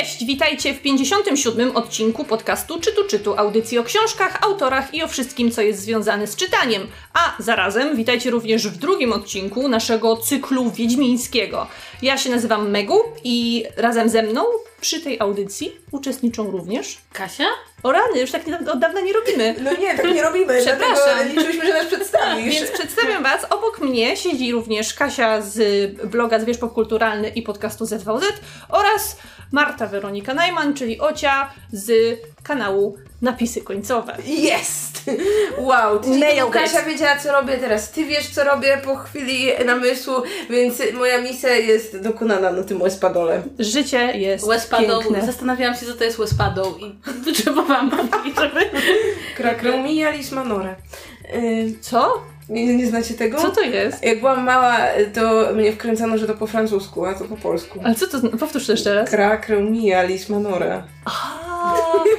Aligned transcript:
Cześć, 0.00 0.24
witajcie 0.24 0.74
w 0.74 0.82
57. 0.82 1.76
odcinku 1.76 2.24
podcastu 2.24 2.80
Czytu 2.80 3.04
Czytu, 3.04 3.34
audycji 3.36 3.78
o 3.78 3.84
książkach, 3.84 4.38
autorach 4.42 4.94
i 4.94 5.02
o 5.02 5.08
wszystkim, 5.08 5.50
co 5.50 5.62
jest 5.62 5.80
związane 5.80 6.26
z 6.26 6.36
czytaniem. 6.36 6.86
A 7.14 7.42
zarazem 7.42 7.96
witajcie 7.96 8.30
również 8.30 8.68
w 8.68 8.78
drugim 8.78 9.12
odcinku 9.12 9.68
naszego 9.68 10.16
cyklu 10.16 10.70
wiedźmińskiego. 10.70 11.66
Ja 12.02 12.18
się 12.18 12.30
nazywam 12.30 12.70
Megu 12.70 12.98
i 13.24 13.64
razem 13.76 14.08
ze 14.08 14.22
mną 14.22 14.42
przy 14.80 15.00
tej 15.00 15.20
audycji 15.20 15.76
uczestniczą 15.90 16.50
również 16.50 16.98
Kasia? 17.12 17.46
o 17.82 17.92
rany, 17.92 18.20
już 18.20 18.30
tak 18.30 18.46
nie, 18.46 18.58
od 18.58 18.78
dawna 18.78 19.00
nie 19.00 19.12
robimy. 19.12 19.54
No 19.64 19.72
nie, 19.72 19.94
tak 19.94 20.14
nie 20.14 20.22
robimy. 20.22 20.60
Przepraszam. 20.60 21.28
Liczyliśmy, 21.28 21.66
że 21.66 21.72
nas 21.72 21.86
przedstawisz. 21.86 22.54
Więc 22.54 22.70
przedstawiam 22.70 23.22
Was. 23.22 23.44
Obok 23.50 23.80
mnie 23.80 24.16
siedzi 24.16 24.52
również 24.52 24.94
Kasia 24.94 25.40
z 25.40 25.60
bloga 26.10 26.40
Zwierz 26.40 26.58
Popkulturalny 26.58 27.28
i 27.28 27.42
podcastu 27.42 27.86
ZVZ 27.86 28.24
oraz 28.68 29.16
Marta 29.52 29.86
Weronika 29.86 30.34
Najman, 30.34 30.74
czyli 30.74 31.00
Ocia 31.00 31.52
z 31.72 32.18
kanału 32.42 32.98
Napisy 33.22 33.60
Końcowe. 33.60 34.16
Jest! 34.26 34.90
Wow, 35.58 35.98
ty 35.98 36.10
Nailed 36.10 36.50
Kasia 36.50 36.82
wiedziała 36.82 37.16
co 37.18 37.32
robię, 37.32 37.58
teraz 37.58 37.90
ty 37.90 38.04
wiesz 38.04 38.28
co 38.28 38.44
robię 38.44 38.80
po 38.84 38.96
chwili 38.96 39.46
namysłu, 39.66 40.14
więc 40.50 40.78
moja 40.94 41.20
misja 41.20 41.56
jest 41.56 42.00
dokonana 42.00 42.52
na 42.52 42.62
tym 42.62 42.82
espadole. 42.82 43.42
Życie 43.58 43.98
jest 44.18 44.46
Wespadoł. 44.48 45.02
piękne. 45.02 45.26
Zastanawiałam 45.26 45.76
się, 45.76 45.86
co 45.86 45.94
to 45.94 46.04
jest 46.04 46.18
Wespadoł 46.18 46.76
i 46.78 46.94
potrzebowałam 47.24 47.90
wiedzieć, 47.90 48.38
żeby... 48.40 48.60
Krakromia 49.36 50.10
Lismanore. 50.10 50.76
Yy, 51.34 51.74
Co? 51.80 52.22
Nie, 52.50 52.76
nie 52.76 52.86
znacie 52.86 53.14
tego? 53.14 53.38
Co 53.38 53.50
to 53.50 53.60
jest? 53.60 54.04
Jak 54.04 54.18
byłam 54.20 54.44
mała, 54.44 54.76
to 55.14 55.52
mnie 55.54 55.72
wkręcano, 55.72 56.18
że 56.18 56.26
to 56.26 56.34
po 56.34 56.46
francusku, 56.46 57.04
a 57.06 57.14
to 57.14 57.24
po 57.24 57.36
polsku. 57.36 57.80
Ale 57.84 57.94
co 57.94 58.06
to 58.06 58.28
Powtórz 58.38 58.66
to 58.66 58.72
jeszcze 58.72 58.94
raz. 58.94 59.10
Krakromia 59.10 60.02
Lismanore. 60.02 60.82
A, 61.04 61.40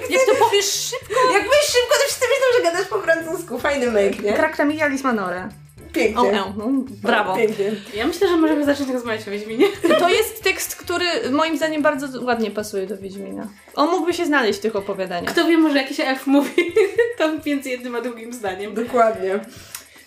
Jak 0.09 0.21
to 0.25 0.45
powiesz 0.45 0.65
szybko? 0.65 1.33
Jak 1.33 1.43
byś 1.43 1.61
szybko, 1.65 1.93
to 1.93 2.03
wszyscy 2.05 2.25
myślą, 2.25 2.57
że 2.57 2.71
gadasz 2.71 2.87
po 2.89 2.99
francusku. 2.99 3.59
Fajny 3.59 3.91
make, 3.91 4.23
nie? 4.23 4.33
Krakramia 4.33 4.87
Lismanore. 4.87 5.49
Pięknie. 5.93 6.21
O, 6.21 6.31
e, 6.31 6.53
no, 6.57 6.67
brawo. 7.03 7.35
Pięknie. 7.35 7.71
Ja 7.95 8.07
myślę, 8.07 8.27
że 8.27 8.37
możemy 8.37 8.65
zacząć 8.65 8.89
rozmawiać 8.89 9.27
o 9.27 9.31
Wiedźminie. 9.31 9.65
To 9.99 10.09
jest 10.09 10.43
tekst, 10.43 10.75
który 10.75 11.05
moim 11.31 11.57
zdaniem 11.57 11.81
bardzo 11.81 12.21
ładnie 12.23 12.51
pasuje 12.51 12.87
do 12.87 12.97
Wiedźmina. 12.97 13.47
On 13.75 13.89
mógłby 13.89 14.13
się 14.13 14.25
znaleźć 14.25 14.59
w 14.59 14.61
tych 14.61 14.75
opowiadaniach. 14.75 15.31
Kto 15.33 15.45
wie, 15.47 15.57
może 15.57 15.77
jakiś 15.77 15.99
elf 15.99 16.27
mówi 16.27 16.73
tam 17.17 17.39
między 17.45 17.69
jednym 17.69 17.95
a 17.95 18.01
drugim 18.01 18.33
zdaniem. 18.33 18.73
Dokładnie. 18.73 19.39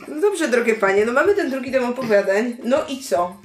No 0.08 0.20
dobrze, 0.20 0.48
drogie 0.48 0.74
panie, 0.74 1.06
no 1.06 1.12
mamy 1.12 1.34
ten 1.34 1.50
drugi 1.50 1.70
dom 1.70 1.84
opowiadań. 1.84 2.56
No 2.64 2.78
i 2.88 3.02
co? 3.02 3.36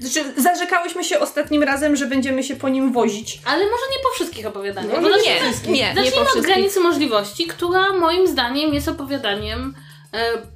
Znaczy, 0.00 0.32
zarzekałyśmy 0.36 1.04
się 1.04 1.20
ostatnim 1.20 1.62
razem, 1.62 1.96
że 1.96 2.06
będziemy 2.06 2.42
się 2.44 2.56
po 2.56 2.68
nim 2.68 2.92
wozić. 2.92 3.40
Ale 3.44 3.64
może 3.64 3.82
nie 3.96 4.02
po 4.02 4.10
wszystkich 4.14 4.46
opowiadaniach. 4.46 5.00
No 5.02 5.08
nie, 5.08 5.40
nie, 5.72 5.94
nie 5.94 5.94
po 5.94 6.02
Zacznijmy 6.02 6.30
od 6.36 6.40
granicy 6.40 6.80
możliwości, 6.80 7.46
która 7.46 7.92
moim 7.92 8.26
zdaniem 8.26 8.74
jest 8.74 8.88
opowiadaniem 8.88 9.74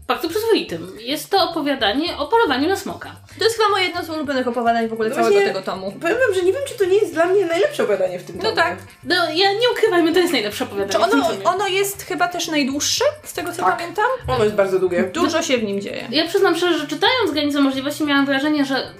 bardzo 0.06 0.28
przyzwoitym. 0.28 0.92
Jest 1.00 1.30
to 1.30 1.50
opowiadanie 1.50 2.16
o 2.16 2.26
polowaniu 2.26 2.68
na 2.68 2.76
smoka. 2.76 3.12
To 3.38 3.44
jest 3.44 3.56
chyba 3.56 3.68
moje 3.68 3.84
jedno 3.84 4.04
z 4.04 4.10
ulubionych 4.10 4.48
opowiadań 4.48 4.88
w 4.88 4.92
ogóle 4.92 5.08
No 5.08 5.14
całego 5.14 5.40
tego 5.40 5.62
tomu. 5.62 5.92
Powiem 5.92 6.16
wam, 6.26 6.34
że 6.34 6.42
nie 6.42 6.52
wiem, 6.52 6.62
czy 6.68 6.74
to 6.78 6.84
nie 6.84 6.96
jest 6.96 7.12
dla 7.12 7.24
mnie 7.26 7.46
najlepsze 7.46 7.82
opowiadanie 7.82 8.18
w 8.18 8.24
tym 8.24 8.36
No 8.36 8.42
tomie. 8.42 8.56
tak. 8.56 8.78
No, 9.04 9.14
ja 9.34 9.52
nie 9.52 9.70
ukrywajmy, 9.72 10.12
to 10.12 10.18
jest 10.18 10.32
najlepsze 10.32 10.58
Czy 10.58 10.64
opowiadanie 10.64 11.06
w 11.06 11.10
tym 11.10 11.20
ono, 11.20 11.30
tomie. 11.30 11.44
ono 11.44 11.68
jest 11.68 12.02
chyba 12.02 12.28
też 12.28 12.48
najdłuższe, 12.48 13.04
z 13.24 13.32
tego 13.32 13.52
co 13.52 13.62
Tak. 13.62 13.76
pamiętam? 13.76 14.04
Ono 14.28 14.44
jest 14.44 14.56
bardzo 14.56 14.78
długie. 14.78 15.02
Dużo 15.02 15.42
się 15.42 15.58
w 15.58 15.62
nim 15.62 15.80
dzieje. 15.80 16.06
Ja 16.10 16.28
przyznam 16.28 16.56
szczerze, 16.56 16.78
że 16.78 16.86
czytając 16.86 17.30
Granicę 17.32 17.60
Możliwości 17.60 18.04
miałam 18.04 18.26
wrażenie, 18.26 18.64
że 18.64 18.90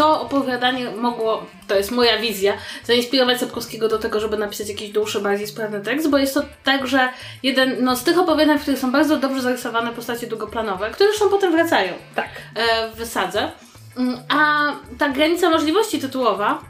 to 0.00 0.20
opowiadanie 0.20 0.90
mogło, 0.90 1.46
to 1.68 1.74
jest 1.76 1.90
moja 1.90 2.18
wizja, 2.18 2.52
zainspirować 2.84 3.40
Sapkowskiego 3.40 3.88
do 3.88 3.98
tego, 3.98 4.20
żeby 4.20 4.36
napisać 4.36 4.68
jakiś 4.68 4.90
dłuższy, 4.90 5.20
bardziej 5.20 5.46
sprawny 5.46 5.80
tekst, 5.80 6.10
bo 6.10 6.18
jest 6.18 6.34
to 6.34 6.42
także 6.64 7.08
jeden 7.42 7.84
no, 7.84 7.96
z 7.96 8.04
tych 8.04 8.18
opowiadań, 8.18 8.58
w 8.58 8.62
których 8.62 8.80
są 8.80 8.92
bardzo 8.92 9.16
dobrze 9.16 9.42
zarysowane 9.42 9.92
postacie 9.92 10.26
długoplanowe, 10.26 10.90
które 10.90 11.08
zresztą 11.08 11.28
potem 11.28 11.52
wracają 11.52 11.92
Tak. 12.14 12.28
e, 12.54 12.90
w 12.90 12.94
wysadze. 12.94 13.52
Mm, 13.96 14.18
A 14.28 14.72
ta 14.98 15.08
granica 15.08 15.50
możliwości 15.50 15.98
tytułowa, 15.98 16.62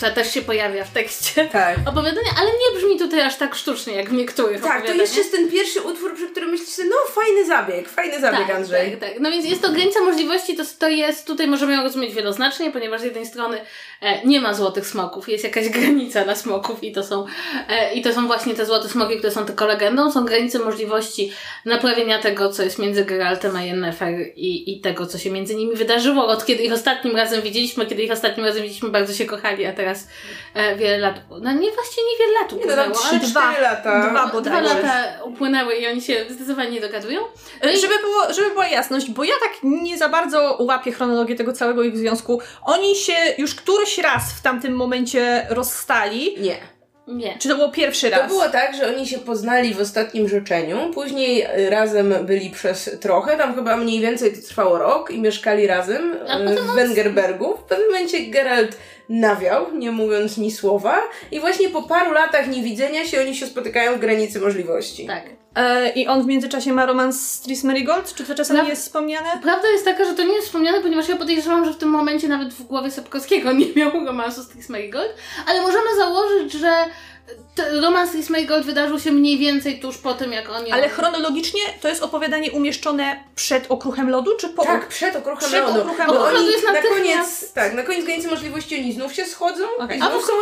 która 0.00 0.12
też 0.12 0.34
się 0.34 0.42
pojawia 0.42 0.84
w 0.84 0.90
tekście 0.90 1.48
Tak. 1.52 1.78
opowiadania, 1.86 2.30
ale 2.38 2.50
nie 2.50 2.78
brzmi 2.78 2.98
tutaj 2.98 3.20
aż 3.20 3.36
tak 3.36 3.54
sztucznie, 3.54 3.94
jak 3.94 4.10
w 4.10 4.12
niektórych 4.12 4.62
Tak, 4.62 4.86
to 4.86 4.92
jeszcze 4.92 5.18
jest 5.18 5.32
ten 5.32 5.50
pierwszy 5.50 5.80
utwór, 5.80 6.14
przy 6.14 6.28
którym 6.28 6.50
myślisz 6.50 6.68
sobie, 6.68 6.88
no 6.88 6.96
fajny 7.08 7.46
zabieg, 7.46 7.88
fajny 7.88 8.20
zabieg, 8.20 8.46
tak, 8.46 8.56
Andrzej. 8.56 8.90
Tak, 8.90 9.00
tak. 9.00 9.20
No 9.20 9.30
więc 9.30 9.46
jest 9.46 9.62
to 9.62 9.72
granica 9.72 10.00
możliwości, 10.00 10.56
to, 10.56 10.62
to 10.78 10.88
jest, 10.88 11.26
tutaj 11.26 11.46
możemy 11.46 11.72
ją 11.72 11.82
rozumieć 11.82 12.14
wieloznacznie, 12.14 12.70
ponieważ 12.70 13.00
z 13.00 13.04
jednej 13.04 13.26
strony 13.26 13.60
e, 14.00 14.26
nie 14.26 14.40
ma 14.40 14.54
złotych 14.54 14.86
smoków, 14.86 15.28
jest 15.28 15.44
jakaś 15.44 15.68
granica 15.68 16.24
na 16.24 16.36
smoków 16.36 16.84
i 16.84 16.92
to 16.92 17.04
są, 17.04 17.26
e, 17.68 17.94
i 17.94 18.02
to 18.02 18.12
są 18.12 18.26
właśnie 18.26 18.54
te 18.54 18.66
złote 18.66 18.88
smoki, 18.88 19.16
które 19.16 19.32
są 19.32 19.46
tylko 19.46 19.66
legendą, 19.66 20.12
są 20.12 20.24
granice 20.24 20.58
możliwości 20.58 21.32
naprawienia 21.64 22.18
tego, 22.18 22.52
co 22.52 22.62
jest 22.62 22.78
między 22.78 23.04
Geraltem 23.04 23.56
a 23.56 23.62
Yennefer 23.62 24.14
i, 24.36 24.72
i 24.76 24.80
tego, 24.80 25.06
co 25.06 25.18
się 25.18 25.30
między 25.30 25.54
nimi 25.54 25.76
wydarzyło, 25.76 26.26
od 26.26 26.44
kiedy 26.44 26.62
ich 26.62 26.72
ostatnim 26.72 27.16
razem 27.16 27.42
widzieliśmy, 27.42 27.86
kiedy 27.86 28.02
ich 28.02 28.12
ostatnim 28.12 28.46
razem 28.46 28.62
widzieliśmy, 28.62 28.88
bardzo 28.88 29.14
się 29.14 29.26
kochali, 29.26 29.66
a 29.66 29.72
teraz 29.72 29.89
e, 30.54 30.76
wiele 30.76 30.98
lat, 30.98 31.14
no 31.30 31.52
nie, 31.52 31.70
lat 32.40 32.52
Nie, 32.52 32.58
no 32.66 32.76
tam 32.76 32.90
upłynęło, 32.92 33.04
ale 33.10 33.18
3-4 33.18 33.30
dwa- 33.30 33.60
lata. 33.60 34.00
dwa 34.00 34.10
dwa 34.10 34.26
bodajże. 34.32 34.74
lata 34.74 35.04
upłynęły 35.24 35.74
i 35.74 35.86
oni 35.86 36.02
się 36.02 36.24
zdecydowanie 36.28 36.70
nie 36.70 36.80
dogadują. 36.80 37.20
No 37.64 37.70
i- 37.70 37.78
Żeby, 37.80 37.98
było, 37.98 38.32
żeby 38.32 38.50
była 38.50 38.66
jasność, 38.68 39.10
bo 39.10 39.24
ja 39.24 39.34
tak 39.40 39.52
nie 39.62 39.98
za 39.98 40.08
bardzo 40.08 40.56
łapię 40.60 40.92
chronologię 40.92 41.34
tego 41.36 41.52
całego 41.52 41.82
ich 41.82 41.98
związku. 41.98 42.40
Oni 42.62 42.96
się 42.96 43.16
już 43.38 43.54
któryś 43.54 43.98
raz 43.98 44.22
w 44.38 44.42
tamtym 44.42 44.74
momencie 44.76 45.46
rozstali. 45.50 46.36
Nie. 46.40 46.56
Nie. 47.10 47.38
Czy 47.38 47.48
to 47.48 47.56
było 47.56 47.68
pierwszy 47.68 48.10
To 48.10 48.16
raz? 48.16 48.28
było 48.28 48.48
tak, 48.48 48.76
że 48.76 48.88
oni 48.88 49.06
się 49.06 49.18
poznali 49.18 49.74
w 49.74 49.80
ostatnim 49.80 50.28
życzeniu, 50.28 50.90
później 50.94 51.46
razem 51.68 52.14
byli 52.22 52.50
przez 52.50 52.90
trochę, 53.00 53.36
tam 53.36 53.54
chyba 53.54 53.76
mniej 53.76 54.00
więcej 54.00 54.32
to 54.32 54.42
trwało 54.48 54.78
rok 54.78 55.10
i 55.10 55.20
mieszkali 55.20 55.66
razem 55.66 56.16
potem 56.20 56.56
w 56.56 56.74
Wengerbergu. 56.74 57.56
W 57.56 57.62
pewnym 57.62 57.86
momencie 57.86 58.20
Geralt 58.20 58.76
nawiał, 59.08 59.74
nie 59.74 59.90
mówiąc 59.90 60.38
ni 60.38 60.50
słowa 60.52 60.98
i 61.32 61.40
właśnie 61.40 61.68
po 61.68 61.82
paru 61.82 62.12
latach 62.12 62.48
niewidzenia 62.48 63.04
się 63.04 63.20
oni 63.20 63.34
się 63.36 63.46
spotykają 63.46 63.96
w 63.96 64.00
granicy 64.00 64.40
możliwości. 64.40 65.06
Tak. 65.06 65.22
E, 65.60 65.88
I 65.88 66.06
on 66.06 66.22
w 66.22 66.26
międzyczasie 66.26 66.72
ma 66.72 66.86
romans 66.86 67.30
z 67.30 67.40
Tris 67.40 67.64
Marigold? 67.64 68.14
Czy 68.14 68.24
to 68.24 68.34
czasem 68.34 68.64
nie 68.64 68.68
jest 68.68 68.82
wspomniane? 68.82 69.28
Prawda 69.42 69.68
jest 69.68 69.84
taka, 69.84 70.04
że 70.04 70.14
to 70.14 70.22
nie 70.22 70.34
jest 70.34 70.46
wspomniane, 70.46 70.80
ponieważ 70.80 71.08
ja 71.08 71.16
podejrzewam, 71.16 71.64
że 71.64 71.72
w 71.72 71.76
tym 71.76 71.88
momencie 71.88 72.28
nawet 72.28 72.54
w 72.54 72.62
głowie 72.62 72.90
Sapkowskiego 72.90 73.52
nie 73.60 73.66
miał 73.76 74.04
romansu 74.04 74.42
z 74.42 74.48
Tris 74.48 74.68
Marigold, 74.68 75.14
ale 75.46 75.60
możemy 75.60 75.96
założyć, 75.96 76.52
że 76.52 76.72
romans 77.82 78.08
z 78.10 78.12
Tris 78.12 78.30
Marigold 78.30 78.66
wydarzył 78.66 78.98
się 79.00 79.12
mniej 79.12 79.38
więcej 79.38 79.80
tuż 79.80 79.98
po 79.98 80.14
tym, 80.14 80.32
jak 80.32 80.50
oni... 80.50 80.72
Ale 80.72 80.88
chronologicznie 80.88 81.60
to 81.80 81.88
jest 81.88 82.02
opowiadanie 82.02 82.52
umieszczone 82.52 83.24
przed 83.34 83.66
okruchem 83.68 84.10
lodu, 84.10 84.36
czy 84.36 84.48
po 84.48 84.64
Tak, 84.64 84.88
przed 84.88 85.16
okruchem 85.16 85.48
Przed 85.48 85.64
lodu. 85.64 85.80
okruchem 85.80 86.06
Bo 86.06 86.14
lodu. 86.14 86.36
oni 86.36 86.46
jest 86.46 86.64
na 86.64 86.82
koniec, 86.82 87.52
tak, 87.52 87.74
na 87.74 87.82
koniec 87.82 88.04
granicy 88.04 88.28
możliwości 88.28 88.76
oni 88.76 88.92
znów 88.92 89.12
się 89.14 89.24
schodzą 89.26 89.64
Okej. 89.78 89.98
i 89.98 90.02
A 90.02 90.10
znów 90.10 90.24
są 90.24 90.32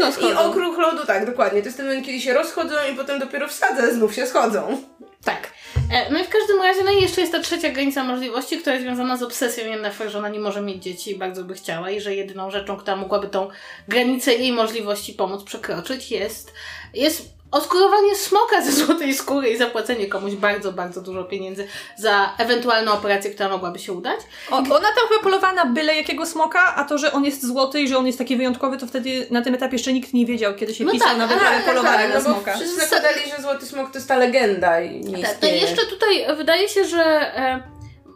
razem 0.00 0.30
i 0.30 0.32
okruch 0.34 0.78
lodu, 0.78 1.06
tak, 1.06 1.26
dokładnie. 1.26 1.60
To 1.62 1.66
jest 1.68 1.76
ten 1.76 1.86
moment, 1.86 2.06
kiedy 2.06 2.20
się 2.20 2.34
rozchodzą 2.34 2.74
i 2.92 2.96
potem 2.96 3.18
dopiero 3.18 3.48
w 3.48 3.52
sadze 3.52 3.94
znów 3.94 4.14
się 4.14 4.26
schodzą. 4.26 4.82
Tak. 5.24 5.57
E, 5.92 6.12
No 6.12 6.18
i 6.18 6.24
w 6.24 6.28
każdym 6.28 6.62
razie, 6.62 6.84
no 6.84 6.90
i 6.90 7.02
jeszcze 7.02 7.20
jest 7.20 7.32
ta 7.32 7.40
trzecia 7.40 7.70
granica 7.70 8.04
możliwości, 8.04 8.58
która 8.58 8.74
jest 8.74 8.86
związana 8.86 9.16
z 9.16 9.22
obsesją 9.22 9.64
Yennefer, 9.64 10.10
że 10.10 10.18
ona 10.18 10.28
nie 10.28 10.40
może 10.40 10.62
mieć 10.62 10.82
dzieci 10.82 11.10
i 11.10 11.18
bardzo 11.18 11.44
by 11.44 11.54
chciała 11.54 11.90
i 11.90 12.00
że 12.00 12.14
jedyną 12.14 12.50
rzeczą, 12.50 12.76
która 12.76 12.96
mogłaby 12.96 13.28
tą 13.28 13.48
granicę 13.88 14.34
jej 14.34 14.52
możliwości 14.52 15.12
pomóc 15.12 15.44
przekroczyć 15.44 16.10
jest, 16.10 16.52
jest 16.94 17.37
oskurowanie 17.50 18.14
smoka 18.16 18.62
ze 18.62 18.72
złotej 18.72 19.14
skóry 19.14 19.48
i 19.50 19.56
zapłacenie 19.56 20.06
komuś 20.06 20.32
bardzo, 20.34 20.72
bardzo 20.72 21.00
dużo 21.00 21.24
pieniędzy 21.24 21.66
za 21.98 22.34
ewentualną 22.38 22.92
operację, 22.92 23.30
która 23.30 23.48
mogłaby 23.48 23.78
się 23.78 23.92
udać. 23.92 24.20
O, 24.50 24.56
ona 24.56 24.68
tam 24.68 25.08
chyba 25.08 25.22
polowała 25.22 25.52
na 25.52 25.66
byle 25.66 25.96
jakiego 25.96 26.26
smoka, 26.26 26.74
a 26.76 26.84
to, 26.84 26.98
że 26.98 27.12
on 27.12 27.24
jest 27.24 27.46
złoty 27.46 27.80
i 27.80 27.88
że 27.88 27.98
on 27.98 28.06
jest 28.06 28.18
taki 28.18 28.36
wyjątkowy, 28.36 28.78
to 28.78 28.86
wtedy 28.86 29.26
na 29.30 29.42
tym 29.42 29.54
etapie 29.54 29.74
jeszcze 29.74 29.92
nikt 29.92 30.12
nie 30.14 30.26
wiedział, 30.26 30.54
kiedy 30.54 30.74
się 30.74 30.84
No 30.84 30.92
pisał 30.92 31.08
tak, 31.08 31.18
na 31.18 31.24
a, 31.24 31.26
wyprawę 31.26 31.56
tak, 31.56 31.64
polowania 31.64 32.08
no 32.08 32.14
na 32.14 32.20
bo 32.20 32.30
smoka. 32.34 32.54
wszyscy 32.56 32.80
zakładali, 32.80 33.20
że 33.36 33.42
Złoty 33.42 33.66
Smok 33.66 33.90
to 33.90 33.98
jest 33.98 34.08
ta 34.08 34.16
legenda 34.16 34.80
i 34.80 35.00
nie 35.00 35.12
Tak, 35.22 35.26
to 35.30 35.34
istnieje. 35.34 35.56
jeszcze 35.60 35.86
tutaj 35.86 36.36
wydaje 36.36 36.68
się, 36.68 36.84
że 36.84 37.04
e, 37.36 37.62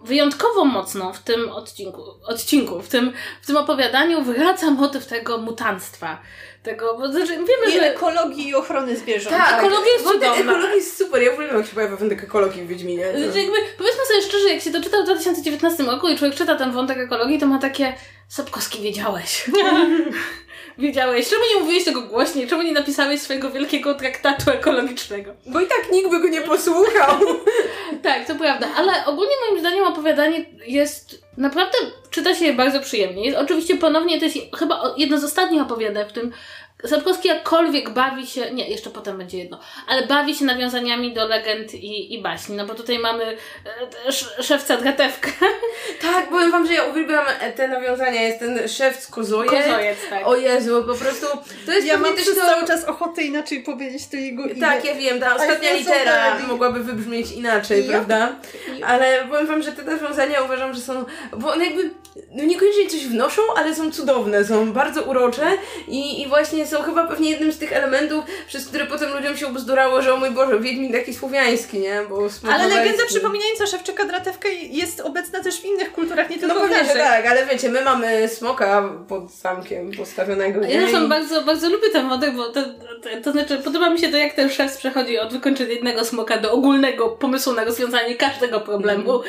wyjątkowo 0.05 0.65
mocno 0.65 1.13
w 1.13 1.19
tym 1.19 1.51
odcinku, 1.51 2.03
odcinku 2.27 2.83
w, 2.83 2.89
tym, 2.89 3.13
w 3.43 3.47
tym 3.47 3.57
opowiadaniu 3.57 4.23
wraca 4.23 4.71
motyw 4.71 5.07
tego 5.07 5.39
mutantstwa. 5.39 6.19
Tego, 6.63 6.99
bo 6.99 7.09
znaczy, 7.13 7.33
wiemy, 7.33 7.69
I 7.69 7.73
że 7.73 7.95
ekologii 7.95 8.49
i 8.49 8.55
ochrony 8.55 8.97
zwierząt. 8.97 9.37
Tak, 9.37 9.59
ekologia 9.59 9.93
jest 9.93 10.05
cudowna. 10.07 10.35
ekologii 10.35 10.77
jest 10.77 10.99
super. 10.99 11.23
Ja 11.23 11.33
uwielbiam, 11.33 11.57
jak 11.57 11.67
się 11.67 11.75
pojawia 11.75 11.97
wątek 11.97 12.23
ekologii 12.25 12.63
w 12.63 12.67
Wiedźminie. 12.67 13.05
To- 13.13 13.33
Że 13.33 13.43
jakby, 13.43 13.57
powiedzmy 13.79 14.05
sobie 14.07 14.23
szczerze, 14.23 14.49
jak 14.49 14.61
się 14.63 14.71
to 14.71 14.81
czyta 14.83 15.03
w 15.03 15.05
2019 15.05 15.83
roku 15.85 16.09
i 16.09 16.19
człowiek 16.19 16.37
czyta 16.37 16.57
ten 16.57 16.73
wątek 16.73 16.99
ekologii, 16.99 17.39
to 17.39 17.47
ma 17.47 17.59
takie 17.59 17.95
Sapkowski, 18.29 18.83
wiedziałeś. 18.83 19.45
wiedziałeś. 20.79 21.29
Czemu 21.29 21.43
nie 21.55 21.61
mówiłeś 21.61 21.85
tego 21.85 22.03
głośniej? 22.03 22.47
Czemu 22.47 22.63
nie 22.63 22.73
napisałeś 22.73 23.21
swojego 23.23 23.51
wielkiego 23.51 23.95
traktatu 23.95 24.51
ekologicznego? 24.51 25.33
Bo 25.47 25.61
i 25.61 25.67
tak 25.67 25.93
nikt 25.93 26.11
by 26.11 26.21
go 26.21 26.29
nie 26.29 26.41
posłuchał. 26.41 27.17
Tak, 28.03 28.27
to 28.27 28.35
prawda, 28.35 28.69
ale 28.77 28.93
ogólnie 29.07 29.33
moim 29.49 29.61
zdaniem 29.61 29.85
opowiadanie 29.85 30.45
jest 30.67 31.23
naprawdę, 31.37 31.79
czyta 32.11 32.35
się 32.35 32.45
je 32.45 32.53
bardzo 32.53 32.81
przyjemnie. 32.81 33.25
Jest, 33.25 33.39
oczywiście 33.39 33.77
ponownie 33.77 34.19
to 34.19 34.25
jest 34.25 34.39
chyba 34.59 34.95
jedno 34.97 35.19
z 35.19 35.25
ostatnich 35.25 35.63
opowiadań, 35.63 36.05
w 36.05 36.09
którym 36.09 36.33
Sapkowski 36.87 37.29
jakkolwiek 37.29 37.91
bawi 37.91 38.27
się, 38.27 38.51
nie, 38.51 38.69
jeszcze 38.69 38.91
potem 38.91 39.19
będzie 39.19 39.39
jedno, 39.39 39.61
ale 39.89 40.07
bawi 40.07 40.35
się 40.35 40.45
nawiązaniami 40.45 41.15
do 41.15 41.29
legend 41.29 41.75
i, 41.75 42.15
i 42.15 42.23
baśni, 42.23 42.57
no 42.57 42.67
bo 42.67 42.75
tutaj 42.75 42.99
mamy 42.99 43.25
e, 43.25 44.09
sz, 44.09 44.47
szewca 44.47 44.77
Dratewkę. 44.77 45.31
Tak, 46.03 46.29
powiem 46.29 46.51
wam, 46.51 46.67
że 46.67 46.73
ja 46.73 46.85
uwielbiam 46.85 47.25
te 47.57 47.69
nawiązania. 47.69 48.23
Jest 48.23 48.39
ten 48.39 48.69
szewc 48.69 49.07
Kozoje. 49.07 49.51
Kozojec, 49.51 49.99
tak. 50.11 50.27
O 50.27 50.37
Jezu, 50.37 50.85
po 50.87 50.95
prostu 50.95 51.27
to 51.67 51.73
jest 51.73 51.87
Ja 51.87 51.99
mam 51.99 52.17
też 52.17 52.25
to... 52.25 52.35
cały 52.35 52.67
czas 52.67 52.85
ochotę 52.85 53.23
inaczej 53.23 53.63
powiedzieć 53.63 54.07
to 54.07 54.17
jego 54.17 54.45
imię. 54.45 54.61
Tak, 54.61 54.85
ja 54.85 54.95
wiem, 54.95 55.21
ta 55.21 55.35
ostatnia 55.35 55.73
litera 55.73 56.39
mogłaby 56.39 56.85
wybrzmieć 56.85 57.33
inaczej, 57.33 57.85
prawda? 57.85 58.37
Ale 58.87 59.27
powiem 59.31 59.47
wam, 59.47 59.63
że 59.63 59.73
te 59.73 59.83
nawiązania 59.83 60.43
uważam, 60.43 60.75
że 60.75 60.81
są, 60.81 61.05
bo 61.37 61.53
one 61.53 61.65
jakby 61.65 61.91
no 62.31 62.45
niekoniecznie 62.45 62.87
coś 62.91 63.07
wnoszą, 63.07 63.43
ale 63.57 63.75
są 63.75 63.93
cudowne, 63.93 64.45
są 64.45 64.73
bardzo 64.73 65.03
urocze 65.03 65.47
i, 65.89 66.23
i 66.23 66.29
właśnie 66.29 66.67
są 66.73 66.83
chyba 66.83 67.07
pewnie 67.07 67.31
jednym 67.31 67.53
z 67.53 67.59
tych 67.59 67.73
elementów, 67.73 68.25
przez 68.47 68.67
które 68.67 68.87
potem 68.87 69.13
ludziom 69.17 69.37
się 69.37 69.47
ubzdurało, 69.47 70.03
że 70.03 70.15
o 70.15 70.17
mój 70.17 70.31
Boże, 70.31 70.61
Wiedźmin 70.61 70.93
taki 70.93 71.15
słowiański, 71.15 71.79
nie? 71.79 72.01
Bo 72.09 72.29
Ale 72.53 72.69
legenda 72.69 73.03
przypominająca 73.07 73.67
Szewczyka 73.67 74.05
Dratewkę 74.05 74.49
jest 74.53 75.01
obecna 75.01 75.41
też 75.43 75.61
w 75.61 75.65
innych 75.65 75.93
kulturach, 75.93 76.31
nie 76.31 76.37
No 76.37 76.41
tylko 76.49 76.55
w 76.55 76.63
pewnie, 76.63 76.77
że 76.77 76.83
naszej. 76.85 77.03
tak, 77.03 77.27
ale 77.27 77.47
wiecie, 77.47 77.69
my 77.69 77.85
mamy 77.85 78.29
smoka 78.29 78.91
pod 79.09 79.31
zamkiem 79.31 79.91
postawionego. 79.93 80.61
Ja 80.63 80.81
zresztą 80.81 81.05
I- 81.05 81.09
bardzo, 81.09 81.43
bardzo 81.43 81.69
lubię 81.69 81.91
ten 81.93 82.09
wątek, 82.09 82.35
bo 82.37 82.49
to, 82.49 82.63
to, 82.63 83.09
to 83.25 83.33
znaczy 83.33 83.59
podoba 83.59 83.91
mi 83.91 83.99
się 83.99 84.09
to, 84.09 84.17
jak 84.17 84.33
ten 84.35 84.51
szef 84.51 84.77
przechodzi 84.77 85.19
od 85.19 85.33
wykończenia 85.33 85.73
jednego 85.73 86.05
smoka 86.05 86.39
do 86.39 86.53
ogólnego 86.53 87.09
pomysłu 87.09 87.53
na 87.53 87.65
rozwiązanie 87.65 88.15
każdego 88.17 88.61
problemu. 88.61 89.21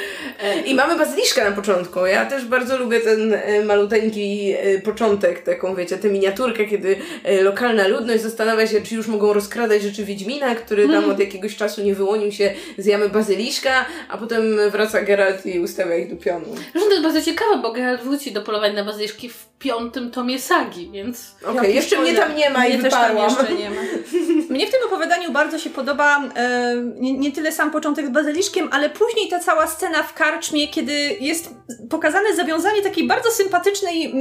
E, 0.43 0.61
I 0.61 0.75
mamy 0.75 0.95
bazyliszkę 0.97 1.49
na 1.49 1.55
początku. 1.55 2.05
Ja 2.05 2.25
też 2.25 2.45
bardzo 2.45 2.77
lubię 2.77 2.99
ten 2.99 3.33
e, 3.33 3.65
maluteńki 3.65 4.53
e, 4.57 4.79
początek, 4.79 5.43
taką 5.43 5.75
wiecie, 5.75 5.97
tę 5.97 6.09
miniaturkę, 6.09 6.65
kiedy 6.65 6.95
e, 7.23 7.32
lokalna 7.41 7.88
ludność 7.88 8.24
zastanawia 8.24 8.68
się, 8.68 8.81
czy 8.81 8.95
już 8.95 9.07
mogą 9.07 9.33
rozkradać 9.33 9.81
rzeczy 9.81 10.06
Wiedźmina, 10.06 10.56
który 10.56 10.89
tam 10.89 11.09
od 11.09 11.19
jakiegoś 11.19 11.56
czasu 11.56 11.83
nie 11.83 11.95
wyłonił 11.95 12.31
się 12.31 12.53
z 12.77 12.85
jamy 12.85 13.09
bazyliszka, 13.09 13.85
a 14.09 14.18
potem 14.18 14.71
wraca 14.71 15.01
Geralt 15.01 15.45
i 15.45 15.59
ustawia 15.59 15.95
ich 15.95 16.09
do 16.09 16.15
pionu. 16.15 16.45
Zresztą 16.45 16.89
to 16.89 16.91
jest 16.91 17.03
bardzo 17.03 17.21
ciekawe, 17.21 17.57
bo 17.62 17.71
Geralt 17.71 18.01
wróci 18.01 18.31
do 18.31 18.41
polowań 18.41 18.75
na 18.75 18.83
bazyliszki 18.83 19.30
w 19.30 19.45
piątym 19.59 20.12
tomie 20.12 20.39
sagi, 20.39 20.89
więc... 20.91 21.35
Okej, 21.44 21.56
Jaki 21.56 21.75
jeszcze 21.75 22.01
mnie 22.01 22.13
tam 22.13 22.35
nie 22.35 22.50
ma 22.50 22.68
i 22.68 22.74
Mnie 22.74 22.81
też 22.83 22.94
tam 22.94 23.18
jeszcze 23.18 23.53
nie 23.53 23.69
ma. 23.69 23.81
Mnie 24.53 24.68
w 24.68 24.71
tym 24.71 24.79
opowiadaniu 24.86 25.31
bardzo 25.31 25.59
się 25.59 25.69
podoba 25.69 26.24
e, 26.36 26.75
nie, 27.00 27.13
nie 27.18 27.31
tyle 27.31 27.51
sam 27.51 27.71
początek 27.71 28.07
z 28.07 28.09
bazyliszkiem, 28.09 28.69
ale 28.71 28.89
później 28.89 29.29
ta 29.29 29.39
cała 29.39 29.68
scena 29.68 30.03
w 30.03 30.13
karczmie, 30.13 30.68
kiedy 30.68 30.94
jest 31.19 31.50
pokazane 31.89 32.36
zawiązanie 32.36 32.81
takiej 32.81 33.07
bardzo 33.07 33.31
sympatycznej 33.31 34.13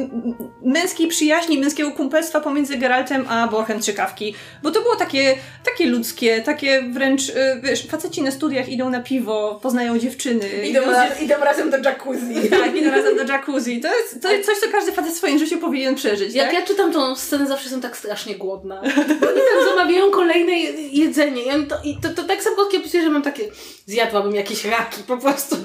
męskiej 0.65 1.09
przyjaźni, 1.09 1.59
męskiego 1.59 1.91
kumpelstwa 1.91 2.41
pomiędzy 2.41 2.77
Geraltem 2.77 2.92
a 3.29 3.49
Borchem 3.49 3.81
Trzykawki. 3.81 4.35
Bo 4.63 4.71
to 4.71 4.81
było 4.83 4.97
takie, 4.97 5.35
takie 5.65 5.87
ludzkie, 5.87 6.43
takie 6.43 6.83
wręcz, 6.83 7.23
e, 7.37 7.61
wiesz, 7.63 7.87
faceci 7.87 8.23
na 8.23 8.31
studiach 8.31 8.69
idą 8.69 8.91
na 8.91 9.01
piwo, 9.01 9.59
poznają 9.63 9.99
dziewczyny. 9.99 10.49
Idą, 10.67 10.81
raz, 10.91 11.23
idą 11.23 11.35
razem 11.41 11.71
do 11.71 11.77
jacuzzi. 11.79 12.51
Tak, 12.51 12.77
idą 12.77 12.91
razem 12.91 13.17
do 13.17 13.33
jacuzzi. 13.33 13.81
To 13.81 13.95
jest, 13.95 14.23
to 14.23 14.33
jest 14.33 14.47
coś, 14.47 14.59
co 14.59 14.67
każdy 14.73 14.93
facet 14.93 15.13
w 15.13 15.17
swoim 15.17 15.39
życiu 15.39 15.59
powinien 15.59 15.95
przeżyć, 15.95 16.35
Jak 16.35 16.47
tak? 16.47 16.55
ja 16.55 16.67
czytam 16.67 16.93
tą 16.93 17.17
scenę, 17.17 17.47
zawsze 17.47 17.65
jestem 17.65 17.81
tak 17.81 17.97
strasznie 17.97 18.35
głodna. 18.35 18.83
Bo 19.21 19.29
oni 19.29 19.41
tam 19.55 19.69
zamawiają 19.77 20.11
kolejne 20.11 20.53
je- 20.53 20.89
jedzenie. 20.89 21.43
I, 21.43 21.67
to, 21.67 21.77
i 21.85 21.97
to, 22.03 22.09
to 22.09 22.23
tak 22.25 22.43
Sapkowski 22.43 22.77
opisuje, 22.77 23.03
że 23.03 23.11
mam 23.11 23.23
takie... 23.23 23.43
Zjadłabym 23.87 24.35
jakieś 24.35 24.65
raki 24.65 25.03
po 25.03 25.17
prostu. 25.17 25.57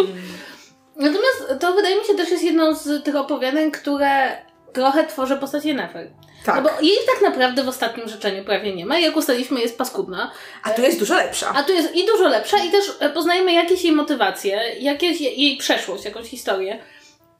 Natomiast 0.95 1.59
to 1.59 1.73
wydaje 1.73 1.95
mi 1.95 2.05
się 2.05 2.13
też 2.15 2.29
jest 2.29 2.43
jedną 2.43 2.75
z 2.75 3.03
tych 3.03 3.15
opowiadań, 3.15 3.71
które 3.71 4.37
trochę 4.77 5.07
tworzy 5.07 5.37
postać 5.37 5.65
Yennefer. 5.65 6.11
Tak. 6.45 6.55
No 6.55 6.61
bo 6.61 6.69
jej 6.81 6.97
tak 7.13 7.21
naprawdę 7.21 7.63
w 7.63 7.67
ostatnim 7.69 8.07
życzeniu 8.09 8.43
prawie 8.45 8.75
nie 8.75 8.85
ma. 8.85 8.99
Jak 8.99 9.15
ustaliliśmy, 9.17 9.61
jest 9.61 9.77
paskudna. 9.77 10.31
A 10.63 10.69
to 10.69 10.81
jest 10.81 10.99
dużo 10.99 11.15
lepsza. 11.15 11.51
A 11.55 11.63
tu 11.63 11.73
jest 11.73 11.95
i 11.95 12.05
dużo 12.05 12.27
lepsza 12.27 12.57
i 12.57 12.71
też 12.71 12.85
e, 12.99 13.09
poznajemy 13.09 13.53
jakieś 13.53 13.83
jej 13.83 13.93
motywacje, 13.93 14.61
jakieś 14.79 15.21
je- 15.21 15.33
jej 15.33 15.57
przeszłość, 15.57 16.05
jakąś 16.05 16.27
historię. 16.27 16.79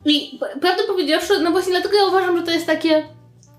I 0.06 0.40
prawdę 0.62 0.84
powiedziawszy, 0.84 1.40
no 1.40 1.52
właśnie 1.52 1.72
dlatego 1.72 1.98
ja 1.98 2.06
uważam, 2.06 2.38
że 2.38 2.44
to 2.44 2.52
jest 2.52 2.66
takie... 2.66 3.08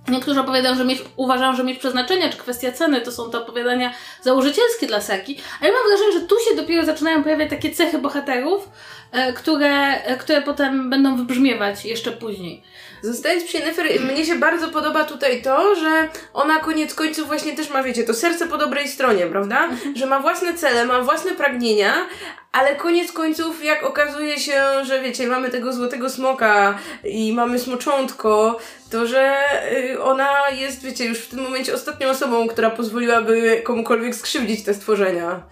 Niektórzy 0.09 0.41
opowiadają, 0.41 0.75
że 0.75 0.85
mieć, 0.85 0.99
uważam, 1.17 1.57
że 1.57 1.65
mieć 1.65 1.79
przeznaczenia, 1.79 2.29
czy 2.31 2.37
kwestia 2.39 2.73
ceny, 2.73 3.01
to 3.01 3.13
są 3.13 3.31
te 3.31 3.39
opowiadania 3.39 3.93
założycielskie 4.23 4.87
dla 4.87 5.01
sagi, 5.01 5.39
ale 5.61 5.73
mam 5.73 5.81
wrażenie, 5.89 6.13
że 6.13 6.21
tu 6.21 6.35
się 6.49 6.57
dopiero 6.57 6.85
zaczynają 6.87 7.23
pojawiać 7.23 7.51
takie 7.51 7.71
cechy 7.71 7.99
bohaterów, 7.99 8.69
które, 9.37 10.03
e, 10.03 10.17
które 10.17 10.43
potem 10.43 10.91
będą 10.91 11.17
wybrzmiewać 11.17 11.85
jeszcze 11.85 12.13
później. 12.13 12.63
Zostając 13.03 13.45
przy 13.45 13.57
Yennefer, 13.57 13.87
mnie 14.01 14.25
się 14.25 14.35
bardzo 14.35 14.69
podoba 14.69 15.05
tutaj 15.05 15.43
to, 15.43 15.75
że 15.75 16.09
ona 16.35 16.61
koniec 16.61 16.95
końców 16.95 17.27
właśnie 17.27 17.57
też 17.57 17.71
ma, 17.71 17.83
wiecie, 17.83 18.05
to 18.05 18.15
serce 18.15 18.47
po 18.47 18.59
dobrej 18.59 18.89
stronie, 18.89 19.27
prawda? 19.27 19.69
Że 19.95 20.07
ma 20.07 20.21
własne 20.21 20.55
cele, 20.55 20.85
ma 20.85 21.03
własne 21.03 21.31
pragnienia, 21.31 21.95
ale 22.53 22.77
koniec 22.77 23.13
końców, 23.13 23.65
jak 23.65 23.85
okazuje 23.85 24.39
się, 24.41 24.63
że 24.85 25.01
wiecie, 25.01 25.27
mamy 25.27 25.51
tego 25.51 25.73
złotego 25.73 26.11
smoka 26.11 26.79
i 27.05 27.33
mamy 27.33 27.59
smoczątko, 27.59 28.59
to 28.91 29.07
że 29.07 29.35
y, 29.73 30.03
ona 30.03 30.31
jest, 30.51 30.83
wiecie, 30.83 31.05
już 31.05 31.19
w 31.19 31.29
tym 31.29 31.41
momencie 31.41 31.75
ostatnią 31.75 32.09
osobą, 32.09 32.49
która 32.49 32.71
pozwoliłaby 32.71 33.63
komukolwiek 33.65 34.15
skrzywdzić 34.15 34.65
te 34.65 34.75
stworzenia. 34.75 35.43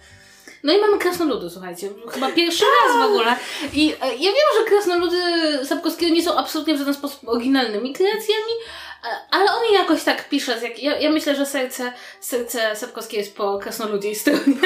No 0.63 0.73
i 0.73 0.81
mamy 0.81 0.97
krasnoludy, 0.97 1.49
słuchajcie. 1.49 1.89
Chyba 2.09 2.31
pierwszy 2.31 2.65
raz 2.65 2.97
w 2.97 3.11
ogóle. 3.11 3.35
I 3.73 3.93
e, 4.01 4.07
ja 4.15 4.31
wiem, 4.31 4.47
że 4.59 4.69
krasnoludy 4.69 5.17
Sapkowskiego 5.65 6.13
nie 6.13 6.23
są 6.23 6.37
absolutnie 6.37 6.75
w 6.75 6.77
żaden 6.77 6.93
sposób 6.93 7.29
oryginalnymi 7.29 7.93
kreacjami, 7.93 8.53
ale 9.31 9.51
on 9.51 9.63
je 9.71 9.79
jakoś 9.79 10.03
tak 10.03 10.29
pisze. 10.29 10.59
Z 10.59 10.61
jak, 10.61 10.83
ja, 10.83 10.99
ja 10.99 11.09
myślę, 11.09 11.35
że 11.35 11.45
serce, 11.45 11.93
serce 12.19 12.75
Sapkowskiego 12.75 13.21
jest 13.21 13.37
po 13.37 13.59
krasnoludziej 13.59 14.15
stronie. 14.15 14.41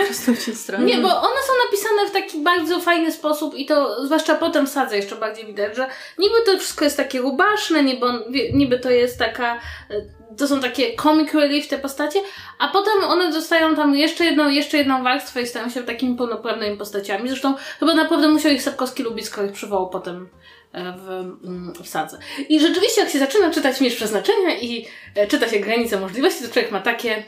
Nie, 0.86 0.98
bo 0.98 1.08
one 1.08 1.42
są 1.48 1.54
napisane 1.66 2.08
w 2.08 2.12
taki 2.12 2.38
bardzo 2.38 2.80
fajny 2.80 3.12
sposób 3.12 3.56
i 3.56 3.66
to 3.66 4.06
zwłaszcza 4.06 4.36
potem 4.36 4.68
w 4.68 4.70
sadze 4.70 4.96
jeszcze 4.96 5.16
bardziej 5.16 5.46
widać, 5.46 5.76
że 5.76 5.88
niby 6.18 6.36
to 6.46 6.58
wszystko 6.58 6.86
jest 6.86 6.98
takie 6.98 7.20
rubaszne, 7.20 7.84
niby, 7.84 8.06
on, 8.06 8.24
niby 8.54 8.80
to 8.80 8.90
jest 8.90 9.20
taka, 9.20 9.56
e, 9.90 10.02
to 10.38 10.48
są 10.48 10.60
takie 10.60 10.96
comic 10.96 11.34
relief 11.34 11.68
te 11.68 11.78
postacie, 11.78 12.20
a 12.60 12.68
potem 12.68 13.04
one 13.04 13.32
dostają 13.32 13.76
tam 13.76 13.96
jeszcze 13.96 14.26
jedną, 14.26 14.50
jeszcze 14.50 14.78
jedną 14.78 15.04
warstwę 15.04 15.42
i 15.42 15.48
stają 15.48 15.70
się 15.70 15.84
takimi 15.84 16.18
pełnoprawnymi 16.18 16.78
postaciami. 16.78 17.30
Zresztą 17.30 17.54
chyba 17.80 17.94
naprawdę 17.94 18.28
musiał 18.28 18.52
ich 18.52 18.64
Sapkowski 18.64 19.04
lubić, 19.04 19.26
skoro 19.26 19.48
ich 19.48 19.54
przywołał 19.54 19.90
potem 19.90 20.30
w, 20.74 21.10
mm, 21.46 21.74
w 21.84 21.88
sadze. 21.90 22.18
I 22.50 22.60
rzeczywiście 22.60 23.02
jak 23.02 23.10
się 23.10 23.20
zaczyna 23.20 23.52
czytać 23.52 23.82
Miecz 23.82 23.96
Przeznaczenia 23.96 24.60
i 24.60 24.88
e, 25.16 25.28
czyta 25.28 25.48
się 25.50 25.60
Granice 25.60 26.00
Możliwości, 26.00 26.44
to 26.44 26.54
człowiek 26.54 26.72
ma 26.72 26.80
takie 26.80 27.24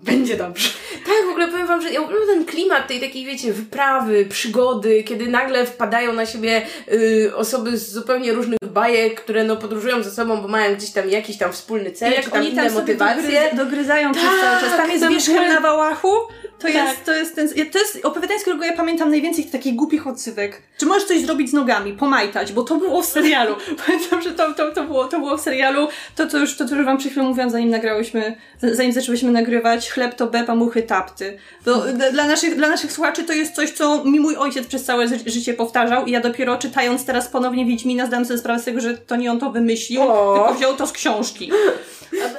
będzie 0.00 0.36
dobrze. 0.36 0.68
Tak, 1.06 1.26
w 1.26 1.30
ogóle 1.30 1.48
powiem 1.48 1.66
wam, 1.66 1.82
że 1.82 1.90
ja 1.92 2.00
ten 2.26 2.44
klimat 2.44 2.88
tej 2.88 3.00
takiej, 3.00 3.24
wiecie, 3.24 3.52
wyprawy, 3.52 4.26
przygody, 4.26 5.02
kiedy 5.04 5.26
nagle 5.26 5.66
wpadają 5.66 6.12
na 6.12 6.26
siebie 6.26 6.62
y, 6.92 7.32
osoby 7.36 7.78
z 7.78 7.92
zupełnie 7.92 8.32
różnych 8.32 8.58
bajek, 8.70 9.20
które 9.20 9.44
no 9.44 9.56
podróżują 9.56 10.02
ze 10.02 10.10
sobą, 10.10 10.42
bo 10.42 10.48
mają 10.48 10.76
gdzieś 10.76 10.90
tam 10.90 11.10
jakiś 11.10 11.38
tam 11.38 11.52
wspólny 11.52 11.90
cel, 11.92 12.10
czy 12.10 12.16
Jak 12.16 12.30
tam 12.30 12.40
oni 12.40 12.50
inne 12.50 12.62
tam 12.62 12.70
sobie 12.70 12.80
motywacje. 12.82 13.22
dogryz, 13.22 13.56
dogryzają 13.56 14.12
przez 14.12 14.24
Tak, 14.24 14.40
cały 14.40 14.60
czas. 14.60 14.76
Tam 14.76 14.90
jest 14.90 15.02
tam 15.02 15.12
wierzchem 15.12 15.34
były- 15.36 15.48
na 15.48 15.60
Wałachu. 15.60 16.12
To, 16.58 16.62
Tak. 16.62 16.74
jest, 16.74 17.04
to 17.04 17.12
jest 17.14 17.34
ten. 17.36 17.48
To 17.72 17.78
jest 17.78 17.98
opowiadanie, 18.04 18.38
z 18.40 18.42
którego 18.42 18.64
ja 18.64 18.72
pamiętam 18.76 19.10
najwięcej 19.10 19.44
takich 19.44 19.74
głupich 19.74 20.06
odsywek. 20.06 20.62
Czy 20.78 20.86
możesz 20.86 21.04
coś 21.04 21.20
zrobić 21.20 21.50
z 21.50 21.52
nogami, 21.52 21.92
pomajtać, 21.92 22.52
bo 22.52 22.62
to 22.62 22.76
było 22.76 23.02
w 23.02 23.06
serialu. 23.06 23.54
Pamiętam, 23.86 24.22
że 24.22 24.30
to, 24.30 24.54
to, 24.54 24.70
to, 24.72 24.84
było, 24.84 25.04
to 25.04 25.18
było 25.18 25.36
w 25.36 25.40
serialu. 25.40 25.88
To, 26.16 26.26
co 26.26 26.38
już, 26.38 26.56
to, 26.56 26.68
co 26.68 26.76
już 26.76 26.84
wam 26.84 26.98
przed 26.98 27.10
chwilą 27.12 27.26
mówiłam, 27.28 27.50
zanim 27.50 27.70
nagrałyśmy, 27.70 28.36
zanim 28.62 28.92
zaczęłyśmy 28.92 29.30
nagrywać, 29.32 29.90
chleb 29.90 30.14
to 30.14 30.26
bepa, 30.26 30.54
muchy 30.54 30.82
tapty. 30.82 31.38
To, 31.64 31.82
dla, 32.12 32.26
naszych, 32.26 32.56
dla 32.56 32.68
naszych 32.68 32.92
słuchaczy 32.92 33.24
to 33.24 33.32
jest 33.32 33.54
coś, 33.54 33.70
co 33.70 34.04
mi 34.04 34.20
mój 34.20 34.36
ojciec 34.36 34.66
przez 34.66 34.84
całe 34.84 35.08
ży- 35.08 35.18
życie 35.30 35.54
powtarzał 35.54 36.06
i 36.06 36.10
ja 36.10 36.20
dopiero 36.20 36.58
czytając 36.58 37.04
teraz 37.04 37.28
ponownie 37.28 37.66
Wiedźmina 37.66 38.06
zdałam 38.06 38.24
sobie 38.24 38.38
sprawę 38.38 38.60
z 38.60 38.64
tego, 38.64 38.80
że 38.80 38.98
to 38.98 39.16
nie 39.16 39.30
on 39.30 39.40
to 39.40 39.50
wymyślił, 39.50 40.02
O. 40.02 40.34
tylko 40.38 40.54
wziął 40.54 40.76
to 40.76 40.86
z 40.86 40.92
książki. 40.92 41.50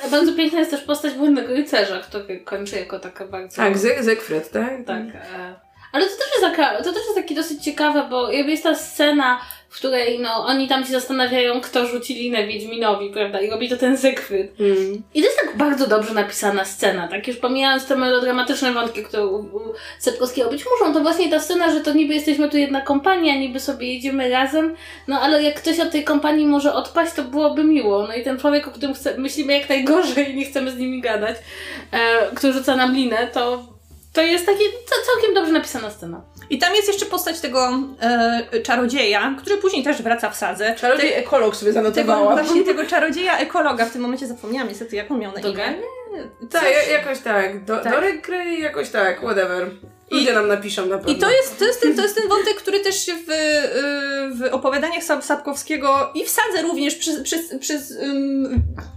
A 0.05 0.07
bardzo 0.09 0.33
piękna 0.33 0.59
jest 0.59 0.71
też 0.71 0.81
postać 0.81 1.13
Błędnego 1.13 1.53
Rycerza, 1.53 1.99
który 1.99 2.39
kończy 2.39 2.75
jako 2.75 2.99
taka 2.99 3.25
bardzo... 3.27 3.55
Tak, 3.55 3.77
Zeg- 3.77 4.03
Zegfred, 4.07 4.51
tak? 4.51 4.85
Tak. 4.85 5.05
E, 5.15 5.55
ale 5.91 6.05
to 6.05 6.11
też, 6.11 6.27
jest 6.31 6.41
taka, 6.41 6.77
to 6.77 6.93
też 6.93 7.03
jest 7.03 7.15
takie 7.15 7.35
dosyć 7.35 7.63
ciekawe, 7.63 8.07
bo 8.09 8.31
jakby 8.31 8.51
jest 8.51 8.63
ta 8.63 8.75
scena, 8.75 9.39
w 9.69 9.75
której 9.75 10.19
no, 10.19 10.45
oni 10.45 10.67
tam 10.67 10.85
się 10.85 10.91
zastanawiają, 10.91 11.61
kto 11.61 11.87
rzuci 11.87 12.15
linę 12.15 12.47
Wiedźminowi, 12.47 13.09
prawda? 13.09 13.41
I 13.41 13.49
robi 13.49 13.69
to 13.69 13.77
ten 13.77 13.97
Zygfryd. 13.97 14.59
Mm. 14.59 15.03
I 15.13 15.21
to 15.21 15.27
jest 15.27 15.39
tak 15.45 15.57
bardzo 15.57 15.87
dobrze 15.87 16.13
napisana 16.13 16.65
scena, 16.65 17.07
tak 17.07 17.27
już 17.27 17.37
pomijając 17.37 17.85
te 17.85 17.95
melodramatyczne 17.95 18.73
wątki, 18.73 19.03
które 19.03 19.27
u, 19.27 19.35
u 19.35 19.73
Sepkowskiego 19.99 20.49
być 20.49 20.65
muszą, 20.65 20.93
to 20.93 21.01
właśnie 21.01 21.29
ta 21.29 21.39
scena, 21.39 21.71
że 21.71 21.81
to 21.81 21.93
niby 21.93 22.13
jesteśmy 22.13 22.49
tu 22.49 22.57
jedna 22.57 22.81
kompania, 22.81 23.35
niby 23.35 23.59
sobie 23.59 23.93
jedziemy 23.93 24.29
razem, 24.29 24.75
no 25.07 25.21
ale 25.21 25.43
jak 25.43 25.55
ktoś 25.55 25.79
od 25.79 25.91
tej 25.91 26.03
kompanii 26.03 26.45
może 26.45 26.73
odpaść, 26.73 27.13
to 27.13 27.23
byłoby 27.23 27.63
miło. 27.63 28.07
No 28.07 28.15
i 28.15 28.23
ten 28.23 28.39
człowiek, 28.39 28.67
o 28.67 28.71
którym 28.71 28.93
chce, 28.93 29.17
myślimy 29.17 29.53
jak 29.53 29.69
najgorzej 29.69 30.31
i 30.31 30.35
nie 30.35 30.45
chcemy 30.45 30.71
z 30.71 30.77
nimi 30.77 31.01
gadać, 31.01 31.37
e, 31.91 32.35
który 32.35 32.53
rzuca 32.53 32.75
nam 32.75 32.95
linę, 32.95 33.27
to 33.33 33.76
to 34.17 34.21
jest 34.23 34.45
takie 34.45 34.63
ca- 34.85 35.11
całkiem 35.13 35.33
dobrze 35.33 35.51
napisana 35.51 35.89
scena. 35.89 36.21
I 36.49 36.57
tam 36.59 36.75
jest 36.75 36.87
jeszcze 36.87 37.05
postać 37.05 37.39
tego 37.39 37.69
e, 38.01 38.61
czarodzieja, 38.63 39.35
który 39.39 39.57
później 39.57 39.83
też 39.83 40.01
wraca 40.01 40.29
w 40.29 40.35
sadze. 40.35 40.75
Czarodziej 40.75 41.13
ekolog 41.13 41.55
sobie 41.55 41.73
Tego, 41.73 41.83
zanotowałam. 41.91 42.33
właśnie 42.45 42.63
tego 42.63 42.85
czarodzieja 42.85 43.37
ekologa 43.37 43.85
w 43.85 43.91
tym 43.91 44.01
momencie 44.01 44.27
zapomniałam 44.27 44.67
niestety 44.69 44.95
jak 44.95 45.11
on 45.11 45.19
miał 45.19 45.31
na 45.33 45.39
imię. 45.39 45.73
Tak, 46.51 46.63
jakoś 46.91 47.19
tak. 47.19 47.63
Do, 47.63 47.77
Tak. 47.77 47.93
Dorek 47.93 48.25
Grey, 48.27 48.59
jakoś 48.61 48.89
tak, 48.89 49.17
whatever. 49.21 49.69
Ludzie 50.11 50.33
nam 50.33 50.47
napiszą 50.47 50.85
na 50.85 50.97
pewno. 50.97 51.13
I 51.13 51.15
to 51.15 51.29
jest, 51.31 51.59
to, 51.59 51.65
jest 51.65 51.81
ten, 51.81 51.95
to 51.95 52.01
jest 52.01 52.15
ten 52.15 52.27
wątek, 52.29 52.55
który 52.55 52.79
też 52.79 53.05
się 53.05 53.13
w, 53.27 53.31
w 54.39 54.53
opowiadaniach 54.53 55.03
Sap- 55.03 55.21
Sapkowskiego 55.21 56.09
i 56.15 56.23
w 56.25 56.29
Sadze 56.29 56.61
również 56.61 56.95
przez, 56.95 57.21
przez, 57.21 57.41
przez 57.59 57.93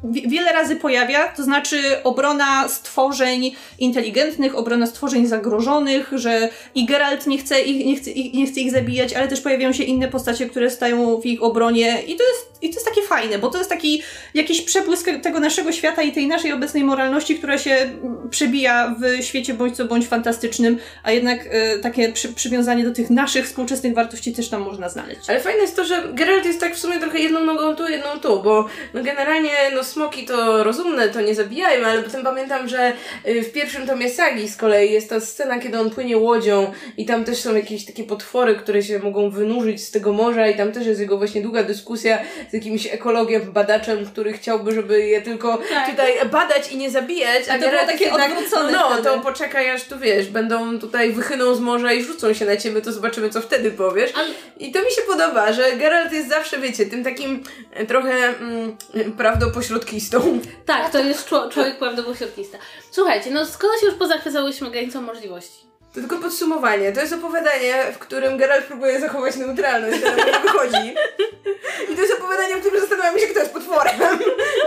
wi- 0.05 0.29
wiele 0.29 0.53
razy 0.53 0.77
pojawia, 0.77 1.29
to 1.29 1.43
znaczy 1.43 1.83
obrona 2.05 2.69
stworzeń 2.69 3.53
inteligentnych, 3.79 4.55
obrona 4.59 4.87
stworzeń 4.87 5.27
zagrożonych, 5.27 6.11
że 6.13 6.49
i 6.75 6.87
Geralt 6.87 7.27
nie 7.27 7.39
chce 7.39 7.61
ich, 7.61 7.87
nie 7.87 7.97
chce, 7.97 8.11
ich, 8.11 8.35
nie 8.35 8.47
chce 8.47 8.61
ich 8.61 8.71
zabijać, 8.73 9.13
ale 9.13 9.29
też 9.29 9.41
pojawiają 9.41 9.73
się 9.73 9.85
inne 9.85 10.09
postacie, 10.09 10.47
które 10.49 10.71
stają 10.71 11.21
w 11.21 11.27
ich 11.27 11.43
obronie 11.43 12.03
i 12.07 12.17
to 12.17 12.25
jest, 12.25 12.50
i 12.63 12.69
to 12.69 12.75
jest 12.75 12.87
takie 12.87 13.03
fajne, 13.03 13.39
bo 13.39 13.51
to 13.51 13.59
jest 13.59 13.71
taki 13.71 14.03
jakiś 14.35 14.61
przebłysk 14.61 15.07
tego 15.23 15.41
naszego 15.41 15.73
świata 15.73 16.03
i 16.03 16.13
tej 16.13 16.27
naszej 16.27 16.53
obecnej 16.53 16.85
moralności, 16.85 17.39
która 17.39 17.59
się 17.59 17.71
mm, 17.71 18.31
przebija 18.31 18.95
w 19.01 19.25
świecie 19.25 19.55
bądź 19.55 19.77
co 19.77 19.85
bądź 19.85 20.07
fantastycznym, 20.07 20.79
a 21.03 21.13
jednak 21.13 21.49
e, 21.51 21.79
takie 21.79 22.13
przy, 22.13 22.33
przywiązanie 22.33 22.85
do 22.85 22.91
tych 22.93 23.11
naszych 23.11 23.47
współczesnych 23.47 23.95
wartości 23.95 24.33
też 24.33 24.49
tam 24.49 24.63
można 24.63 24.89
znaleźć. 24.89 25.21
Ale 25.31 25.41
fajne 25.41 25.61
jest 25.61 25.77
to, 25.77 25.85
że 25.85 26.03
Geralt 26.13 26.45
jest 26.45 26.61
tak 26.61 26.75
w 26.75 26.79
sumie 26.79 26.99
trochę 26.99 27.19
jedną 27.19 27.45
nogą 27.45 27.77
tu, 27.77 27.89
jedną 27.89 28.09
tu, 28.23 28.43
bo 28.43 28.69
no 28.95 29.03
generalnie 29.03 29.51
no 29.75 29.85
smoki 29.85 30.27
to 30.27 30.65
rozumne, 30.65 31.09
to 31.09 31.21
nie 31.21 31.35
zabijają, 31.35 31.87
ale 31.87 32.03
potem 32.03 32.25
pamiętam, 32.25 32.69
że 32.69 32.93
y, 33.29 33.43
w 33.43 33.53
pierwszym 33.53 33.87
tomie 33.87 34.11
sagi 34.11 34.49
z 34.49 34.57
kolei 34.57 34.93
jest 34.93 35.09
ta 35.09 35.21
scena, 35.21 35.59
kiedy 35.59 35.81
on 35.81 35.91
płynie 35.91 36.19
łodzią 36.19 36.73
i 36.97 37.07
tam 37.07 37.25
też 37.25 37.39
są 37.39 37.55
jakieś 37.55 37.85
takie 37.85 38.05
potwory, 38.05 38.55
które 38.55 38.83
się 38.83 38.99
mogą 38.99 39.31
wynurzyć 39.31 39.85
z 39.85 39.91
tego 39.91 40.13
morza 40.13 40.49
i 40.49 40.57
tam 40.57 40.73
też 40.73 40.87
jest 40.87 41.01
jego 41.01 41.19
właśnie 41.19 41.43
długa 41.43 41.63
dyskusja 41.63 42.19
z 42.51 42.53
jakimś 42.53 42.87
ekologiem, 42.87 43.53
badaczem, 43.53 44.07
który 44.07 44.33
chciałby, 44.33 44.73
żeby 44.75 45.07
je 45.07 45.23
tylko 45.23 45.59
Tak. 45.71 45.91
tutaj 45.91 46.13
badać 46.31 46.73
i 46.73 46.77
nie 46.77 46.91
zabijać, 46.91 47.49
a, 47.49 47.53
A 47.55 47.59
to 47.59 47.69
było 47.69 47.83
takie 47.87 48.05
jednak, 48.05 48.33
odwrócone 48.33 48.73
No, 48.73 48.89
wtedy. 48.93 49.03
to 49.03 49.19
poczekaj 49.21 49.71
aż 49.71 49.85
tu 49.85 49.99
wiesz, 49.99 50.29
będą 50.29 50.79
tutaj 50.79 51.13
wychyną 51.13 51.55
z 51.55 51.61
morza 51.61 51.93
i 51.93 52.03
rzucą 52.05 52.33
się 52.35 52.45
na 52.45 52.57
ciebie, 52.57 52.81
to 52.83 52.93
zobaczymy 52.93 53.31
co 53.31 53.41
wtedy 53.41 53.71
powiesz. 53.71 54.11
Ale- 54.17 54.29
I 54.59 54.73
to 54.73 54.79
mi 54.83 54.91
się 54.91 55.03
podoba, 55.09 55.53
że 55.53 55.73
Geralt 55.73 56.13
jest 56.13 56.29
zawsze, 56.29 56.59
wiecie, 56.59 56.87
tym 56.87 57.05
takim 57.05 57.43
e, 57.73 57.87
trochę 57.87 58.11
mm, 58.29 58.77
prawdopośrodkistą. 59.17 60.39
Tak, 60.67 60.91
to 60.93 60.99
jest 60.99 61.29
czło- 61.29 61.49
człowiek 61.51 61.79
prawdopośrodkista. 61.79 62.59
Słuchajcie, 62.91 63.31
no 63.31 63.47
skoro 63.47 63.73
się 63.79 63.87
już 63.87 63.95
pozachwycałyśmy 63.95 64.71
granicą 64.71 65.01
możliwości. 65.03 65.71
To 65.95 66.01
tylko 66.01 66.17
podsumowanie. 66.17 66.93
To 66.93 67.01
jest 67.01 67.13
opowiadanie, 67.13 67.75
w 67.95 67.99
którym 67.99 68.37
Geralt 68.39 68.65
próbuje 68.65 69.01
zachować 69.01 69.37
neutralność, 69.37 69.99
ale 70.05 70.17
mu 70.17 70.25
nie 70.33 70.39
wychodzi. 70.39 70.95
I 71.93 71.97
to 71.97 72.03
jest 72.03 72.15
opowiadanie, 72.15 72.57
w 72.57 72.61
którym 72.61 72.81
zastanawiamy 72.81 73.21
się, 73.21 73.27
kto 73.27 73.41
jest 73.41 73.53
potworem. 73.53 73.95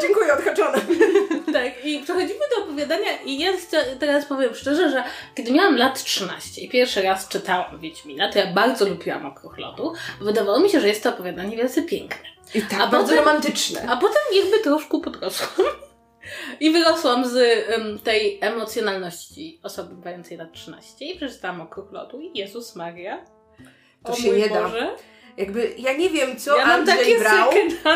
Dziękuję, 0.01 0.33
odhaczone. 0.33 0.77
Tak, 1.53 1.85
i 1.85 1.99
przechodzimy 2.03 2.39
do 2.55 2.63
opowiadania 2.63 3.07
i 3.33 3.39
ja 3.39 3.51
teraz 3.99 4.25
powiem 4.25 4.55
szczerze, 4.55 4.89
że 4.89 5.03
kiedy 5.35 5.51
miałam 5.51 5.77
lat 5.77 6.03
13 6.03 6.61
i 6.61 6.69
pierwszy 6.69 7.01
raz 7.01 7.27
czytałam 7.27 7.79
Wiedźmina, 7.79 8.31
to 8.31 8.39
ja 8.39 8.53
bardzo 8.53 8.89
lubiłam 8.89 9.25
Okruch 9.25 9.57
Lodu. 9.57 9.93
Wydawało 10.21 10.59
mi 10.59 10.69
się, 10.69 10.79
że 10.79 10.87
jest 10.87 11.03
to 11.03 11.09
opowiadanie 11.09 11.57
wielce 11.57 11.81
piękne. 11.81 12.29
I 12.55 12.61
tak, 12.61 12.81
A 12.81 12.87
bardzo 12.87 12.97
potem- 13.09 13.17
romantyczne. 13.25 13.81
A 13.89 13.97
potem 13.97 14.21
jakby 14.35 14.59
troszkę 14.59 14.99
podrosłam. 15.01 15.67
I 16.59 16.71
wyrosłam 16.71 17.27
z 17.29 17.35
em, 17.69 17.99
tej 17.99 18.37
emocjonalności 18.41 19.59
osoby 19.63 19.95
mającej 20.05 20.37
lat 20.37 20.51
13 20.53 21.05
i 21.05 21.15
przeczytałam 21.17 21.61
Okruch 21.61 21.91
Lodu 21.91 22.21
i 22.21 22.39
Jezus 22.39 22.75
Maria. 22.75 23.25
To 24.05 24.11
o 24.13 24.15
się 24.15 24.27
mój 24.27 24.37
nie 24.39 24.49
da. 24.49 24.69
Jakby, 25.37 25.73
ja 25.77 25.93
nie 25.93 26.09
wiem, 26.09 26.37
co 26.37 26.57
Ja 26.57 26.63
Andrzej 26.63 27.19
brał, 27.19 27.49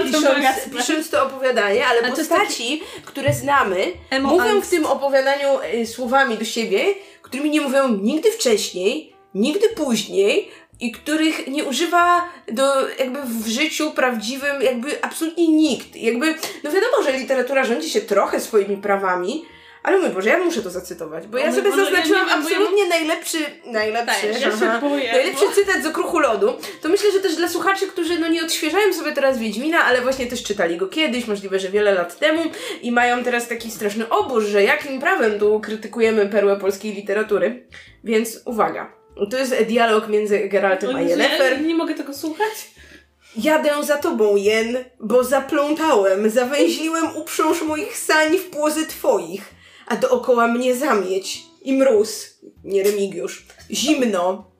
pisząc, 0.03 0.45
pisząc 0.77 1.09
to 1.09 1.25
opowiadanie, 1.25 1.85
ale 1.87 2.01
jest 2.01 2.15
postaci, 2.15 2.81
które 3.05 3.33
znamy, 3.33 3.91
Emo 4.09 4.29
mówią 4.29 4.51
angst. 4.51 4.67
w 4.67 4.71
tym 4.71 4.85
opowiadaniu 4.85 5.47
y, 5.73 5.87
słowami 5.87 6.37
do 6.37 6.45
siebie, 6.45 6.85
którymi 7.21 7.49
nie 7.49 7.61
mówią 7.61 7.97
nigdy 8.01 8.31
wcześniej, 8.31 9.13
nigdy 9.33 9.69
później 9.69 10.51
i 10.79 10.91
których 10.91 11.47
nie 11.47 11.63
używa 11.63 12.29
do, 12.51 12.89
jakby 12.99 13.19
w 13.21 13.47
życiu 13.47 13.91
prawdziwym 13.91 14.61
jakby 14.61 15.03
absolutnie 15.03 15.47
nikt. 15.47 15.95
Jakby, 15.95 16.35
no 16.63 16.71
wiadomo, 16.71 17.03
że 17.03 17.11
literatura 17.11 17.63
rządzi 17.63 17.89
się 17.89 18.01
trochę 18.01 18.39
swoimi 18.39 18.77
prawami, 18.77 19.45
ale 19.87 19.97
mój 19.97 20.09
Boże, 20.09 20.29
ja 20.29 20.37
muszę 20.37 20.61
to 20.61 20.69
zacytować, 20.69 21.27
bo 21.27 21.37
O 21.37 21.41
ja 21.41 21.51
sobie 21.51 21.69
Boże, 21.69 21.81
ja 21.81 21.85
zaznaczyłam 21.85 22.27
wiem, 22.29 22.29
ja 22.29 22.45
absolutnie 22.45 22.85
najlepszy, 22.87 23.37
najlepszy, 23.65 24.27
Tak, 24.33 24.61
ja 24.61 24.79
boję, 24.81 25.11
najlepszy 25.13 25.45
bo- 25.45 25.51
cytat 25.51 25.83
z 25.83 25.85
Okruchu 25.85 26.19
Lodu, 26.19 26.53
to 26.81 26.89
myślę, 26.89 27.11
że 27.11 27.19
też 27.19 27.35
dla 27.35 27.47
słuchaczy, 27.47 27.87
którzy 27.87 28.19
no 28.19 28.27
nie 28.27 28.43
odświeżają 28.43 28.93
sobie 28.93 29.11
teraz 29.11 29.37
Wiedźmina, 29.39 29.83
ale 29.83 30.01
właśnie 30.01 30.27
też 30.27 30.43
czytali 30.43 30.77
go 30.77 30.87
kiedyś, 30.87 31.27
możliwe, 31.27 31.59
że 31.59 31.69
wiele 31.69 31.93
lat 31.93 32.19
temu 32.19 32.41
i 32.81 32.91
mają 32.91 33.23
teraz 33.23 33.47
taki 33.47 33.71
straszny 33.71 34.09
obóz, 34.09 34.43
że 34.43 34.63
jakim 34.63 34.99
prawem 35.01 35.39
tu 35.39 35.59
krytykujemy 35.59 36.25
perłę 36.29 36.55
polskiej 36.59 36.93
literatury. 36.93 37.67
Więc 38.03 38.39
uwaga. 38.45 38.93
To 39.31 39.37
jest 39.37 39.55
dialog 39.63 40.07
między 40.07 40.39
Geraltem 40.39 40.89
a 40.89 40.93
O 40.93 41.01
Jezu, 41.01 41.09
Yennefer. 41.09 41.53
ja 41.53 41.59
nie 41.59 41.75
mogę 41.75 41.93
tego 41.93 42.13
słuchać. 42.13 42.71
Jadę 43.35 43.83
za 43.83 43.97
tobą, 43.97 44.35
Jen, 44.35 44.77
bo 44.99 45.23
zaplątałem, 45.23 46.29
zawęźliłem 46.29 47.17
uprząż 47.17 47.61
moich 47.61 47.97
sań 47.97 48.37
w 48.37 48.49
płozy 48.49 48.85
twoich, 48.87 49.41
a 49.87 49.95
dookoła 49.95 50.47
mnie 50.47 50.75
zamieć 50.75 51.43
i 51.61 51.73
mróz, 51.73 52.39
nie 52.63 52.83
Remigiusz, 52.83 53.45
zimno. 53.71 54.51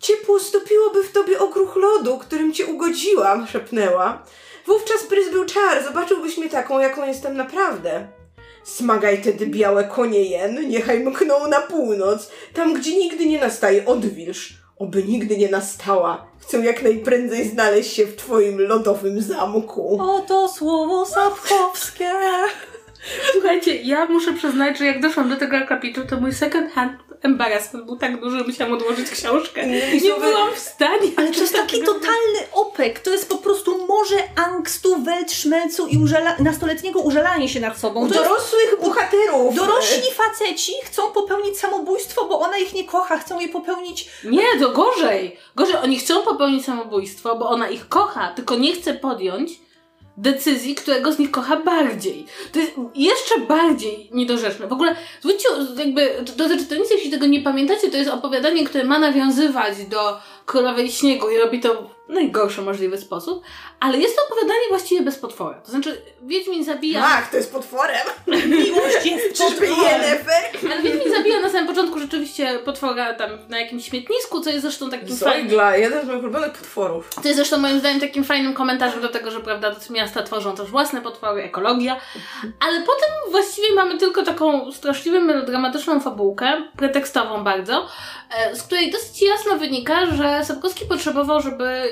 Ciepło 0.00 0.40
stopiłoby 0.40 1.04
w 1.04 1.12
tobie 1.12 1.38
okruch 1.38 1.76
lodu, 1.76 2.18
którym 2.18 2.52
cię 2.52 2.66
ugodziłam, 2.66 3.46
szepnęła. 3.46 4.22
Wówczas 4.66 5.02
pryzbył 5.02 5.44
czar, 5.44 5.84
zobaczyłbyś 5.84 6.38
mnie 6.38 6.50
taką, 6.50 6.80
jaką 6.80 7.06
jestem 7.06 7.36
naprawdę. 7.36 8.08
Smagaj 8.64 9.22
tedy 9.22 9.46
białe 9.46 9.84
konie 9.84 10.22
jen, 10.22 10.68
niechaj 10.68 11.00
mkną 11.00 11.48
na 11.48 11.60
północ, 11.60 12.30
tam 12.54 12.74
gdzie 12.74 12.96
nigdy 12.96 13.26
nie 13.26 13.40
nastaje 13.40 13.86
odwilż. 13.86 14.54
Oby 14.78 15.02
nigdy 15.02 15.36
nie 15.36 15.48
nastała. 15.48 16.26
Chcę 16.38 16.58
jak 16.58 16.82
najprędzej 16.82 17.48
znaleźć 17.48 17.92
się 17.92 18.06
w 18.06 18.16
twoim 18.16 18.60
lodowym 18.60 19.22
zamku. 19.22 19.98
Oto 20.02 20.48
słowo 20.48 21.06
sapkowskie. 21.06 22.12
Słuchajcie, 23.32 23.74
ja 23.82 24.06
muszę 24.06 24.32
przyznać, 24.32 24.78
że 24.78 24.84
jak 24.86 25.00
doszłam 25.00 25.28
do 25.28 25.36
tego 25.36 25.56
akapitu, 25.56 26.00
to 26.10 26.16
mój 26.20 26.32
second 26.34 26.72
hand 26.72 26.92
embarrassment 27.22 27.86
był 27.86 27.96
tak 27.96 28.20
duży, 28.20 28.38
że 28.38 28.44
musiałam 28.44 28.74
odłożyć 28.74 29.10
książkę. 29.10 29.62
Innymi 29.62 29.92
Nie 29.92 30.00
słowy- 30.10 30.20
byłam 30.26 30.52
w 30.54 30.58
stanie. 30.58 31.10
Ale 31.16 31.30
to 31.32 31.40
jest 31.40 31.54
taki 31.54 31.82
totalny 31.82 32.38
opek. 32.52 33.00
To 33.00 33.10
jest 33.10 33.28
po 33.28 33.38
prostu 33.38 33.86
morze 33.86 34.16
angstu, 34.36 35.02
weltszmelcu 35.02 35.86
i 35.86 35.98
użala- 35.98 36.36
nastoletniego 36.38 37.00
użalania 37.00 37.48
się 37.48 37.60
nad 37.60 37.78
sobą. 37.78 38.00
U 38.00 38.08
To 38.08 38.14
jest 38.14 38.28
dorosłych 38.28 38.76
bohaterów. 38.84 39.54
Dorośli 39.54 40.10
faceci 40.14 40.72
chcą 40.84 41.02
popełnić 41.12 41.58
samobójstwo, 41.58 42.24
bo 42.24 42.40
ona 42.40 42.58
ich 42.58 42.74
nie 42.74 42.84
kocha, 42.84 43.18
chcą 43.18 43.40
je 43.40 43.48
popełnić. 43.48 44.08
Nie, 44.24 44.60
to 44.60 44.70
gorzej. 44.70 45.36
Gorzej, 45.56 45.76
oni 45.76 45.98
chcą 45.98 46.22
popełnić 46.22 46.64
samobójstwo, 46.64 47.36
bo 47.36 47.48
ona 47.48 47.68
ich 47.68 47.88
kocha, 47.88 48.28
tylko 48.36 48.56
nie 48.56 48.72
chce 48.74 48.94
podjąć 48.94 49.65
decyzji, 50.16 50.74
którego 50.74 51.12
z 51.12 51.18
nich 51.18 51.30
kocha 51.30 51.56
bardziej. 51.56 52.26
To 52.52 52.58
jest 52.58 52.72
jeszcze 52.94 53.40
bardziej 53.40 54.08
niedorzeczne. 54.12 54.66
W 54.66 54.72
ogóle, 54.72 54.96
zwróćcie, 55.20 55.48
jakby, 55.78 56.24
drodzy 56.36 56.58
czytelnicy, 56.58 56.94
jeśli 56.94 57.10
tego 57.10 57.26
nie 57.26 57.40
pamiętacie, 57.40 57.90
to 57.90 57.96
jest 57.96 58.10
opowiadanie, 58.10 58.64
które 58.64 58.84
ma 58.84 58.98
nawiązywać 58.98 59.86
do 59.86 60.18
Królowej 60.46 60.90
Śniegu 60.90 61.30
i 61.30 61.38
robi 61.38 61.60
to 61.60 61.96
w 62.08 62.12
najgorszy 62.12 62.62
możliwy 62.62 62.98
sposób, 62.98 63.42
ale 63.80 63.98
jest 63.98 64.16
to 64.16 64.22
opowiadanie 64.26 64.68
właściwie 64.68 65.02
bez 65.02 65.18
potwora. 65.18 65.60
To 65.60 65.70
znaczy, 65.70 66.02
Wiedźmin 66.22 66.64
zabija... 66.64 67.02
Ach, 67.04 67.30
to 67.30 67.36
jest 67.36 67.52
potworem. 67.52 68.06
Miłość 68.46 69.06
jest 69.06 69.42
potworem. 69.42 70.18
Ale 70.72 70.82
Wiedźmin 70.82 71.14
zabija 71.14 71.40
na 71.40 71.50
samym 71.50 71.66
początku 71.66 71.98
rzeczywiście 71.98 72.58
potwora 72.64 73.14
tam 73.14 73.30
na 73.48 73.60
jakimś 73.60 73.88
śmietnisku, 73.88 74.40
co 74.40 74.50
jest 74.50 74.62
zresztą 74.62 74.90
takim 74.90 75.16
fajnym... 75.16 75.48
Zojgla, 75.48 75.76
jeden 75.76 76.04
z 76.04 76.06
moich 76.06 76.22
ulubionych 76.22 76.52
potworów. 76.52 77.10
To 77.14 77.28
jest 77.28 77.36
zresztą 77.36 77.58
moim 77.58 77.78
zdaniem 77.78 78.00
takim 78.00 78.24
fajnym 78.24 78.54
komentarzem 78.54 79.02
do 79.02 79.08
tego, 79.08 79.30
że 79.30 79.40
prawda, 79.40 79.74
miasta 79.90 80.22
tworzą 80.22 80.56
też 80.56 80.70
własne 80.70 81.02
potwory, 81.02 81.42
ekologia, 81.42 82.00
ale 82.60 82.80
potem 82.80 83.10
właściwie 83.30 83.74
mamy 83.74 83.98
tylko 83.98 84.22
taką 84.22 84.72
straszliwie 84.72 85.20
melodramatyczną 85.20 86.00
fabułkę, 86.00 86.62
pretekstową 86.76 87.44
bardzo, 87.44 87.88
e, 88.38 88.56
z 88.56 88.62
której 88.62 88.90
dosyć 88.90 89.22
jasno 89.22 89.58
wynika, 89.58 90.06
że 90.06 90.35
Sapkowski 90.44 90.84
potrzebował, 90.84 91.40
żeby 91.40 91.82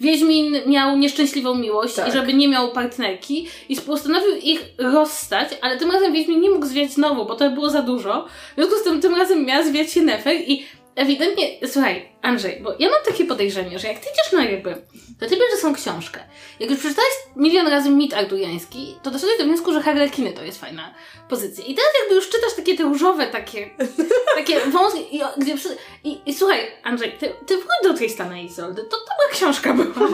Wiedźmin 0.00 0.56
miał 0.66 0.96
nieszczęśliwą 0.96 1.54
miłość 1.54 1.94
Tak. 1.94 2.08
i 2.08 2.12
żeby 2.12 2.34
nie 2.34 2.48
miał 2.48 2.72
partnerki 2.72 3.48
i 3.68 3.76
postanowił 3.76 4.36
ich 4.36 4.64
rozstać, 4.78 5.48
ale 5.60 5.78
tym 5.78 5.90
razem 5.90 6.12
Wiedźmin 6.12 6.40
nie 6.40 6.50
mógł 6.50 6.66
zwiać 6.66 6.92
znowu, 6.92 7.24
bo 7.24 7.34
to 7.34 7.50
było 7.50 7.70
za 7.70 7.82
dużo. 7.82 8.26
W 8.52 8.54
związku 8.54 8.76
z 8.78 8.82
tym 8.82 9.00
tym 9.00 9.14
razem 9.14 9.44
miała 9.44 9.64
zwiać 9.64 9.92
się 9.92 10.02
Nefer 10.02 10.34
i 10.34 10.66
ewidentnie, 10.96 11.44
słuchaj, 11.66 12.11
Andrzej, 12.22 12.60
bo 12.62 12.74
ja 12.78 12.90
mam 12.90 13.04
takie 13.06 13.24
podejrzenie, 13.24 13.78
że 13.78 13.88
jak 13.88 13.98
ty 13.98 14.06
idziesz 14.12 14.32
na 14.32 14.44
jakby, 14.44 14.74
to 15.20 15.26
ty 15.26 15.36
bierzesz 15.36 15.60
tą 15.62 15.74
książkę. 15.74 16.20
Jak 16.60 16.70
już 16.70 16.78
przeczytałeś 16.78 17.10
milion 17.36 17.66
razy 17.66 17.90
mit 17.90 18.14
arturiański, 18.14 18.96
to 19.02 19.10
doszedłeś 19.10 19.38
do 19.38 19.44
wniosku, 19.44 19.72
że 19.72 19.82
harlekiny 19.82 20.32
to 20.32 20.44
jest 20.44 20.60
fajna 20.60 20.94
pozycja. 21.28 21.64
I 21.64 21.74
teraz 21.74 21.90
jakby 22.00 22.14
już 22.14 22.28
czytasz 22.28 22.54
takie 22.56 22.76
te 22.76 22.82
różowe, 22.82 23.26
takie, 23.26 23.70
takie 24.38 24.60
wąskie, 24.60 25.00
i, 25.00 25.20
gdzie 25.38 25.56
przy... 25.56 25.76
I, 26.04 26.20
I 26.26 26.34
słuchaj, 26.34 26.66
Andrzej, 26.82 27.12
ty, 27.12 27.32
ty 27.46 27.56
wróć 27.56 27.68
do 27.82 27.94
Tristana 27.94 28.38
i 28.38 28.44
Isoldy, 28.44 28.82
to 28.84 28.96
ta 28.96 29.12
książka 29.32 29.74
była. 29.74 30.08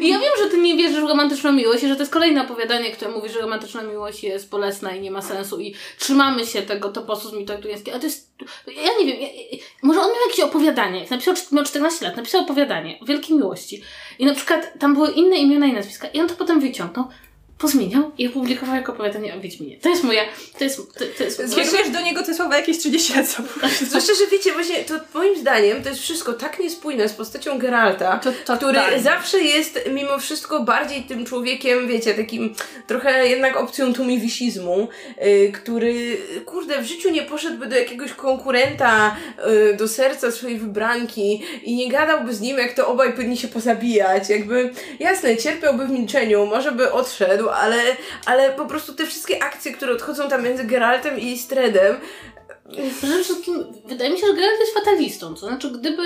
I 0.00 0.08
ja 0.08 0.18
wiem, 0.18 0.32
że 0.38 0.50
ty 0.50 0.58
nie 0.58 0.76
wierzysz 0.76 1.00
w 1.00 1.08
romantyczną 1.08 1.52
miłość 1.52 1.82
i 1.82 1.88
że 1.88 1.94
to 1.94 2.02
jest 2.02 2.12
kolejne 2.12 2.42
opowiadanie, 2.42 2.90
które 2.90 3.10
mówi, 3.10 3.28
że 3.28 3.40
romantyczna 3.40 3.82
miłość 3.82 4.24
jest 4.24 4.48
bolesna 4.48 4.94
i 4.94 5.00
nie 5.00 5.10
ma 5.10 5.22
sensu 5.22 5.60
i 5.60 5.74
trzymamy 5.98 6.46
się 6.46 6.62
tego 6.62 6.88
toposu 6.88 7.28
z 7.28 7.32
mitu 7.32 7.52
arturiańskiego, 7.52 7.92
ale 7.92 8.00
to 8.00 8.06
jest, 8.06 8.30
ja 8.66 8.98
nie 8.98 9.06
wiem, 9.06 9.20
ja, 9.20 9.28
może 9.82 10.00
on 10.00 10.06
miał 10.06 10.28
jakieś 10.28 10.40
opowiadanie, 10.40 11.00
jak 11.00 11.10
napisał, 11.10 11.34
miał 11.52 11.64
14 11.64 12.04
lat, 12.04 12.16
napisał 12.16 12.42
opowiadanie 12.42 12.98
o 13.00 13.04
wielkiej 13.04 13.36
miłości. 13.36 13.82
I 14.18 14.26
na 14.26 14.34
przykład 14.34 14.78
tam 14.78 14.94
były 14.94 15.10
inne 15.10 15.36
imiona 15.36 15.66
i 15.66 15.72
nazwiska 15.72 16.08
i 16.08 16.20
on 16.20 16.28
to 16.28 16.34
potem 16.34 16.60
wyciągnął 16.60 17.08
pozmieniał 17.60 18.10
i 18.18 18.28
opublikował 18.28 18.74
jako 18.74 18.92
opowiadanie 18.92 19.34
o 19.34 19.40
Wiedźminie. 19.40 19.76
To 19.76 19.88
jest 19.88 20.04
moja, 20.04 20.22
to 20.58 20.64
jest, 20.64 20.76
to, 20.76 21.04
to 21.18 21.24
jest... 21.60 21.92
Do 21.92 22.00
niego 22.00 22.22
te 22.22 22.34
słowa 22.34 22.56
jakieś 22.56 22.78
30 22.78 23.14
lat 23.14 23.26
Zwłaszcza, 23.88 24.12
że 24.14 24.26
wiecie, 24.32 24.52
właśnie 24.52 24.84
to 24.84 24.94
moim 25.14 25.36
zdaniem 25.36 25.82
to 25.82 25.88
jest 25.88 26.00
wszystko 26.00 26.32
tak 26.32 26.58
niespójne 26.58 27.08
z 27.08 27.12
postacią 27.12 27.58
Geralta, 27.58 28.18
to, 28.18 28.32
to, 28.44 28.56
który 28.56 28.74
tak. 28.74 29.00
zawsze 29.00 29.38
jest 29.38 29.80
mimo 29.90 30.18
wszystko 30.18 30.60
bardziej 30.60 31.02
tym 31.02 31.26
człowiekiem, 31.26 31.88
wiecie, 31.88 32.14
takim 32.14 32.54
trochę 32.86 33.28
jednak 33.28 33.56
opcją 33.56 33.92
tumiwisizmu, 33.92 34.88
yy, 35.20 35.52
który, 35.52 36.16
kurde, 36.46 36.82
w 36.82 36.86
życiu 36.86 37.10
nie 37.10 37.22
poszedłby 37.22 37.66
do 37.66 37.76
jakiegoś 37.76 38.12
konkurenta 38.12 39.16
yy, 39.46 39.76
do 39.76 39.88
serca 39.88 40.30
swojej 40.30 40.58
wybranki 40.58 41.42
i 41.62 41.76
nie 41.76 41.88
gadałby 41.88 42.34
z 42.34 42.40
nim, 42.40 42.58
jak 42.58 42.72
to 42.72 42.88
obaj 42.88 43.12
powinni 43.12 43.36
się 43.36 43.48
pozabijać. 43.48 44.28
Jakby, 44.28 44.70
jasne, 45.00 45.36
cierpiałby 45.36 45.86
w 45.86 45.90
milczeniu, 45.90 46.46
może 46.46 46.72
by 46.72 46.92
odszedł, 46.92 47.49
ale, 47.56 47.96
ale 48.26 48.52
po 48.52 48.66
prostu 48.66 48.94
te 48.94 49.06
wszystkie 49.06 49.42
akcje, 49.42 49.72
które 49.72 49.92
odchodzą 49.92 50.28
tam 50.28 50.44
między 50.44 50.64
Geraltem 50.64 51.18
i 51.18 51.38
Stredem, 51.38 52.00
wydaje 53.84 54.10
mi 54.10 54.18
się, 54.18 54.26
że 54.26 54.34
Geralt 54.34 54.60
jest 54.60 54.74
fatalistą. 54.74 55.34
To 55.34 55.46
znaczy, 55.46 55.70
gdyby, 55.70 56.02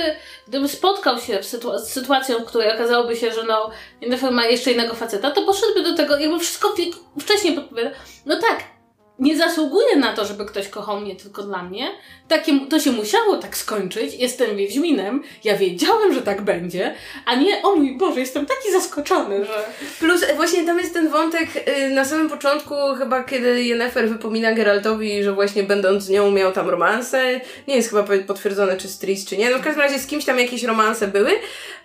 gdyby 0.48 0.68
spotkał 0.68 1.18
się 1.18 1.42
sytua 1.42 1.78
z 1.78 1.92
sytuacją, 1.92 2.38
w 2.38 2.44
której 2.44 2.74
okazałoby 2.74 3.16
się, 3.16 3.32
że 3.32 3.42
no, 3.42 3.70
Yennefer 4.00 4.32
ma 4.32 4.46
jeszcze 4.46 4.72
innego 4.72 4.94
faceta, 4.94 5.30
to 5.30 5.42
poszedłby 5.42 5.82
do 5.82 5.96
tego, 5.96 6.16
jakby 6.16 6.38
wszystko 6.38 6.74
wcześniej 7.20 7.54
podpowiada. 7.54 7.90
No 8.26 8.40
tak, 8.40 8.64
nie 9.18 9.36
zasługuję 9.36 9.96
na 9.96 10.12
to, 10.12 10.24
żeby 10.24 10.44
ktoś 10.44 10.68
kochał 10.68 11.00
mnie 11.00 11.16
tylko 11.16 11.42
dla 11.42 11.62
mnie. 11.62 11.90
Takie, 12.28 12.60
to 12.70 12.80
się 12.80 12.92
musiało 12.92 13.36
tak 13.36 13.56
skończyć. 13.56 14.14
Jestem 14.14 14.56
Wiedźminem. 14.56 15.22
Ja 15.44 15.56
wiedziałem, 15.56 16.14
że 16.14 16.22
tak 16.22 16.42
będzie. 16.42 16.94
A 17.26 17.34
nie, 17.34 17.62
o 17.62 17.76
mój 17.76 17.96
Boże, 17.96 18.20
jestem 18.20 18.46
taki 18.46 18.72
zaskoczony, 18.72 19.44
że... 19.44 19.64
Plus 19.98 20.22
e, 20.22 20.34
właśnie 20.34 20.64
tam 20.64 20.78
jest 20.78 20.94
ten 20.94 21.08
wątek 21.08 21.48
y, 21.68 21.90
na 21.90 22.04
samym 22.04 22.28
początku, 22.28 22.74
chyba 22.98 23.24
kiedy 23.24 23.64
Yennefer 23.64 24.08
wypomina 24.08 24.52
Geraltowi, 24.52 25.22
że 25.22 25.32
właśnie 25.32 25.62
będąc 25.62 26.04
z 26.04 26.10
nią 26.10 26.30
miał 26.30 26.52
tam 26.52 26.68
romanse. 26.68 27.40
Nie 27.68 27.76
jest 27.76 27.90
chyba 27.90 28.04
potwierdzone, 28.26 28.76
czy 28.76 28.88
z 28.88 28.98
Tris, 28.98 29.26
czy 29.26 29.36
nie. 29.36 29.50
No 29.50 29.58
w 29.58 29.62
każdym 29.62 29.82
razie 29.82 29.98
z 29.98 30.06
kimś 30.06 30.24
tam 30.24 30.38
jakieś 30.38 30.62
romanse 30.62 31.08
były. 31.08 31.30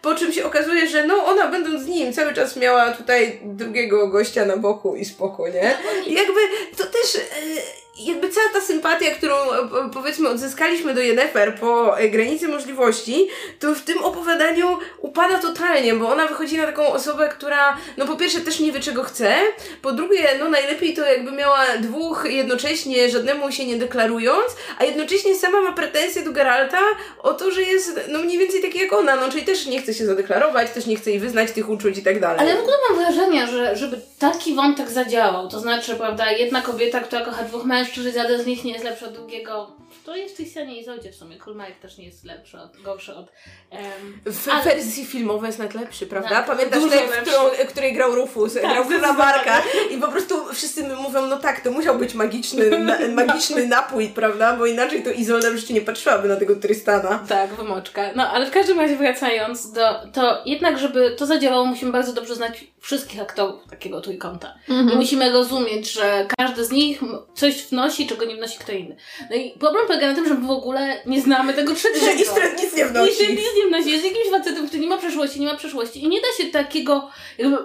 Po 0.01 0.15
czym 0.15 0.33
się 0.33 0.45
okazuje, 0.45 0.87
że 0.87 1.07
no 1.07 1.25
ona 1.25 1.47
będąc 1.47 1.81
z 1.81 1.87
nim 1.87 2.13
cały 2.13 2.33
czas 2.33 2.55
miała 2.55 2.91
tutaj 2.91 3.39
drugiego 3.43 4.07
gościa 4.07 4.45
na 4.45 4.57
boku 4.57 4.95
i 4.95 5.05
spoko, 5.05 5.47
nie? 5.47 5.77
I 6.07 6.13
jakby 6.13 6.39
to 6.77 6.83
też 6.83 7.15
e, 7.15 7.88
jakby 7.99 8.29
cała 8.29 8.49
ta 8.53 8.61
sympatia, 8.61 9.11
którą 9.11 9.35
e, 9.35 9.89
powiedzmy 9.93 10.29
odzyskaliśmy 10.29 10.93
do 10.93 11.01
Yennefer 11.01 11.59
po 11.59 11.99
e, 11.99 12.09
granicy 12.09 12.47
możliwości, 12.47 13.27
to 13.59 13.75
w 13.75 13.81
tym 13.81 14.03
opowiadaniu 14.03 14.77
upada 15.01 15.39
totalnie, 15.39 15.93
bo 15.93 16.09
ona 16.09 16.27
wychodzi 16.27 16.57
na 16.57 16.65
taką 16.65 16.87
osobę, 16.87 17.29
która 17.29 17.77
no 17.97 18.07
po 18.07 18.15
pierwsze 18.15 18.41
też 18.41 18.59
nie 18.59 18.71
wie 18.71 18.79
czego 18.79 19.03
chce, 19.03 19.35
po 19.81 19.91
drugie 19.91 20.23
no 20.39 20.49
najlepiej 20.49 20.93
to 20.93 21.05
jakby 21.05 21.31
miała 21.31 21.59
dwóch 21.79 22.25
jednocześnie, 22.29 23.09
żadnemu 23.09 23.51
się 23.51 23.65
nie 23.65 23.75
deklarując, 23.77 24.55
a 24.79 24.83
jednocześnie 24.83 25.35
sama 25.35 25.61
ma 25.61 25.71
pretensje 25.71 26.21
do 26.21 26.31
Geralta 26.31 26.81
o 27.23 27.33
to, 27.33 27.51
że 27.51 27.61
jest 27.61 27.99
no 28.07 28.19
mniej 28.19 28.37
więcej 28.37 28.61
taki 28.61 28.79
jak 28.79 28.93
ona, 28.93 29.15
no 29.15 29.31
czyli 29.31 29.45
też 29.45 29.65
nie 29.65 29.81
chce 29.81 29.93
się 29.93 30.05
zadeklarować, 30.05 30.71
też 30.71 30.85
nie 30.85 30.95
chce 30.95 31.09
jej 31.09 31.19
wyznać 31.19 31.51
tych 31.51 31.69
uczuć 31.69 31.97
i 31.97 32.03
tak 32.03 32.19
dalej. 32.19 32.39
Ale 32.39 32.57
w 32.57 32.59
ogóle 32.59 32.77
mam 32.89 32.99
wrażenie, 32.99 33.47
że 33.47 33.75
żeby 33.75 33.99
taki 34.19 34.55
wątek 34.55 34.89
zadziałał, 34.89 35.49
to 35.49 35.59
znaczy, 35.59 35.95
prawda, 35.95 36.31
jedna 36.31 36.61
kobieta, 36.61 36.99
która 36.99 37.25
kocha 37.25 37.43
dwóch 37.43 37.65
mężczyzn, 37.65 37.88
mężczyzn, 37.97 38.19
żaden 38.19 38.43
z 38.43 38.45
nich 38.45 38.63
nie 38.63 38.71
jest 38.71 38.85
lepszy 38.85 39.05
od 39.05 39.13
drugiego. 39.13 39.71
To 40.09 40.15
jest 40.15 40.33
w 40.33 40.37
tej 40.37 40.45
scenie 40.45 40.81
Izoldzie 40.81 41.11
w 41.11 41.15
sumie. 41.15 41.37
Kulmarek 41.37 41.79
też 41.79 41.97
nie 41.97 42.05
jest 42.05 42.23
lepszy, 42.23 42.59
od, 42.59 42.81
gorszy 42.81 43.15
od... 43.15 43.31
Um, 43.71 44.33
w 44.33 44.47
ale... 44.47 44.63
wersji 44.63 45.05
filmowej 45.05 45.47
jest 45.47 45.59
najlepszy, 45.59 46.07
prawda? 46.07 46.29
Tak, 46.29 46.45
Pamiętasz 46.45 46.83
tę, 46.89 47.07
w 47.07 47.21
którą, 47.21 47.67
której 47.69 47.93
grał 47.93 48.15
Rufus, 48.15 48.53
tak, 48.53 48.63
grał 48.63 48.85
Króla 48.85 49.13
Marka 49.13 49.61
i 49.91 49.97
po 49.97 50.07
prostu 50.07 50.53
wszyscy 50.53 50.83
mówią, 50.83 51.25
no 51.27 51.37
tak, 51.37 51.61
to 51.61 51.71
musiał 51.71 51.97
być 51.97 52.13
magiczny, 52.13 52.69
na, 52.79 52.97
magiczny 53.07 53.67
napój, 53.67 54.07
prawda? 54.07 54.57
Bo 54.57 54.65
inaczej 54.65 55.03
to 55.03 55.11
Izolda 55.11 55.47
w 55.51 55.69
nie 55.69 55.81
patrzyłaby 55.81 56.27
na 56.27 56.35
tego 56.35 56.55
Tristana. 56.55 57.25
Tak, 57.27 57.53
wymoczka. 57.53 58.09
No, 58.15 58.29
ale 58.29 58.45
w 58.45 58.51
każdym 58.51 58.79
razie 58.79 58.95
wracając 58.95 59.71
do... 59.71 59.81
To 60.13 60.41
jednak, 60.45 60.79
żeby 60.79 61.15
to 61.17 61.25
zadziałało, 61.25 61.65
musimy 61.65 61.91
bardzo 61.91 62.13
dobrze 62.13 62.35
znać 62.35 62.65
wszystkich 62.79 63.21
aktorów 63.21 63.61
takiego 63.69 64.01
trójkąta. 64.01 64.55
Mhm. 64.69 64.91
I 64.91 64.95
musimy 64.95 65.31
rozumieć, 65.31 65.91
że 65.91 66.27
każdy 66.37 66.65
z 66.65 66.71
nich 66.71 67.01
coś 67.33 67.63
wnosi, 67.63 68.07
czego 68.07 68.25
nie 68.25 68.35
wnosi 68.35 68.59
kto 68.59 68.71
inny. 68.71 68.95
No 69.29 69.35
i 69.35 69.51
problem 69.51 69.87
polega 69.99 70.07
na 70.07 70.15
tym, 70.15 70.27
że 70.27 70.41
my 70.41 70.47
w 70.47 70.51
ogóle 70.51 71.01
nie 71.05 71.21
znamy 71.21 71.53
tego 71.53 71.75
trzeciego. 71.75 72.05
Że 72.05 72.13
Istred 72.13 72.61
nic 72.63 72.75
nie 72.75 72.85
wnosi. 72.85 73.11
Istred 73.11 73.29
nic 73.29 73.55
nie 73.57 73.67
wnosi. 73.67 73.91
Jest 73.91 74.05
jakimś 74.05 74.29
facetem, 74.31 74.67
który 74.67 74.81
nie 74.81 74.87
ma 74.87 74.97
przeszłości, 74.97 75.39
nie 75.39 75.47
ma 75.47 75.55
przeszłości. 75.55 76.03
I 76.03 76.09
nie 76.09 76.21
da 76.21 76.43
się 76.43 76.51
takiego 76.51 77.09
jakby 77.37 77.57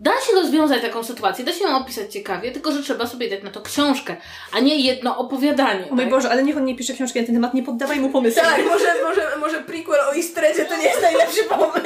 da 0.00 0.10
się 0.10 0.32
rozwiązać 0.34 0.82
taką 0.82 1.04
sytuację, 1.04 1.44
da 1.44 1.52
się 1.52 1.64
ją 1.64 1.76
opisać 1.76 2.12
ciekawie, 2.12 2.52
tylko 2.52 2.72
że 2.72 2.82
trzeba 2.82 3.06
sobie 3.06 3.30
dać 3.30 3.42
na 3.42 3.50
to 3.50 3.62
książkę, 3.62 4.16
a 4.52 4.60
nie 4.60 4.76
jedno 4.76 5.18
opowiadanie. 5.18 5.84
O 5.84 5.94
mój 5.94 6.04
tak? 6.04 6.10
Boże, 6.10 6.30
ale 6.30 6.42
niech 6.42 6.56
on 6.56 6.64
nie 6.64 6.76
pisze 6.76 6.94
książki 6.94 7.20
na 7.20 7.26
ten 7.26 7.34
temat, 7.34 7.54
nie 7.54 7.62
poddawaj 7.62 8.00
mu 8.00 8.08
pomysłu. 8.08 8.42
Tak, 8.42 8.64
może, 8.64 9.02
może, 9.02 9.36
może 9.38 9.62
prequel 9.62 10.00
o 10.10 10.14
Istredzie 10.14 10.64
to 10.64 10.76
nie 10.76 10.84
jest 10.84 11.02
najlepszy 11.02 11.44
pomysł. 11.44 11.80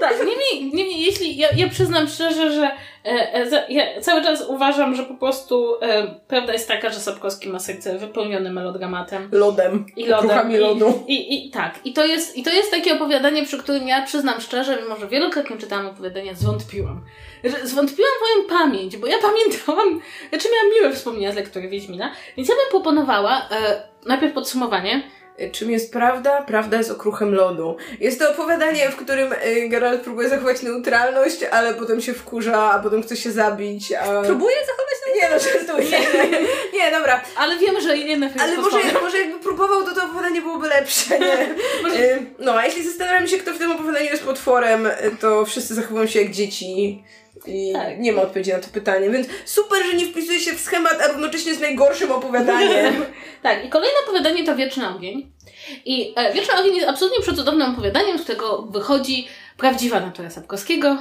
tak, 0.00 0.18
niemniej, 0.18 0.74
niemniej 0.74 1.00
jeśli, 1.00 1.36
ja, 1.36 1.48
ja 1.56 1.68
przyznam 1.68 2.08
szczerze, 2.08 2.52
że 2.52 2.70
ja 3.68 4.00
cały 4.00 4.22
czas 4.22 4.44
uważam, 4.48 4.94
że 4.94 5.02
po 5.02 5.14
prostu 5.14 5.74
e, 5.82 6.14
prawda 6.28 6.52
jest 6.52 6.68
taka, 6.68 6.90
że 6.90 7.00
Sapkowski 7.00 7.48
ma 7.48 7.58
serce 7.58 7.98
wypełnione 7.98 8.52
melodramatem. 8.52 9.28
Lodem. 9.32 9.86
I 9.96 10.06
lodem. 10.06 10.52
I, 10.52 10.56
lodu. 10.56 11.04
I, 11.06 11.14
i, 11.14 11.46
I 11.46 11.50
tak. 11.50 11.80
I 11.84 11.92
to, 11.92 12.04
jest, 12.04 12.36
I 12.36 12.42
to 12.42 12.50
jest 12.50 12.70
takie 12.70 12.94
opowiadanie, 12.94 13.44
przy 13.44 13.58
którym 13.58 13.88
ja 13.88 14.02
przyznam 14.02 14.40
szczerze, 14.40 14.78
mimo 14.82 14.96
że 14.96 15.08
wielokrotnie 15.08 15.56
czytałam 15.56 15.86
opowiadania, 15.86 16.34
zwątpiłam 16.34 17.04
że 17.44 17.66
zwątpiłam 17.66 18.12
moją 18.20 18.48
pamięć, 18.58 18.96
bo 18.96 19.06
ja 19.06 19.16
pamiętałam, 19.28 20.00
znaczy 20.28 20.48
miałam 20.52 20.74
miłe 20.74 20.92
wspomnienia 20.92 21.32
z 21.32 21.36
lektury 21.36 21.68
Wiedźmina, 21.68 22.12
więc 22.36 22.48
ja 22.48 22.54
bym 22.54 22.70
proponowała 22.70 23.48
e, 23.50 23.82
najpierw 24.06 24.34
podsumowanie, 24.34 25.02
Czym 25.52 25.70
jest 25.70 25.92
prawda? 25.92 26.42
Prawda 26.42 26.76
jest 26.76 26.90
okruchem 26.90 27.34
lodu. 27.34 27.76
Jest 28.00 28.18
to 28.18 28.30
opowiadanie, 28.30 28.90
w 28.90 28.96
którym 28.96 29.32
y, 29.32 29.68
Geralt 29.68 30.02
próbuje 30.02 30.28
zachować 30.28 30.62
neutralność, 30.62 31.42
ale 31.42 31.74
potem 31.74 32.00
się 32.00 32.14
wkurza, 32.14 32.70
a 32.72 32.78
potem 32.78 33.02
chce 33.02 33.16
się 33.16 33.30
zabić. 33.30 33.92
A... 33.92 34.22
Próbuje 34.22 34.56
zachować? 34.66 34.95
Nie, 35.16 35.28
no 35.30 35.38
żartuję. 35.38 36.00
Nie, 36.72 36.78
nie, 36.78 36.90
dobra. 36.90 37.20
Ale 37.36 37.58
wiemy, 37.58 37.80
że 37.80 37.96
inne 37.96 38.30
Ale 38.38 38.56
może, 38.56 38.78
może 39.02 39.18
jakby 39.18 39.38
próbował, 39.38 39.84
to 39.84 39.94
to 39.94 40.04
opowiadanie 40.04 40.42
byłoby 40.42 40.68
lepsze, 40.68 41.18
nie? 41.18 41.54
No, 42.38 42.54
a 42.54 42.66
jeśli 42.66 42.82
zastanawiam 42.84 43.26
się, 43.26 43.38
kto 43.38 43.52
w 43.52 43.58
tym 43.58 43.72
opowiadaniu 43.72 44.04
jest 44.04 44.24
potworem, 44.24 44.88
to 45.20 45.44
wszyscy 45.44 45.74
zachowują 45.74 46.06
się 46.06 46.22
jak 46.22 46.30
dzieci. 46.30 47.02
I 47.46 47.72
tak. 47.72 47.98
nie 47.98 48.12
ma 48.12 48.22
odpowiedzi 48.22 48.52
na 48.52 48.58
to 48.58 48.68
pytanie, 48.72 49.10
więc 49.10 49.26
super, 49.44 49.78
że 49.86 49.94
nie 49.94 50.06
wpisuje 50.06 50.40
się 50.40 50.52
w 50.52 50.60
schemat, 50.60 51.00
a 51.02 51.08
równocześnie 51.08 51.50
jest 51.50 51.62
najgorszym 51.62 52.12
opowiadaniem. 52.12 53.04
tak, 53.42 53.64
i 53.64 53.68
kolejne 53.68 53.96
opowiadanie 54.04 54.44
to 54.44 54.56
Wieczny 54.56 54.88
Ogień. 54.88 55.32
I 55.84 56.12
e, 56.16 56.32
Wieczny 56.32 56.54
Ogień 56.60 56.76
jest 56.76 56.88
absolutnie 56.88 57.22
przecudownym 57.22 57.72
opowiadaniem, 57.72 58.18
z 58.18 58.22
którego 58.22 58.62
wychodzi 58.62 59.28
prawdziwa 59.56 60.00
natura 60.00 60.30
Sapkowskiego, 60.30 60.98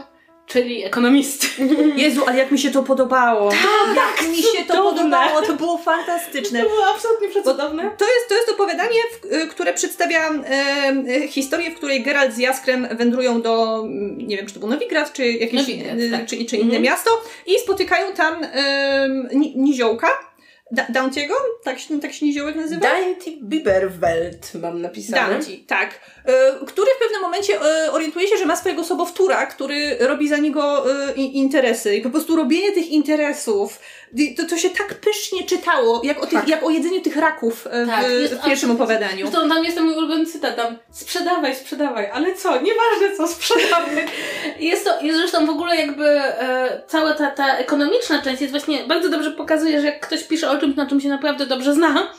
czyli 0.47 0.85
ekonomisty. 0.85 1.47
Jezu, 2.03 2.21
ale 2.27 2.37
jak 2.37 2.51
mi 2.51 2.59
się 2.59 2.71
to 2.71 2.83
podobało. 2.83 3.49
Tak, 3.95 4.21
jak 4.21 4.29
mi 4.31 4.37
się 4.37 4.65
to 4.67 4.83
podobało, 4.83 5.41
to 5.41 5.53
było 5.53 5.77
fantastyczne. 5.77 6.63
To 6.63 6.69
było 6.69 6.85
absolutnie 6.95 7.29
przecudowne. 7.29 7.83
To 7.83 8.05
jest, 8.05 8.29
to 8.29 8.35
jest 8.35 8.49
opowiadanie, 8.49 8.99
w, 9.11 9.33
y, 9.33 9.47
które 9.47 9.73
przedstawia 9.73 10.29
e, 10.29 11.27
historię, 11.27 11.71
w 11.71 11.75
której 11.75 12.03
Geralt 12.03 12.33
z 12.33 12.37
Jaskrem 12.37 12.87
wędrują 12.91 13.41
do, 13.41 13.83
mm, 13.83 14.17
nie 14.27 14.37
wiem, 14.37 14.45
czy 14.45 14.53
to 14.53 14.59
był 14.59 14.69
Nowigrad, 14.69 15.13
czy 15.13 15.31
jakieś, 15.31 15.59
Nowigrad, 15.59 15.97
tak. 16.11 16.25
czy, 16.25 16.45
czy 16.45 16.55
inne 16.55 16.65
mhm. 16.65 16.83
miasto 16.83 17.21
i 17.45 17.59
spotykają 17.59 18.13
tam 18.13 18.43
e, 18.43 19.09
niziołka, 19.55 20.07
Da 20.71 20.85
Dauntiego? 20.89 21.33
Tak, 21.63 21.79
się- 21.79 21.99
tak 21.99 22.13
się 22.13 22.25
niziołek 22.25 22.55
nazywa? 22.55 22.81
Dainty 22.81 23.31
Biberwelt 23.43 24.53
mam 24.61 24.81
napisane. 24.81 25.29
Daunty, 25.33 25.57
tak. 25.67 25.99
E, 26.25 26.51
który 26.67 26.87
w 26.95 26.99
pewnym 26.99 27.21
momencie 27.21 27.61
e, 27.61 27.91
orientuje 27.91 28.27
się, 28.27 28.37
że 28.37 28.45
ma 28.45 28.55
swojego 28.55 28.83
sobowtóra, 28.83 29.45
który 29.45 29.97
robi 29.99 30.29
za 30.29 30.37
niego 30.37 30.91
e, 31.09 31.13
i- 31.13 31.37
interesy. 31.37 31.95
I 31.95 32.01
po 32.01 32.09
prostu 32.09 32.35
robienie 32.35 32.71
tych 32.71 32.87
interesów, 32.89 33.79
to, 34.37 34.45
to 34.49 34.57
się 34.57 34.69
tak 34.69 34.93
pysznie 34.93 35.43
czytało, 35.43 36.01
jak 36.03 36.23
o, 36.23 36.25
tych, 36.25 36.39
Tak. 36.39 36.47
jak 36.47 36.63
o 36.63 36.69
jedzeniu 36.69 37.01
tych 37.01 37.17
raków 37.17 37.67
e, 37.71 37.85
w, 37.85 37.89
Tak, 37.89 38.11
jest 38.11 38.33
w 38.33 38.45
pierwszym 38.45 38.71
opowiadaniu. 38.71 39.27
Zresztą 39.27 39.49
tam 39.49 39.63
jest 39.63 39.77
ten 39.77 39.85
mój 39.85 39.95
ulubiony 39.95 40.25
cytat, 40.25 40.55
tam 40.55 40.77
sprzedawaj, 40.91 41.55
sprzedawaj, 41.55 42.09
ale 42.13 42.35
co, 42.35 42.61
nieważne 42.61 43.17
co, 43.17 43.27
sprzedawaj. 43.27 44.05
Jest 44.59 44.85
to, 44.85 45.01
jest 45.01 45.19
zresztą 45.19 45.45
w 45.45 45.49
ogóle 45.49 45.75
jakby 45.75 46.05
e, 46.05 46.81
cała 46.87 47.13
ta, 47.13 47.31
ta 47.31 47.57
ekonomiczna 47.57 48.21
część 48.21 48.41
jest 48.41 48.51
właśnie, 48.51 48.83
bardzo 48.83 49.09
dobrze 49.09 49.31
pokazuje, 49.31 49.81
że 49.81 49.85
jak 49.85 50.07
ktoś 50.07 50.23
pisze 50.23 50.51
o 50.51 50.57
czymś, 50.57 50.75
na 50.75 50.85
czym 50.85 51.01
się 51.01 51.09
naprawdę 51.09 51.45
dobrze 51.45 51.73
zna, 51.73 52.13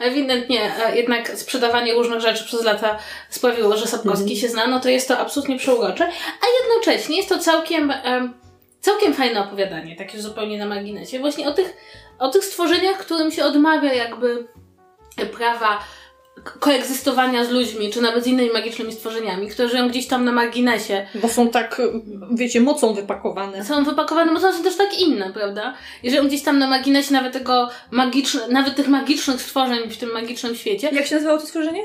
ewidentnie 0.00 0.72
e, 0.86 0.96
jednak 0.96 1.38
sprzedawanie 1.38 1.94
różnych 1.94 2.20
rzeczy 2.20 2.44
przez 2.44 2.64
lata 2.64 2.98
sprawiło, 3.30 3.76
że 3.76 3.86
Sapkowski 3.86 4.36
się 4.36 4.48
zna, 4.48 4.66
no 4.66 4.80
to 4.80 4.88
jest 4.88 5.08
to 5.08 5.18
absolutnie 5.18 5.58
przeurocze, 5.58 6.04
a 6.40 6.46
jednocześnie 6.62 7.16
jest 7.16 7.28
to 7.28 7.38
całkiem, 7.38 7.90
em, 7.90 8.34
całkiem 8.82 9.14
fajne 9.14 9.40
opowiadanie, 9.40 9.96
takie 9.96 10.22
zupełnie 10.22 10.58
na 10.58 10.66
marginesie, 10.66 11.18
właśnie 11.18 11.48
o 11.48 11.52
tych, 11.52 11.76
o 12.18 12.28
tych 12.28 12.44
stworzeniach, 12.44 12.98
którym 12.98 13.30
się 13.30 13.44
odmawia 13.44 13.94
jakby 13.94 14.46
prawa 15.32 15.78
koegzystowania 16.60 17.44
z 17.44 17.50
ludźmi, 17.50 17.90
czy 17.90 18.00
nawet 18.00 18.24
z 18.24 18.26
innymi 18.26 18.50
magicznymi 18.52 18.92
stworzeniami, 18.92 19.48
które 19.48 19.68
żyją 19.68 19.88
gdzieś 19.88 20.06
tam 20.06 20.24
na 20.24 20.32
marginesie. 20.32 21.06
Bo 21.14 21.28
są 21.28 21.48
tak, 21.48 21.82
wiecie, 22.30 22.60
mocą 22.60 22.94
wypakowane. 22.94 23.64
Są 23.64 23.84
wypakowane, 23.84 24.34
bo 24.34 24.40
są 24.40 24.62
też 24.62 24.76
tak 24.76 25.00
inne, 25.00 25.32
prawda? 25.32 25.74
I 26.02 26.10
żyją 26.10 26.26
gdzieś 26.26 26.42
tam 26.42 26.58
na 26.58 26.68
marginesie 26.68 27.12
nawet 27.12 27.32
tego 27.32 27.68
magiczne, 27.90 28.48
nawet 28.48 28.76
tych 28.76 28.88
magicznych 28.88 29.42
stworzeń 29.42 29.90
w 29.90 29.96
tym 29.96 30.12
magicznym 30.12 30.54
świecie. 30.54 30.90
Jak 30.92 31.06
się 31.06 31.14
nazywało 31.14 31.38
to 31.38 31.46
stworzenie? 31.46 31.82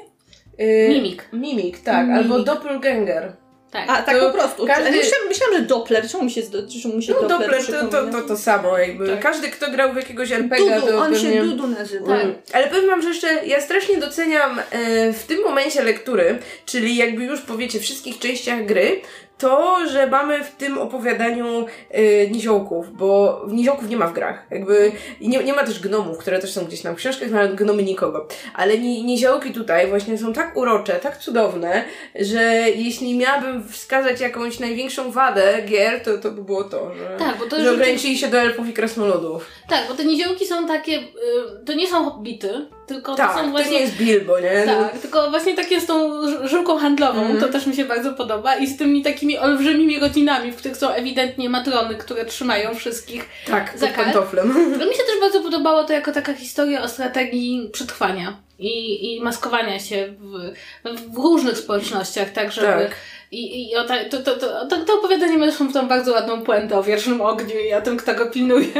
Y, 0.59 0.89
Mimik. 0.89 1.29
Mimik, 1.33 1.79
tak. 1.79 2.07
Mimik. 2.07 2.21
Albo 2.21 2.39
Doppelganger. 2.39 3.35
Tak. 3.71 3.89
A, 3.89 4.01
tak 4.01 4.19
po 4.19 4.29
prostu. 4.31 4.65
każdy- 4.67 4.91
Myślałam, 4.91 5.27
myślałam, 5.27 5.55
że 5.55 5.61
Doppler. 5.61 6.09
Czemu 6.09 6.23
mi 6.23 6.31
się, 6.31 6.41
zdo- 6.41 6.81
czemu 6.81 6.95
mi 6.95 7.03
się 7.03 7.13
No 7.13 7.27
Doppler, 7.27 7.39
Doppler 7.61 7.81
to, 7.81 7.87
to, 7.87 8.11
to 8.11 8.21
to 8.27 8.37
samo 8.37 8.77
jakby. 8.77 9.07
Tak. 9.07 9.19
Każdy, 9.19 9.49
kto 9.49 9.71
grał 9.71 9.93
w 9.93 9.95
jakiegoś 9.95 10.31
RPG, 10.31 10.79
Dudu, 10.79 10.87
to 10.87 10.97
on 10.97 11.13
pewnie... 11.13 11.33
się 11.33 11.41
Dudu 11.43 11.67
nazywa. 11.67 12.07
Tak. 12.07 12.23
Mm. 12.23 12.35
Ale 12.53 12.67
powiem 12.67 12.87
wam, 12.87 13.01
że 13.01 13.07
jeszcze 13.09 13.45
ja 13.45 13.61
strasznie 13.61 13.97
doceniam 13.97 14.59
e, 14.71 15.13
w 15.13 15.23
tym 15.23 15.43
momencie 15.43 15.83
lektury, 15.83 16.39
czyli 16.65 16.95
jakby 16.95 17.23
już 17.23 17.41
po 17.41 17.57
wiecie 17.57 17.79
wszystkich 17.79 18.19
częściach 18.19 18.65
gry, 18.65 19.01
to, 19.37 19.77
że 19.91 20.07
mamy 20.07 20.43
w 20.43 20.51
tym 20.51 20.77
opowiadaniu 20.77 21.65
e, 21.91 22.27
niziołków, 22.27 22.97
bo 22.97 23.41
niziołków 23.47 23.89
nie 23.89 23.97
ma 23.97 24.07
w 24.07 24.13
grach. 24.13 24.45
Jakby 24.51 24.91
nie, 25.21 25.43
nie 25.43 25.53
ma 25.53 25.63
też 25.63 25.79
gnomów, 25.79 26.17
które 26.17 26.39
też 26.39 26.53
są 26.53 26.65
gdzieś 26.65 26.81
tam 26.81 26.95
w 26.95 26.97
książkach, 26.97 27.31
nawet 27.31 27.55
gnomy 27.55 27.83
nikogo. 27.83 28.27
Ale 28.55 28.77
ni, 28.77 29.03
niziołki 29.03 29.53
tutaj 29.53 29.87
właśnie 29.87 30.17
są 30.17 30.33
tak 30.33 30.57
urocze, 30.57 30.93
tak 30.93 31.17
cudowne, 31.17 31.83
że 32.15 32.41
jeśli 32.75 33.17
miałabym 33.17 33.69
wskazać 33.69 34.19
jakąś 34.21 34.59
największą 34.59 35.11
wadę 35.11 35.61
gier, 35.65 36.03
to, 36.03 36.17
to 36.17 36.31
by 36.31 36.43
było 36.43 36.63
to, 36.63 36.95
że, 36.95 37.15
Tak, 37.19 37.37
bo 37.37 37.45
to 37.45 37.63
że 37.63 37.71
ograniczyli 37.71 38.17
się 38.17 38.27
do 38.27 38.37
elfów 38.37 38.69
i 38.69 38.73
krasnoludów. 38.73 39.45
Tak, 39.69 39.87
bo 39.87 39.93
te 39.93 40.05
niziołki 40.05 40.45
są 40.45 40.67
takie, 40.67 40.99
y, 40.99 41.65
to 41.65 41.73
nie 41.73 41.87
są 41.87 42.09
hobbity, 42.09 42.67
tylko 42.87 43.11
to 43.11 43.17
Tak, 43.17 43.35
są 43.37 43.41
to 43.43 43.49
właśnie... 43.49 43.71
nie 43.71 43.79
jest 43.79 43.95
Bilbo, 43.97 44.39
nie? 44.39 44.63
Tak, 44.65 44.99
tylko 44.99 45.29
właśnie 45.29 45.55
takie 45.55 45.81
z 45.81 45.85
tą 45.85 46.21
ż- 46.27 46.49
żyłką 46.49 46.77
handlową, 46.77 47.21
Mhm. 47.21 47.39
to 47.39 47.47
też 47.49 47.65
mi 47.67 47.75
się 47.75 47.85
bardzo 47.85 48.13
podoba 48.13 48.55
i 48.55 48.67
z 48.67 48.77
tymi 48.77 49.03
takimi 49.03 49.37
olbrzymimi 49.37 49.99
rodzinami, 49.99 50.51
w 50.51 50.55
których 50.55 50.77
są 50.77 50.89
ewidentnie 50.89 51.49
matrony, 51.49 51.95
które 51.95 52.25
trzymają 52.25 52.75
wszystkich. 52.75 53.25
Tak, 53.47 53.73
Za 53.75 53.87
pantoflem. 53.87 54.47
Mi 54.71 54.95
się 54.95 55.03
też 55.03 55.19
bardzo 55.21 55.41
podobało 55.41 55.83
to 55.83 55.93
jako 55.93 56.11
taka 56.11 56.33
historia 56.33 56.81
o 56.81 56.87
strategii 56.87 57.69
przetrwania 57.73 58.37
i, 58.59 59.15
i 59.15 59.21
maskowania 59.21 59.79
się 59.79 60.13
w, 60.19 61.13
w 61.13 61.17
różnych 61.17 61.57
społecznościach, 61.57 62.29
tak 62.29 62.51
żeby... 62.51 62.67
Tak. 62.67 62.95
I, 63.31 63.69
i 63.69 63.75
o 63.75 63.83
ta, 63.83 64.05
to, 64.05 64.17
to, 64.17 64.37
to, 64.37 64.67
to, 64.67 64.85
to 64.85 64.99
opowiadanie 64.99 65.37
ma 65.37 65.45
zresztą 65.45 65.73
tą 65.73 65.87
bardzo 65.87 66.11
ładną 66.11 66.41
puentę 66.41 66.77
o 66.77 66.83
wiecznym 66.83 67.21
ogniu 67.21 67.59
i 67.69 67.73
o 67.73 67.81
tym, 67.81 67.97
kto 67.97 68.15
go 68.15 68.31
pilnuje. 68.31 68.73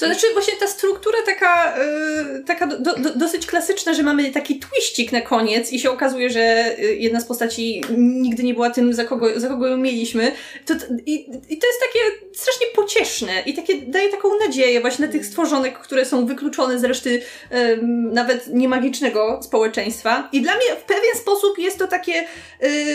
To 0.00 0.06
znaczy 0.06 0.26
właśnie 0.32 0.54
ta 0.60 0.66
struktura 0.66 1.18
taka, 1.26 1.74
y, 1.78 2.44
taka 2.44 2.66
do, 2.66 2.94
do, 2.94 3.10
dosyć 3.14 3.46
klasyczna, 3.46 3.94
że 3.94 4.02
mamy 4.02 4.30
taki 4.30 4.58
twiścik 4.58 5.12
na 5.12 5.20
koniec 5.20 5.72
i 5.72 5.78
się 5.78 5.90
okazuje, 5.90 6.30
że 6.30 6.74
y, 6.78 6.96
jedna 6.96 7.20
z 7.20 7.24
postaci 7.24 7.82
nigdy 7.96 8.42
nie 8.42 8.54
była 8.54 8.70
tym, 8.70 8.94
za 8.94 9.04
kogo, 9.04 9.40
za 9.40 9.48
kogo 9.48 9.66
ją 9.66 9.76
mieliśmy. 9.76 10.32
To, 10.66 10.74
i, 11.06 11.14
I 11.30 11.58
to 11.58 11.66
jest 11.66 11.80
takie 11.80 12.00
strasznie 12.32 12.66
pocieszne 12.74 13.42
i 13.46 13.54
takie 13.54 13.74
daje 13.82 14.08
taką 14.08 14.28
nadzieję 14.46 14.80
właśnie 14.80 15.06
na 15.06 15.12
tych 15.12 15.26
stworzonek, 15.26 15.78
które 15.78 16.04
są 16.04 16.26
wykluczone 16.26 16.78
z 16.78 16.84
reszty 16.84 17.22
ym, 17.52 18.12
nawet 18.12 18.46
niemagicznego 18.46 19.13
społeczeństwa. 19.42 20.28
I 20.32 20.40
dla 20.40 20.54
mnie 20.54 20.64
w 20.80 20.82
pewien 20.82 21.14
sposób 21.20 21.58
jest 21.58 21.78
to 21.78 21.86
takie 21.86 22.24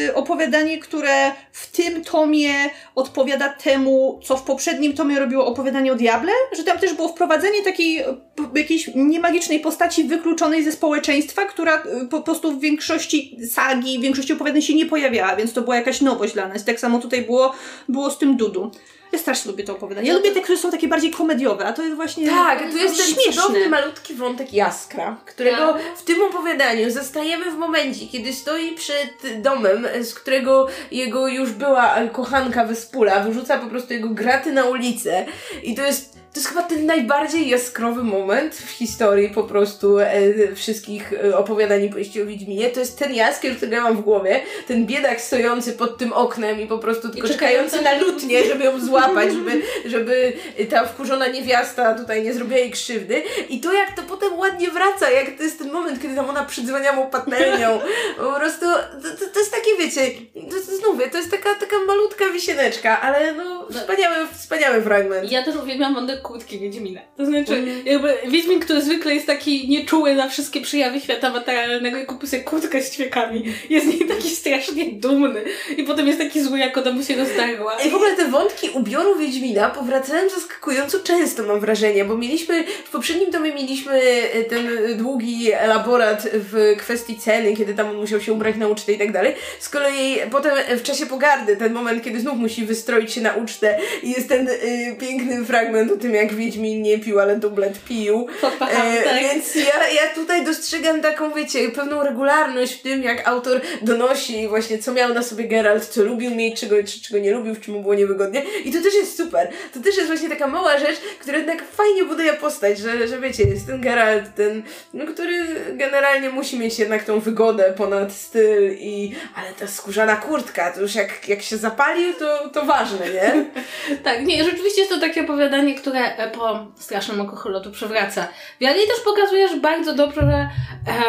y, 0.08 0.16
opowiadanie, 0.16 0.78
które 0.80 1.32
w 1.52 1.72
tym 1.72 2.04
tomie 2.04 2.54
odpowiada 2.96 3.50
temu, 3.50 4.20
co 4.24 4.38
w 4.38 4.44
poprzednim 4.44 4.94
tomie 4.94 5.20
robiło 5.20 5.46
opowiadanie 5.46 5.92
o 5.92 5.96
Diable, 5.96 6.32
że 6.58 6.64
tam 6.64 6.78
też 6.80 6.94
było 6.94 7.08
wprowadzenie 7.08 7.64
takiej 7.64 8.04
p- 8.36 8.60
jakiejś 8.60 8.90
niemagicznej 8.96 9.60
postaci 9.60 10.04
wykluczonej 10.04 10.64
ze 10.64 10.72
społeczeństwa, 10.72 11.46
która 11.46 11.76
e, 11.76 12.06
po 12.10 12.22
prostu 12.22 12.52
w 12.52 12.62
większości 12.62 13.38
sagi, 13.50 14.00
w 14.00 14.02
większości 14.02 14.34
opowiadań 14.34 14.62
się 14.62 14.74
nie 14.76 14.86
pojawiała, 14.86 15.36
więc 15.36 15.54
to 15.54 15.62
była 15.62 15.76
jakaś 15.76 16.02
nowość 16.02 16.34
dla 16.34 16.48
nas. 16.48 16.66
Tak 16.66 16.80
samo 16.80 17.00
tutaj 17.00 17.22
było, 17.22 17.54
było 17.90 18.12
z 18.12 18.18
tym 18.18 18.38
Dudu. 18.38 18.72
Ja 19.12 19.20
strasznie 19.20 19.52
lubię 19.52 19.64
to 19.64 19.74
opowiadanie. 19.74 20.08
Ja 20.08 20.14
No 20.14 20.20
lubię 20.20 20.30
to- 20.30 20.36
te, 20.36 20.42
które 20.42 20.58
są 20.58 20.72
takie 20.72 20.88
bardziej 20.88 21.12
komediowe, 21.12 21.66
a 21.66 21.74
to 21.74 21.84
jest 21.84 21.96
właśnie 21.96 22.28
Tak, 22.30 22.72
tu 22.72 22.78
jest 22.78 22.98
ten 22.98 23.06
śmieszne. 23.16 23.34
cudowny, 23.34 23.70
malutki 23.70 24.14
wątek 24.14 24.54
Jaskra, 24.54 25.18
którego 25.26 25.74
Tak. 25.74 25.82
w 25.98 26.04
tym 26.04 26.22
opowiadaniu 26.22 26.90
zastajemy 26.92 27.52
w 27.52 27.56
momencie, 27.58 28.08
kiedy 28.08 28.34
stoi 28.34 28.72
przed 28.76 29.42
domem, 29.42 29.88
z 30.02 30.14
którego 30.14 30.68
jego 30.92 31.28
już 31.28 31.52
była 31.52 31.96
kochanka 32.12 32.66
Wyspula, 32.66 33.20
wyrzuca 33.20 33.58
po 33.60 33.68
prostu 33.68 33.94
jego 33.94 34.10
graty 34.10 34.52
na 34.52 34.66
ulicę 34.66 35.26
i 35.64 35.76
to 35.76 35.82
jest 35.82 36.19
to 36.34 36.40
jest 36.40 36.48
chyba 36.50 36.64
ten 36.64 36.86
najbardziej 36.86 37.50
jaskrowy 37.50 38.04
moment 38.04 38.56
w 38.56 38.70
historii 38.70 39.30
po 39.30 39.44
prostu 39.44 40.00
e, 40.00 40.56
wszystkich 40.56 41.14
e, 41.14 41.38
opowiadań 41.38 41.84
i 41.84 41.90
powieści 41.90 42.22
o 42.22 42.26
Wiedźminie. 42.26 42.70
To 42.70 42.80
jest 42.80 43.00
ten 43.00 43.14
jaskier, 43.14 43.58
który 43.58 43.72
ja 43.72 43.84
mam 43.84 43.98
w 43.98 44.02
głowie, 44.02 44.42
ten 44.68 44.86
biedak 44.86 45.22
stojący 45.22 45.74
pod 45.74 45.98
tym 45.98 46.14
oknem 46.14 46.62
i 46.62 46.68
po 46.68 46.78
prostu 46.78 47.10
tylko 47.10 47.28
czekający 47.28 47.50
czekający 47.50 47.82
na 47.82 48.06
lutnię, 48.06 48.44
żeby 48.44 48.64
ją 48.64 48.80
złapać, 48.80 49.34
żeby, 49.34 49.62
żeby 49.86 50.34
ta 50.70 50.86
wkurzona 50.86 51.28
niewiasta 51.28 51.94
tutaj 51.94 52.24
nie 52.24 52.34
zrobiła 52.34 52.60
jej 52.60 52.72
krzywdy. 52.72 53.24
I 53.50 53.60
to 53.60 53.74
jak 53.74 53.96
to 53.96 54.02
potem 54.02 54.40
ładnie 54.40 54.72
wraca, 54.72 55.10
jak 55.10 55.38
to 55.38 55.44
jest 55.44 55.60
ten 55.60 55.72
moment, 55.72 56.02
kiedy 56.02 56.16
tam 56.16 56.30
ona 56.30 56.46
przydzwania 56.46 56.94
mu 56.94 57.06
patelnią. 57.06 57.80
Po 58.18 58.34
prostu 58.34 58.66
to, 59.02 59.10
to, 59.20 59.34
to 59.34 59.40
jest 59.40 59.52
takie, 59.52 59.78
wiecie, 59.80 60.02
to, 60.34 60.56
to 60.56 60.78
znów, 60.78 61.12
to 61.12 61.18
jest 61.18 61.32
taka, 61.32 61.56
taka 61.56 61.76
malutka 61.88 62.26
wisieneczka, 62.34 63.02
ale 63.02 63.34
no 63.34 63.68
wspaniały, 63.72 64.16
wspaniały 64.34 64.82
fragment. 64.82 65.32
Ja 65.32 65.44
też 65.44 65.56
uwielbiam 65.56 65.96
wątek 65.96 66.19
kurtki 66.22 66.60
Wiedźmina. 66.60 67.02
To 67.18 67.26
znaczy, 67.26 67.56
Mhm. 67.56 67.86
jakby 67.88 68.14
Wiedźmin, 68.28 68.60
który 68.60 68.82
zwykle 68.82 69.14
jest 69.16 69.28
taki 69.28 69.70
nieczuły 69.70 70.16
na 70.16 70.30
wszystkie 70.30 70.62
przejawy 70.62 71.00
świata 71.00 71.30
materialnego 71.30 71.98
i 71.98 72.06
kupi 72.06 72.28
sobie 72.28 72.44
kurtkę 72.44 72.82
z 72.82 72.92
ćwiekami, 72.92 73.44
jest 73.70 73.86
z 73.86 73.90
niej 73.90 74.08
taki 74.08 74.30
strasznie 74.30 74.86
dumny 74.92 75.42
i 75.78 75.84
potem 75.84 76.08
jest 76.08 76.20
taki 76.20 76.42
zły, 76.42 76.60
jak 76.60 76.78
ona 76.78 76.92
mu 76.92 77.04
się 77.04 77.16
rozdarła. 77.16 77.78
I 77.86 77.90
w 77.90 77.96
ogóle 77.96 78.16
te 78.16 78.28
wątki 78.28 78.70
ubioru 78.74 79.16
Wiedźmina 79.20 79.70
powracają 79.70 80.30
zaskakująco 80.30 81.00
często, 81.00 81.44
mam 81.44 81.60
wrażenie, 81.60 82.06
bo 82.06 82.18
mieliśmy, 82.18 82.64
w 82.86 82.90
poprzednim 82.90 83.32
tomie 83.32 83.54
mieliśmy 83.54 83.94
e, 84.34 84.44
ten 84.44 84.68
długi 84.98 85.52
elaborat 85.52 86.28
w 86.34 86.76
kwestii 86.78 87.16
ceny, 87.18 87.56
kiedy 87.56 87.74
tam 87.74 87.90
on 87.90 87.96
musiał 87.98 88.22
się 88.22 88.34
ubrać 88.34 88.56
na 88.56 88.68
ucztę 88.68 88.92
i 88.94 88.98
tak 88.98 89.12
dalej. 89.12 89.34
Z 89.60 89.70
kolei 89.70 90.18
potem 90.32 90.52
w 90.78 90.84
czasie 90.84 91.06
pogardy, 91.06 91.58
ten 91.58 91.74
moment, 91.74 92.04
kiedy 92.04 92.20
znów 92.20 92.38
musi 92.38 92.66
wystroić 92.66 93.14
się 93.14 93.22
na 93.22 93.34
ucztę 93.36 93.80
i 94.04 94.12
jest 94.12 94.30
ten 94.30 94.48
y, 94.50 94.96
piękny 95.00 95.46
fragment 95.46 95.92
o 95.92 95.98
tym, 95.98 96.09
jak 96.14 96.34
Wiedźmin 96.34 96.82
nie 96.82 97.00
pił, 97.00 97.20
ale 97.20 97.36
dublet 97.36 97.80
pił. 97.84 98.28
E, 98.70 99.04
tak. 99.04 99.22
Więc 99.22 99.56
ja, 99.56 99.88
ja 99.88 100.14
tutaj 100.16 100.46
dostrzegam 100.46 101.02
taką, 101.02 101.34
wiecie, 101.34 101.70
pewną 101.70 102.04
regularność 102.04 102.74
w 102.74 102.82
tym, 102.82 103.04
jak 103.04 103.28
autor 103.28 103.62
donosi 103.82 104.48
właśnie, 104.48 104.80
co 104.80 104.92
miał 104.92 105.14
na 105.14 105.24
sobie 105.24 105.48
Geralt, 105.48 105.86
co 105.86 106.04
lubił 106.04 106.36
mieć, 106.36 106.60
czego, 106.60 106.76
czy, 106.84 107.02
czego 107.02 107.20
nie 107.20 107.32
lubił, 107.32 107.56
w 107.56 107.60
czym 107.60 107.74
mu 107.74 107.82
było 107.82 107.94
niewygodnie. 107.94 108.44
I 108.66 108.74
to 108.74 108.82
też 108.82 108.94
jest 108.94 109.18
super. 109.18 109.50
To 109.74 109.80
też 109.80 109.96
jest 109.96 110.08
właśnie 110.08 110.30
taka 110.30 110.48
mała 110.48 110.78
rzecz, 110.80 111.00
która 111.20 111.38
jednak 111.38 111.64
fajnie 111.64 112.06
buduje 112.06 112.34
postać, 112.34 112.78
że, 112.78 113.08
że 113.08 113.20
wiecie, 113.20 113.44
jest 113.44 113.68
ten 113.68 113.82
Geralt, 113.82 114.36
ten, 114.36 114.64
no, 114.94 115.06
który 115.06 115.46
generalnie 115.74 116.30
musi 116.30 116.60
mieć 116.60 116.80
jednak 116.80 117.04
tą 117.04 117.20
wygodę 117.20 117.74
ponad 117.78 118.14
styl 118.14 118.76
i, 118.80 119.16
ale 119.36 119.54
ta 119.54 119.68
skórzana 119.68 120.16
kurtka, 120.16 120.72
to 120.72 120.82
już 120.82 120.96
jak, 120.96 121.30
jak 121.30 121.42
się 121.42 121.58
zapalił, 121.58 122.14
to, 122.14 122.50
to 122.50 122.66
ważne, 122.66 123.06
nie? 123.10 123.46
Tak, 124.04 124.26
nie, 124.26 124.44
rzeczywiście 124.44 124.82
jest 124.82 124.94
to 124.94 125.00
takie 125.00 125.24
opowiadanie, 125.24 125.76
które 125.76 125.99
e, 126.00 126.32
po 126.32 126.66
strasznym 126.76 127.22
alkoholotu 127.22 127.72
przewraca. 127.72 128.28
Wiary 128.62 128.80
i 128.84 128.88
też 128.88 129.00
pokazujesz 129.00 129.60
bardzo 129.60 129.94
dobrze, 129.94 130.22
że 130.22 130.50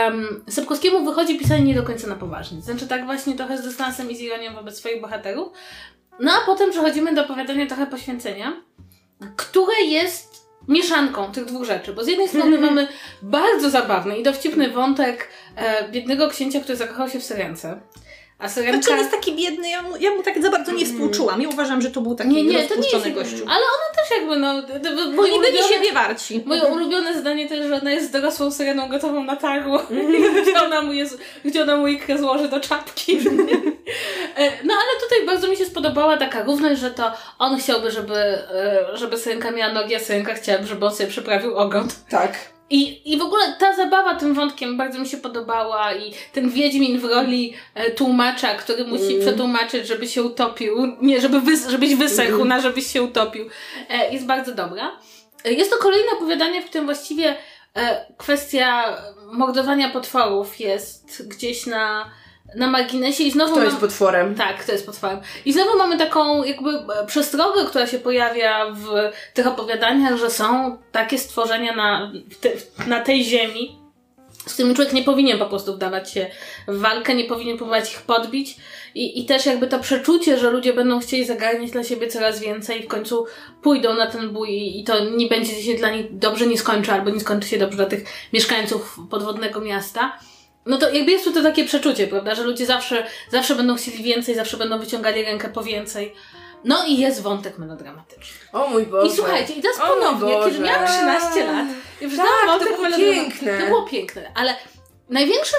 um, 0.00 0.44
Sapkowskiemu 0.48 1.04
wychodzi 1.04 1.38
pisanie 1.38 1.64
nie 1.64 1.74
do 1.74 1.82
końca 1.82 2.06
na 2.06 2.16
poważnie. 2.16 2.62
Znaczy 2.62 2.88
tak 2.88 3.04
właśnie 3.04 3.36
trochę 3.36 3.58
z 3.58 3.62
dystansem 3.62 4.10
i 4.10 4.16
z 4.16 4.20
ironią 4.20 4.54
wobec 4.54 4.78
swoich 4.78 5.00
bohaterów. 5.00 5.52
No 6.20 6.32
a 6.32 6.46
potem 6.46 6.70
przechodzimy 6.70 7.14
do 7.14 7.24
opowiadania 7.24 7.66
trochę 7.66 7.86
poświęcenia, 7.86 8.52
które 9.36 9.80
jest 9.82 10.50
mieszanką 10.68 11.32
tych 11.32 11.44
dwóch 11.44 11.64
rzeczy, 11.64 11.92
bo 11.92 12.04
z 12.04 12.08
jednej 12.08 12.28
strony 12.28 12.58
mamy 12.58 12.88
bardzo 13.22 13.70
zabawny 13.70 14.18
i 14.18 14.22
dowcipny 14.22 14.70
wątek 14.70 15.28
e, 15.56 15.88
biednego 15.88 16.28
księcia, 16.28 16.60
który 16.60 16.76
zakochał 16.76 17.08
się 17.08 17.20
w 17.20 17.24
Syrence. 17.24 17.80
A 18.40 18.48
Syrenka... 18.48 18.76
Znaczy 18.76 18.92
on 18.92 18.98
jest 18.98 19.10
taki 19.10 19.36
biedny, 19.36 19.70
ja 19.70 19.82
mu, 19.82 19.96
ja 19.96 20.10
mu 20.10 20.22
tak 20.22 20.42
za 20.42 20.50
bardzo 20.50 20.72
nie 20.72 20.86
współczułam. 20.86 21.42
Ja 21.42 21.48
uważam, 21.48 21.82
że 21.82 21.90
to 21.90 22.00
był 22.00 22.14
taki 22.14 22.30
Nie, 22.30 22.44
nie, 22.44 22.68
to 22.68 22.74
nie 22.74 22.88
jest 22.92 23.12
gościu. 23.12 23.44
Ale 23.48 23.60
ona 23.60 23.96
też 23.96 24.18
jakby, 24.18 24.36
no... 24.36 24.54
nie 25.26 25.40
byli 25.40 25.58
siebie 25.68 25.92
warci. 25.92 26.42
Moje 26.46 26.64
ulubione 26.64 27.20
zdanie 27.20 27.48
to 27.48 27.54
jest, 27.54 27.68
że 27.68 27.76
ona 27.76 27.90
jest 27.90 28.12
dorosłą 28.12 28.50
syreną 28.50 28.88
gotową 28.88 29.24
na 29.24 29.36
targu, 29.36 29.78
gdzie, 30.42 30.62
ona 30.62 30.82
mu 30.82 30.92
jest, 30.92 31.18
gdzie 31.44 31.62
ona 31.62 31.76
mu 31.76 31.86
ikrę 31.86 32.18
złoży 32.18 32.48
do 32.48 32.60
czapki. 32.60 33.18
E, 34.36 34.42
no 34.64 34.74
ale 34.74 35.00
tutaj 35.00 35.26
bardzo 35.26 35.48
mi 35.48 35.56
się 35.56 35.64
spodobała 35.64 36.16
taka 36.16 36.44
równość, 36.44 36.80
że 36.80 36.90
to 36.90 37.12
on 37.38 37.58
chciałby, 37.58 37.90
żeby, 37.90 38.14
e, 38.14 38.86
żeby 38.94 39.18
syrenka 39.18 39.50
miała 39.50 39.72
nogi, 39.72 39.94
a 39.94 40.00
syrenka 40.00 40.34
chciałaby, 40.34 40.66
żeby 40.66 40.86
on 40.86 40.94
sobie 40.94 41.08
przyprawił 41.08 41.56
ogon. 41.56 41.88
Tak. 42.10 42.59
I, 42.70 43.12
I 43.12 43.18
w 43.18 43.22
ogóle 43.22 43.56
ta 43.58 43.76
zabawa 43.76 44.14
tym 44.14 44.34
wątkiem 44.34 44.76
bardzo 44.76 44.98
mi 44.98 45.08
się 45.08 45.16
podobała 45.16 45.94
i 45.94 46.14
ten 46.32 46.50
Wiedźmin 46.50 47.00
w 47.00 47.04
roli 47.04 47.54
e, 47.74 47.90
tłumacza, 47.90 48.54
który 48.54 48.84
musi 48.84 49.18
przetłumaczyć, 49.20 49.86
żeby 49.86 50.08
się 50.08 50.22
utopił, 50.22 50.96
nie, 51.02 51.20
żeby 51.20 51.40
wys, 51.40 51.68
żebyś 51.68 51.94
wysechł, 51.94 52.44
na 52.44 52.60
żebyś 52.60 52.86
się 52.86 53.02
utopił, 53.02 53.46
e, 53.88 54.12
jest 54.12 54.26
bardzo 54.26 54.54
dobra. 54.54 54.98
E, 55.44 55.52
jest 55.52 55.70
to 55.70 55.76
kolejne 55.76 56.10
opowiadanie, 56.12 56.62
w 56.62 56.66
którym 56.66 56.86
właściwie 56.86 57.36
kwestia 58.16 58.96
mordowania 59.32 59.90
potworów 59.90 60.60
jest 60.60 61.28
gdzieś 61.28 61.66
na, 61.66 62.10
na 62.54 62.70
marginesie 62.70 63.24
i 63.24 63.30
znowu 63.30 63.50
To 63.50 63.56
mam... 63.56 63.64
jest 63.64 63.80
potworem. 63.80 64.34
Tak, 64.34 64.64
to 64.64 64.72
jest 64.72 64.86
potworem. 64.86 65.20
I 65.44 65.52
znowu 65.52 65.78
mamy 65.78 65.98
taką 65.98 66.44
jakby 66.44 66.70
e, 66.70 67.06
przestrogę, 67.06 67.64
która 67.64 67.86
się 67.86 67.98
pojawia 67.98 68.66
w 68.70 68.88
tych 69.34 69.46
opowiadaniach, 69.46 70.16
że 70.16 70.30
są 70.30 70.78
takie 70.92 71.18
stworzenia 71.18 71.76
na, 71.76 72.12
te, 72.40 72.50
na 72.86 73.00
tej 73.00 73.24
ziemi, 73.24 73.80
z 74.46 74.54
którymi 74.54 74.74
człowiek 74.74 74.92
nie 74.92 75.02
powinien 75.02 75.38
po 75.38 75.46
prostu 75.46 75.74
wdawać 75.74 76.12
się 76.12 76.26
w 76.68 76.78
walkę, 76.78 77.14
nie 77.14 77.24
powinien 77.24 77.56
próbować 77.56 77.92
ich 77.92 78.02
podbić. 78.02 78.56
I, 78.94 79.20
I 79.20 79.24
też 79.26 79.46
jakby 79.46 79.66
to 79.66 79.78
przeczucie, 79.78 80.38
że 80.38 80.50
ludzie 80.50 80.72
będą 80.72 81.00
chcieli 81.00 81.24
zagarniać 81.24 81.70
dla 81.70 81.84
siebie 81.84 82.08
coraz 82.08 82.40
więcej 82.40 82.80
i 82.80 82.82
w 82.82 82.88
końcu 82.88 83.26
pójdą 83.62 83.94
na 83.94 84.06
ten 84.06 84.30
bój 84.30 84.50
i, 84.50 84.80
i 84.80 84.84
to 84.84 85.04
nie 85.04 85.26
będzie 85.26 85.62
się 85.62 85.74
dla 85.74 85.90
nich 85.90 86.18
dobrze 86.18 86.46
nie 86.46 86.58
skończy, 86.58 86.92
albo 86.92 87.10
nie 87.10 87.20
skończy 87.20 87.48
się 87.48 87.58
dobrze 87.58 87.76
dla 87.76 87.86
tych 87.86 88.04
mieszkańców 88.32 88.98
podwodnego 89.10 89.60
miasta. 89.60 90.18
No 90.66 90.78
to 90.78 90.90
jakby 90.90 91.10
jest 91.10 91.24
tu 91.24 91.32
to 91.32 91.42
takie 91.42 91.64
przeczucie, 91.64 92.06
prawda, 92.06 92.34
że 92.34 92.42
ludzie 92.42 92.66
zawsze, 92.66 93.06
zawsze 93.30 93.54
będą 93.54 93.76
chcieli 93.76 94.02
więcej, 94.02 94.34
zawsze 94.34 94.56
będą 94.56 94.78
wyciągali 94.78 95.24
rękę 95.24 95.48
po 95.48 95.62
więcej. 95.62 96.14
No 96.64 96.86
i 96.86 96.98
jest 96.98 97.22
wątek 97.22 97.58
melodramatyczny. 97.58 98.48
O 98.52 98.66
mój 98.68 98.86
Boże. 98.86 99.12
I 99.12 99.16
słuchajcie, 99.16 99.52
i 99.54 99.62
teraz 99.62 99.80
O 99.80 99.86
ponownie, 99.86 100.34
kiedy 100.44 100.58
miałam 100.58 100.86
13 100.86 101.44
lat, 101.46 101.66
przeczytałam 101.98 102.30
Tak, 102.32 102.46
to 102.46 102.46
wątek 102.46 102.68
było 102.68 102.82
melodramatyczny. 102.82 103.30
piękne. 103.30 103.58
To 103.60 103.66
było 103.66 103.82
piękne, 103.82 104.32
ale 104.34 104.54
największym, 105.08 105.58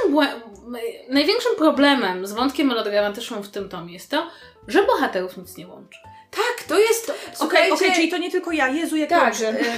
największym 1.09 1.55
problemem 1.57 2.27
z 2.27 2.31
wątkiem 2.31 2.67
melodramatycznym 2.67 3.43
w 3.43 3.49
tym 3.49 3.69
tomie 3.69 3.93
jest 3.93 4.11
to, 4.11 4.27
że 4.67 4.83
bohaterów 4.83 5.37
nic 5.37 5.57
nie 5.57 5.67
łączy. 5.67 5.99
Tak, 6.31 6.63
to 6.67 6.79
jest... 6.79 7.11
Okej, 7.39 7.71
okej, 7.71 7.91
czyli 7.95 8.09
to 8.11 8.17
nie 8.17 8.31
tylko 8.31 8.51
ja. 8.51 8.67
Jezu, 8.67 8.95
jak 8.97 9.09
Tak, 9.09 9.25
dobrze. 9.33 9.47
e, 9.49 9.53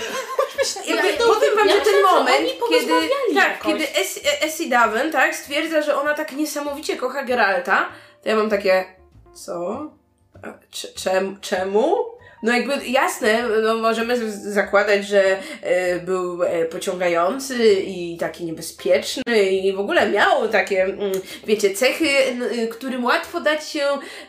Ja- 0.86 0.96
jakby, 0.96 1.14
to- 1.14 1.34
powiem 1.34 1.56
wam, 1.58 1.68
ja 1.68 1.76
że 1.76 1.82
ten 1.82 1.94
że 1.96 2.02
moment, 2.02 2.38
oni 2.40 2.48
kiedy, 2.50 2.60
porozmawiali 2.60 3.36
tak, 3.36 3.50
jakoś. 3.50 3.74
kiedy 3.74 3.88
Es- 4.00 4.20
Essie 4.42 4.70
Daven, 4.70 5.12
tak, 5.12 5.36
stwierdza, 5.36 5.82
że 5.82 5.98
ona 6.02 6.14
tak 6.14 6.32
niesamowicie 6.32 6.98
kocha 6.98 7.24
Geralta, 7.24 7.90
to 8.24 8.30
ja 8.30 8.36
mam 8.36 8.50
takie, 8.50 8.86
co? 9.34 9.90
A, 10.44 10.48
cze- 10.72 10.88
czem, 10.94 11.38
czemu? 11.42 11.98
No 12.44 12.54
jakby 12.54 12.88
jasne, 12.88 13.44
no 13.64 13.76
możemy 13.76 14.32
zakładać, 14.32 15.08
że 15.08 15.24
e, 15.62 16.00
był 16.00 16.44
e, 16.44 16.66
pociągający 16.66 17.74
i 17.74 18.18
taki 18.18 18.46
niebezpieczny 18.46 19.44
i 19.44 19.74
w 19.74 19.80
ogóle 19.80 20.10
miał 20.10 20.48
takie, 20.50 20.84
mm, 20.84 21.12
wiecie, 21.48 21.74
cechy, 21.74 22.10
n- 22.28 22.44
y, 22.44 22.68
którym 22.68 23.06
łatwo 23.06 23.42
dać 23.42 23.70
się 23.70 23.82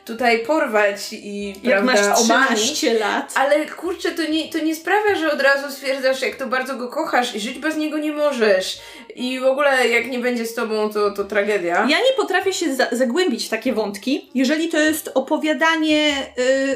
tutaj 0.05 0.38
porwać 0.38 1.12
i 1.12 1.48
Jak 1.48 1.83
prawda, 1.85 1.92
masz 1.92 2.20
omamić. 2.20 2.62
13 2.72 2.94
lat. 2.98 3.33
Ale 3.37 3.66
kurczę, 3.66 4.11
to 4.11 4.22
nie, 4.31 4.48
to 4.48 4.59
nie 4.59 4.74
sprawia, 4.74 5.14
że 5.14 5.33
od 5.33 5.40
razu 5.42 5.70
stwierdzasz, 5.72 6.22
jak 6.22 6.37
to 6.37 6.46
bardzo 6.46 6.77
go 6.77 6.88
kochasz 6.88 7.35
i 7.35 7.40
żyć 7.40 7.59
bez 7.59 7.77
niego 7.77 7.98
nie 7.98 8.12
możesz. 8.12 8.79
I 9.16 9.40
w 9.40 9.44
ogóle 9.46 9.88
jak 9.88 10.07
nie 10.11 10.18
będzie 10.18 10.46
z 10.46 10.55
tobą, 10.55 10.90
to, 10.90 11.11
to 11.11 11.24
tragedia. 11.24 11.74
Ja 11.74 11.98
nie 11.98 12.12
potrafię 12.16 12.53
się 12.53 12.74
za- 12.74 12.88
zagłębić 12.92 13.46
w 13.46 13.48
takie 13.48 13.72
wątki, 13.72 14.31
jeżeli 14.35 14.68
to 14.68 14.79
jest 14.79 15.11
opowiadanie, 15.14 16.12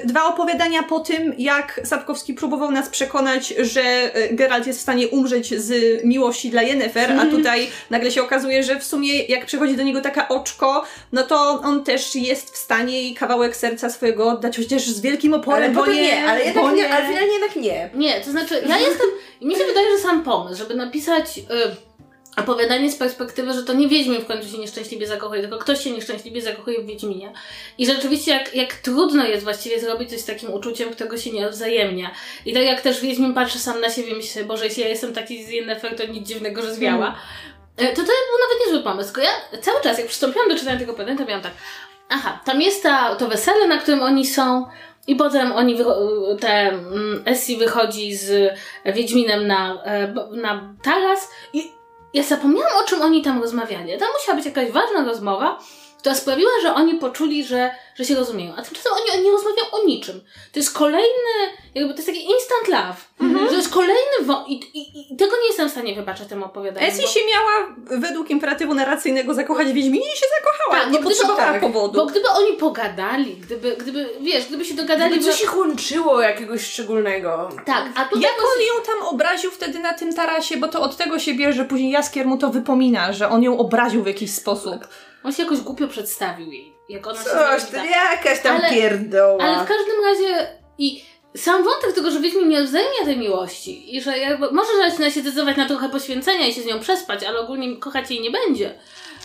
y, 0.03 0.07
dwa 0.07 0.25
opowiadania 0.25 0.83
po 0.83 1.01
tym, 1.01 1.28
jak 1.39 1.81
Sapkowski 1.85 2.35
próbował 2.35 2.71
nas 2.71 2.89
przekonać, 2.89 3.49
że 3.49 4.17
y, 4.17 4.35
Geralt 4.35 4.67
jest 4.67 4.79
w 4.79 4.83
stanie 4.83 5.09
umrzeć 5.09 5.55
z 5.55 6.05
miłości 6.05 6.51
dla 6.51 6.63
Yennefer, 6.63 7.13
a 7.13 7.27
tutaj 7.27 7.69
nagle 7.91 8.11
się 8.11 8.23
okazuje, 8.23 8.63
że 8.63 8.81
w 8.81 8.85
sumie 8.85 9.23
jak 9.23 9.47
przychodzi 9.47 9.77
do 9.77 9.83
niego 9.83 10.01
taka 10.01 10.29
oczko, 10.29 10.85
no 11.13 11.23
to 11.23 11.61
on 11.65 11.85
też 11.85 12.15
jest 12.15 12.51
w 12.51 12.57
stanie 12.57 13.03
jej 13.03 13.15
kawałek 13.15 13.57
serca 13.57 13.91
swojego 13.91 14.29
oddać, 14.29 14.57
chociaż 14.57 14.87
z 14.87 15.01
wielkim 15.01 15.35
oporem, 15.35 15.65
Ale 15.65 15.87
bo 15.87 15.93
nie, 15.93 16.03
nie, 16.03 16.29
ale 16.29 16.45
jednak 16.45 16.65
bo 16.65 16.71
nie, 16.71 16.91
ale 16.95 17.09
finalnie 17.09 17.33
jednak 17.33 17.57
nie. 17.57 17.91
Nie, 17.95 18.21
to 18.21 18.31
znaczy, 18.31 18.63
ja 18.69 18.79
jestem. 18.79 19.07
Mi 19.43 19.57
się 19.57 19.65
wydaje, 19.65 19.97
że 19.97 20.03
sam 20.03 20.25
pomysł, 20.25 20.59
żeby 20.59 20.75
napisać 20.75 21.39
y, 21.39 21.88
opowiadanie 22.39 22.93
z 22.93 22.97
perspektywy, 22.97 23.53
że 23.53 23.63
to 23.63 23.73
nie 23.73 23.89
Wiedźmin 23.89 24.21
w 24.21 24.27
końcu 24.27 24.49
się 24.49 24.59
nieszczęśliwie 24.59 25.07
zakochuje, 25.07 25.41
tylko 25.41 25.59
ktoś 25.59 25.85
się 25.85 25.91
nieszczęśliwie 25.91 26.43
zakochuje 26.43 26.81
w 26.83 26.87
Wiedźminie. 26.87 27.33
I 27.79 27.87
rzeczywiście, 27.87 28.31
jak, 28.31 28.55
jak 28.55 28.75
trudno 28.75 29.27
jest 29.27 29.45
właściwie 29.45 29.81
zrobić 29.81 30.11
coś 30.11 30.21
z 30.21 30.25
takim 30.25 30.53
uczuciem, 30.53 30.91
którego 30.91 31.19
się 31.19 31.31
nie 31.31 31.47
odwzajemnia. 31.47 32.11
I 32.47 32.53
tak 32.53 32.63
jak 32.63 32.81
też 32.81 33.01
Wiedźmin 33.01 33.35
patrzy 33.35 33.59
sam 33.59 33.81
na 33.81 33.91
siebie 33.91 34.09
i 34.09 34.15
myśli 34.15 34.45
Boże, 34.45 34.65
jeśli 34.65 34.83
ja 34.83 34.89
jestem 34.89 35.13
taki 35.13 35.45
z 35.45 35.49
Yennefer, 35.49 35.97
to 35.97 36.07
nic 36.07 36.29
dziwnego, 36.29 36.63
że 36.63 36.75
zwiała. 36.75 37.15
Y, 37.81 37.87
To 37.87 37.95
to 37.95 38.03
był 38.03 38.39
nawet 38.41 38.67
niezły 38.67 38.83
pomysł, 38.83 39.15
tylko 39.15 39.31
ja 39.31 39.61
cały 39.61 39.81
czas, 39.83 39.99
jak 39.99 40.07
przystąpiłam 40.07 40.49
do 40.49 40.59
czytania 40.59 40.79
tego 40.79 40.93
opowiadania, 40.93 41.19
to 41.19 41.25
miałam 41.25 41.43
tak, 41.43 41.53
aha, 42.09 42.41
tam 42.45 42.63
jest 42.63 42.83
ta, 42.83 43.17
to 43.17 43.29
wesele, 43.29 43.67
na 43.67 43.79
którym 43.79 44.03
oni 44.03 44.27
są, 44.27 44.67
i 45.07 45.17
potem 45.17 45.53
oni, 45.53 45.79
te 46.41 46.49
mm, 46.49 47.23
Essie 47.27 47.57
wychodzi 47.57 48.17
z 48.17 48.55
Wiedźminem 48.85 49.47
na, 49.47 49.83
e, 49.85 50.15
na 50.33 50.75
taras 50.83 51.31
i 51.53 51.78
ja 52.15 52.23
zapomniałam 52.23 52.73
o 52.85 52.89
czym 52.89 53.03
oni 53.03 53.23
tam 53.23 53.41
rozmawiali. 53.41 53.99
Tam 53.99 54.09
musiała 54.19 54.37
być 54.37 54.47
jakaś 54.47 54.71
ważna 54.71 55.05
rozmowa, 55.05 55.59
która 55.99 56.15
sprawiła, 56.15 56.51
że 56.63 56.75
oni 56.75 56.95
poczuli, 56.95 57.45
że, 57.45 57.71
że 57.95 58.05
się 58.05 58.15
rozumieją. 58.15 58.53
A 58.57 58.63
tymczasem 58.63 58.93
oni, 58.93 59.25
nie 59.25 59.31
rozmawiają 59.31 59.71
o 59.73 59.85
niczym. 59.87 60.21
To 60.53 60.59
jest 60.59 60.73
kolejny, 60.75 61.35
jakby 61.75 61.95
to 61.95 61.97
jest 61.99 62.07
taki 62.09 62.25
instant 62.25 62.69
love. 62.69 63.29
To 63.49 63.55
jest 63.57 63.69
kolejny 63.73 64.17
wo- 64.23 64.45
i, 64.49 64.53
i, 64.55 65.13
i 65.13 65.17
tego 65.17 65.37
nie 65.41 65.47
jestem 65.47 65.69
w 65.69 65.73
stanie 65.73 65.95
wybaczyć 65.95 66.29
temu 66.29 66.45
opowiadaniu. 66.45 66.87
Essie 66.87 67.03
bo- 67.03 67.09
się 67.09 67.21
miała 67.33 67.75
według 68.01 68.31
imperatywu 68.31 68.75
narracyjnego 68.75 69.35
zakochać 69.35 69.69
w 69.69 69.73
Wiedźminie 69.73 70.07
i 70.15 70.17
się 70.19 70.27
zakochała. 70.41 70.85
Tak, 70.85 70.93
nie 70.93 70.99
potrzebowała 70.99 71.53
tak, 71.53 71.61
powodu. 71.61 71.99
Bo 71.99 72.07
gdyby 72.07 72.29
oni 72.29 72.53
pogadali, 72.57 73.37
gdyby, 73.37 73.77
gdyby 73.77 74.09
wiesz, 74.21 74.47
gdyby 74.47 74.65
się 74.65 74.75
dogadali... 74.75 75.11
Gdyby 75.11 75.25
coś 75.27 75.39
że- 75.39 75.45
ich 75.45 75.57
łączyło 75.57 76.21
jakiegoś 76.21 76.63
szczególnego. 76.67 77.49
Tak, 77.67 77.85
a 77.95 78.05
tutaj 78.05 78.23
Jak 78.23 78.33
on 78.39 78.63
ją 78.63 78.83
tam 78.87 79.09
obraził 79.09 79.51
wtedy 79.51 79.79
na 79.79 79.95
tym 79.95 80.15
tarasie, 80.15 80.57
bo 80.57 80.69
to 80.69 80.81
od 80.83 80.97
tego 80.97 81.19
się 81.19 81.35
bierze, 81.35 81.65
później 81.65 81.91
Jaskier 81.91 82.27
mu 82.27 82.39
to 82.39 82.49
wypomina, 82.51 83.13
że 83.13 83.29
on 83.29 83.43
ją 83.43 83.59
obraził 83.59 84.03
w 84.03 84.07
jakiś 84.07 84.35
sposób. 84.35 84.89
On 85.25 85.33
się 85.33 85.43
jakoś 85.43 85.61
głupio 85.61 85.89
przedstawił 85.89 86.53
jej, 86.53 86.73
jak 86.89 87.07
ona 87.07 87.19
się 87.19 87.31
Coś, 87.31 87.63
zgodziła. 87.63 87.83
to 87.83 87.89
jakaś 87.89 88.41
tam 88.43 88.57
Ale- 88.57 88.71
pierdoła. 88.71 89.45
Ale 89.45 89.65
w 89.65 89.69
każdym 89.69 90.05
razie 90.05 90.47
i 90.79 91.05
sam 91.37 91.65
wątek 91.65 91.93
tego, 91.93 92.11
że 92.11 92.21
Wiedźmin 92.21 92.49
nie 92.49 92.63
wzajemnia 92.63 93.05
tej 93.05 93.17
miłości 93.19 93.97
i 93.97 94.01
że 94.03 94.19
jakby 94.19 94.51
może 94.53 94.71
zaczyna 94.91 95.11
się 95.11 95.21
zdecydować 95.21 95.57
na 95.57 95.67
trochę 95.67 95.89
poświęcenia 95.89 96.47
i 96.47 96.55
się 96.55 96.63
z 96.63 96.67
nią 96.67 96.81
przespać, 96.81 97.25
ale 97.25 97.39
ogólnie 97.41 97.77
kochać 97.77 98.11
jej 98.11 98.21
nie 98.21 98.31
będzie, 98.31 98.79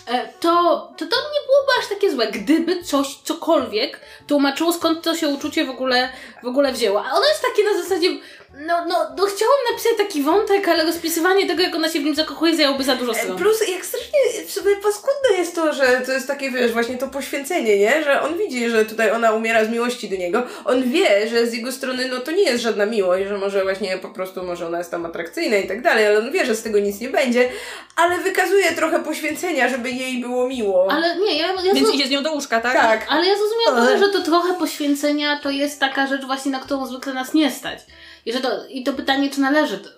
e, 0.07 0.27
to, 0.39 0.49
to 0.97 1.05
to 1.05 1.15
nie 1.15 1.41
byłoby 1.47 1.71
aż 1.79 1.87
takie 1.89 2.11
złe, 2.11 2.27
gdyby 2.27 2.83
coś, 2.83 3.07
cokolwiek 3.23 3.99
tłumaczyło 4.27 4.73
skąd 4.73 5.01
to 5.03 5.15
się 5.15 5.27
uczucie 5.29 5.65
w 5.65 5.69
ogóle, 5.69 6.09
w 6.43 6.47
ogóle 6.47 6.71
wzięło. 6.73 7.05
A 7.05 7.11
ono 7.11 7.25
jest 7.27 7.41
takie 7.41 7.63
na 7.63 7.83
zasadzie, 7.83 8.09
no, 8.53 8.85
no, 8.87 8.95
no 9.17 9.25
chciałam 9.25 9.55
napisać 9.71 9.91
taki 9.97 10.21
wątek, 10.21 10.67
ale 10.67 10.85
rozpisywanie 10.85 11.47
tego, 11.47 11.63
jak 11.63 11.75
ona 11.75 11.89
się 11.89 11.99
w 11.99 12.03
nim 12.03 12.15
zakochuje, 12.15 12.55
zajęłoby 12.55 12.83
za 12.83 12.95
dużo 12.95 13.13
stron. 13.13 13.37
Plus 13.37 13.67
jak 13.69 13.85
strasznie 13.85 14.19
w 14.47 14.51
sobie 14.51 14.75
paskudne 14.75 15.37
jest 15.37 15.55
to, 15.55 15.73
że 15.73 16.01
to 16.05 16.11
jest 16.11 16.27
takie, 16.27 16.51
wiesz, 16.51 16.71
właśnie 16.71 16.97
to 16.97 17.07
poświęcenie, 17.07 17.77
nie? 17.77 18.03
Że 18.03 18.21
on 18.21 18.37
widzi, 18.37 18.69
że 18.69 18.85
tutaj 18.85 19.11
ona 19.11 19.31
umiera 19.31 19.65
z 19.65 19.69
miłości 19.69 20.09
do 20.09 20.15
niego. 20.15 20.43
On 20.65 20.83
wie, 20.91 21.27
że 21.29 21.47
z 21.47 21.53
jego 21.53 21.71
strony, 21.71 22.09
no 22.09 22.19
to 22.19 22.31
nie 22.31 22.43
jest 22.43 22.63
żadna 22.63 22.85
miłość, 22.85 23.27
że 23.27 23.37
może 23.37 23.63
właśnie 23.63 23.97
po 23.97 24.09
prostu, 24.09 24.43
może 24.43 24.67
ona 24.67 24.77
jest 24.77 24.91
tam 24.91 25.05
atrakcyjna 25.05 25.57
i 25.57 25.67
tak 25.67 25.81
dalej, 25.81 26.07
ale 26.07 26.19
on 26.19 26.31
wie, 26.31 26.45
że 26.45 26.55
z 26.55 26.63
tego 26.63 26.79
nic 26.79 26.99
nie 26.99 27.09
będzie, 27.09 27.49
ale 27.95 28.17
wykazuje 28.17 28.71
trochę 28.71 29.03
poświęcenia, 29.03 29.69
żeby 29.69 29.91
jej 29.91 30.21
było 30.21 30.47
miło. 30.47 30.91
Ale 30.91 31.15
nie, 31.15 31.37
ja, 31.37 31.47
ja 31.47 31.73
Więc 31.73 31.87
zro- 31.89 31.93
idzie 31.93 32.07
z 32.07 32.09
nią 32.09 32.23
do 32.23 32.33
łóżka, 32.33 32.61
tak? 32.61 32.73
Tak. 32.73 33.05
Ale 33.09 33.27
ja 33.27 33.33
zrozumiałam 33.37 33.87
Ale- 33.87 33.99
że 33.99 34.09
to 34.09 34.21
trochę 34.21 34.53
poświęcenia 34.53 35.39
to 35.43 35.49
jest 35.49 35.79
taka 35.79 36.07
rzecz 36.07 36.25
właśnie, 36.25 36.51
na 36.51 36.59
którą 36.59 36.85
zwykle 36.85 37.13
nas 37.13 37.33
nie 37.33 37.51
stać. 37.51 37.79
I, 38.25 38.33
że 38.33 38.39
to, 38.39 38.49
i 38.69 38.83
to 38.83 38.93
pytanie, 38.93 39.29
czy 39.29 39.41
należy 39.41 39.77
to 39.79 39.89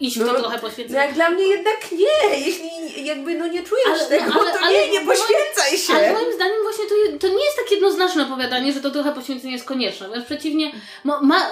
iść 0.00 0.16
w 0.18 0.26
to 0.26 0.32
No, 0.32 0.38
trochę 0.38 0.56
No 0.56 0.62
poświęcenia. 0.62 1.04
jak 1.04 1.14
dla 1.14 1.30
mnie 1.30 1.44
jednak 1.44 1.76
nie, 1.92 2.38
jeśli 2.38 3.04
jakby 3.06 3.34
no 3.34 3.46
nie 3.46 3.62
czujesz 3.62 3.86
Ale- 3.88 4.06
tego, 4.06 4.24
no, 4.34 4.40
ale- 4.40 4.52
to 4.52 4.58
ale- 4.64 4.72
nie, 4.72 4.90
nie 4.90 5.00
poświęcaj 5.00 5.78
się. 5.78 5.92
Ale 5.94 6.12
moim 6.12 6.32
zdaniem 6.34 6.56
właśnie 6.62 6.84
to, 6.84 7.18
to 7.18 7.28
nie 7.34 7.44
jest 7.44 7.56
tak 7.56 7.70
jednoznaczne 7.70 8.22
opowiadanie, 8.22 8.72
że 8.72 8.80
to 8.80 8.90
trochę 8.90 9.12
poświęcenie 9.12 9.52
jest 9.52 9.64
konieczne. 9.64 10.08
Wręcz 10.08 10.24
przeciwnie, 10.26 10.72
ma, 11.04 11.20
ma, 11.20 11.46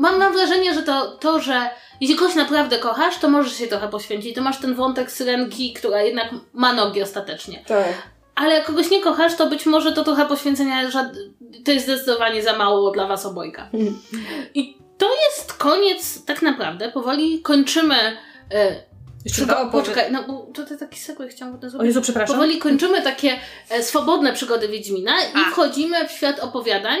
mam, 0.00 0.18
mam 0.18 0.32
wrażenie, 0.32 0.74
że 0.74 0.82
to, 0.82 1.10
to, 1.10 1.40
że 1.40 1.70
jeśli 2.00 2.16
kogoś 2.16 2.34
naprawdę 2.34 2.78
kochasz, 2.78 3.18
to 3.18 3.28
możesz 3.28 3.58
się 3.58 3.66
trochę 3.66 3.88
poświęcić. 3.88 4.34
To 4.34 4.42
masz 4.42 4.60
ten 4.60 4.74
wątek 4.74 5.10
syrenki, 5.12 5.72
która 5.72 6.02
jednak 6.02 6.28
ma 6.52 6.72
nogi 6.72 7.02
ostatecznie. 7.02 7.64
Tak. 7.68 7.86
Ale 8.34 8.54
jak 8.54 8.64
kogoś 8.66 8.90
nie 8.90 9.02
kochasz, 9.02 9.34
to 9.36 9.46
być 9.46 9.66
może 9.66 9.92
to 9.92 10.04
trochę 10.04 10.26
poświęcenia, 10.26 10.90
że 10.90 11.10
to 11.64 11.70
jest 11.72 11.84
zdecydowanie 11.86 12.42
za 12.42 12.56
mało 12.56 12.90
dla 12.90 13.06
was 13.06 13.26
obojga. 13.26 13.70
I 14.54 14.78
to 14.98 15.14
jest 15.14 15.52
koniec, 15.52 16.24
tak 16.24 16.42
naprawdę. 16.42 16.92
Powoli 16.92 17.42
kończymy. 17.42 18.16
E, 18.54 18.76
Jeszcze 19.24 19.42
przygo- 19.42 19.70
Poczekaj, 19.72 20.12
no 20.12 20.22
bo 20.22 20.46
tutaj 20.54 20.78
taki 20.78 21.00
segway 21.00 21.28
chciałam 21.28 21.58
to 21.60 21.66
O 21.66 21.70
zrobić. 21.70 21.86
Jezu, 21.86 22.00
przepraszam. 22.02 22.36
Powoli 22.36 22.58
kończymy 22.58 23.02
takie 23.02 23.38
e, 23.70 23.82
swobodne 23.82 24.32
przygody 24.32 24.68
Wiedźmina 24.68 25.12
i 25.20 25.36
A. 25.46 25.50
wchodzimy 25.50 26.08
w 26.08 26.12
świat 26.12 26.40
opowiadań, 26.40 26.98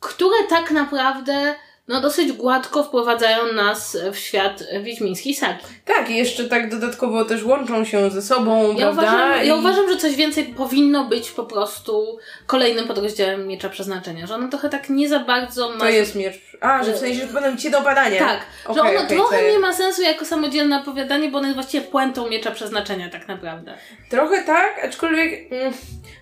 które 0.00 0.36
tak 0.48 0.70
naprawdę 0.70 1.54
no, 1.88 2.00
dosyć 2.00 2.32
gładko 2.32 2.84
wprowadzają 2.84 3.52
nas 3.52 3.98
w 4.12 4.16
świat 4.18 4.64
wiedźmińskiej 4.82 5.34
sagi. 5.34 5.64
Tak, 5.84 6.10
i 6.10 6.16
jeszcze 6.16 6.44
tak 6.44 6.70
dodatkowo 6.70 7.24
też 7.24 7.44
łączą 7.44 7.84
się 7.84 8.10
ze 8.10 8.22
sobą, 8.22 8.68
Ja 8.72 8.76
prawda? 8.76 9.02
uważam, 9.02 9.44
I- 9.44 9.48
ja 9.48 9.54
uważam, 9.54 9.88
że 9.90 9.96
coś 9.96 10.14
więcej 10.14 10.44
powinno 10.44 11.04
być 11.04 11.30
po 11.30 11.44
prostu 11.44 12.18
kolejnym 12.46 12.86
podrozdziałem 12.88 13.46
Miecza 13.46 13.68
Przeznaczenia, 13.68 14.26
że 14.26 14.34
ono 14.34 14.48
trochę 14.48 14.68
tak 14.68 14.88
nie 14.90 15.08
za 15.08 15.18
bardzo 15.18 15.68
ma... 15.70 15.78
To 15.78 15.88
jest 15.88 16.14
miecz. 16.14 16.34
A, 16.60 16.84
że 16.84 16.92
w 16.92 16.96
sensie, 16.98 17.26
że 17.26 17.32
będą 17.32 17.56
ci 17.56 17.70
do 17.70 17.80
badania. 17.80 18.18
Tak, 18.18 18.40
że 18.74 18.80
Okej, 18.80 18.96
ono 18.96 19.04
okej, 19.04 19.16
trochę 19.16 19.52
nie 19.52 19.58
ma 19.58 19.72
sensu 19.72 20.02
jako 20.02 20.24
samodzielne 20.24 20.80
opowiadanie, 20.80 21.30
bo 21.30 21.38
ono 21.38 21.46
jest 21.46 21.56
właściwie 21.56 21.86
puentą 21.86 22.28
Miecza 22.28 22.50
Przeznaczenia 22.50 23.10
tak 23.10 23.28
naprawdę. 23.28 23.74
Trochę 24.10 24.42
tak, 24.42 24.84
aczkolwiek 24.84 25.52
mm, 25.52 25.72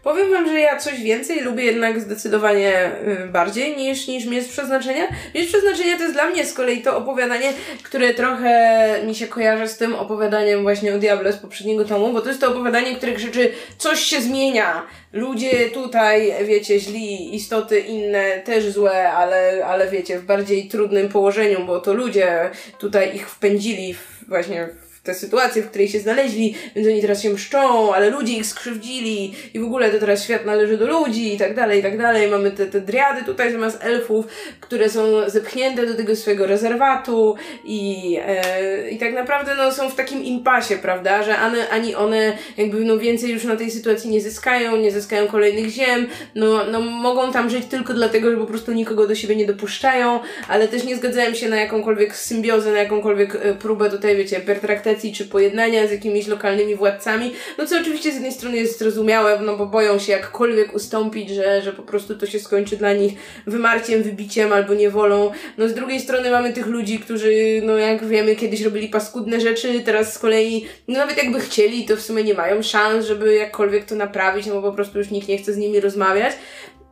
powiem 0.02 0.30
wam, 0.30 0.48
że 0.48 0.60
ja 0.60 0.78
coś 0.78 1.02
więcej 1.02 1.40
lubię 1.40 1.64
jednak 1.64 2.00
zdecydowanie 2.00 2.90
y, 3.24 3.28
bardziej 3.28 3.76
niż, 3.76 4.06
niż 4.06 4.26
Miecz 4.26 4.48
Przeznaczenia. 4.48 5.04
Miecz 5.34 5.48
Przeznaczenia 5.48 5.96
to 5.96 6.02
jest 6.02 6.14
dla 6.14 6.26
mnie 6.26 6.46
z 6.46 6.54
kolei 6.54 6.82
to 6.82 6.96
opowiadanie, 6.96 7.52
które 7.82 8.14
trochę 8.14 9.00
mi 9.06 9.14
się 9.14 9.26
kojarzy 9.26 9.68
z 9.68 9.76
tym 9.76 9.94
opowiadaniem 9.94 10.62
właśnie 10.62 10.94
o 10.94 10.98
Diable 10.98 11.32
z 11.32 11.36
poprzedniego 11.36 11.84
tomu, 11.84 12.12
bo 12.12 12.20
to 12.20 12.28
jest 12.28 12.40
to 12.40 12.50
opowiadanie, 12.50 12.96
które 12.96 13.12
krzyczy 13.12 13.52
coś 13.78 14.00
się 14.00 14.20
zmienia. 14.20 14.82
Ludzie 15.12 15.70
tutaj, 15.70 16.32
wiecie, 16.44 16.80
źli, 16.80 17.34
istoty 17.34 17.80
inne 17.80 18.40
też 18.40 18.64
złe, 18.64 19.12
ale, 19.12 19.64
ale 19.66 19.90
wiecie, 19.90 20.18
w 20.18 20.24
bardziej 20.24 20.68
trudnym 20.68 21.08
położeniu, 21.08 21.66
bo 21.66 21.80
to 21.80 21.92
ludzie 21.92 22.50
tutaj 22.78 23.16
ich 23.16 23.30
wpędzili 23.30 23.94
w, 23.94 24.28
właśnie 24.28 24.68
w 24.86 24.89
tę 25.10 25.14
sytuację, 25.14 25.62
w 25.62 25.70
której 25.70 25.88
się 25.88 26.00
znaleźli, 26.00 26.54
więc 26.76 26.88
oni 26.88 27.00
teraz 27.00 27.22
się 27.22 27.30
mszczą, 27.30 27.94
ale 27.94 28.10
ludzie 28.10 28.32
ich 28.32 28.46
skrzywdzili 28.46 29.34
i 29.54 29.60
w 29.60 29.64
ogóle 29.64 29.90
to 29.90 29.98
teraz 29.98 30.24
świat 30.24 30.46
należy 30.46 30.76
do 30.76 30.86
ludzi 30.86 31.34
i 31.34 31.38
tak 31.38 31.54
dalej, 31.54 31.80
i 31.80 31.82
tak 31.82 31.98
dalej. 31.98 32.30
Mamy 32.30 32.50
te, 32.50 32.66
te 32.66 32.80
driady 32.80 33.24
tutaj 33.24 33.52
zamiast 33.52 33.78
elfów, 33.84 34.26
które 34.60 34.90
są 34.90 35.30
zepchnięte 35.30 35.86
do 35.86 35.94
tego 35.94 36.16
swojego 36.16 36.46
rezerwatu 36.46 37.34
i, 37.64 38.16
e, 38.26 38.90
i 38.90 38.98
tak 38.98 39.14
naprawdę 39.14 39.54
no, 39.54 39.72
są 39.72 39.90
w 39.90 39.94
takim 39.94 40.24
impasie, 40.24 40.76
prawda, 40.76 41.22
że 41.22 41.38
ani, 41.38 41.60
ani 41.70 41.94
one 41.94 42.32
jakby 42.56 42.84
no 42.84 42.98
więcej 42.98 43.30
już 43.30 43.44
na 43.44 43.56
tej 43.56 43.70
sytuacji 43.70 44.10
nie 44.10 44.20
zyskają, 44.20 44.76
nie 44.76 44.90
zyskają 44.90 45.26
kolejnych 45.26 45.68
ziem, 45.68 46.06
no, 46.34 46.64
no 46.72 46.80
mogą 46.80 47.32
tam 47.32 47.50
żyć 47.50 47.66
tylko 47.66 47.94
dlatego, 47.94 48.30
że 48.30 48.36
po 48.36 48.46
prostu 48.46 48.72
nikogo 48.72 49.06
do 49.06 49.14
siebie 49.14 49.36
nie 49.36 49.46
dopuszczają, 49.46 50.20
ale 50.48 50.68
też 50.68 50.84
nie 50.84 50.96
zgadzałem 50.96 51.34
się 51.34 51.48
na 51.48 51.56
jakąkolwiek 51.56 52.16
symbiozę, 52.16 52.72
na 52.72 52.78
jakąkolwiek 52.78 53.34
e, 53.34 53.54
próbę 53.54 53.90
tutaj, 53.90 54.16
wiecie, 54.16 54.40
pertraktacji 54.40 54.99
czy 55.12 55.24
pojednania 55.24 55.86
z 55.86 55.90
jakimiś 55.90 56.26
lokalnymi 56.26 56.76
władcami, 56.76 57.32
no 57.58 57.66
co 57.66 57.80
oczywiście 57.80 58.10
z 58.10 58.14
jednej 58.14 58.32
strony 58.32 58.56
jest 58.56 58.78
zrozumiałe, 58.78 59.40
no 59.42 59.56
bo 59.56 59.66
boją 59.66 59.98
się 59.98 60.12
jakkolwiek 60.12 60.74
ustąpić, 60.74 61.30
że, 61.30 61.62
że 61.62 61.72
po 61.72 61.82
prostu 61.82 62.16
to 62.16 62.26
się 62.26 62.40
skończy 62.40 62.76
dla 62.76 62.92
nich 62.92 63.12
wymarciem, 63.46 64.02
wybiciem 64.02 64.52
albo 64.52 64.74
niewolą. 64.74 65.30
No 65.58 65.68
z 65.68 65.74
drugiej 65.74 66.00
strony 66.00 66.30
mamy 66.30 66.52
tych 66.52 66.66
ludzi, 66.66 66.98
którzy, 66.98 67.32
no 67.62 67.76
jak 67.76 68.04
wiemy, 68.04 68.36
kiedyś 68.36 68.62
robili 68.62 68.88
paskudne 68.88 69.40
rzeczy, 69.40 69.80
teraz 69.84 70.14
z 70.14 70.18
kolei, 70.18 70.66
no 70.88 70.98
nawet 70.98 71.16
jakby 71.16 71.40
chcieli, 71.40 71.84
to 71.84 71.96
w 71.96 72.00
sumie 72.00 72.24
nie 72.24 72.34
mają 72.34 72.62
szans, 72.62 73.06
żeby 73.06 73.34
jakkolwiek 73.34 73.84
to 73.84 73.94
naprawić, 73.94 74.46
no 74.46 74.54
bo 74.54 74.62
po 74.62 74.72
prostu 74.72 74.98
już 74.98 75.10
nikt 75.10 75.28
nie 75.28 75.38
chce 75.38 75.52
z 75.52 75.56
nimi 75.56 75.80
rozmawiać. 75.80 76.32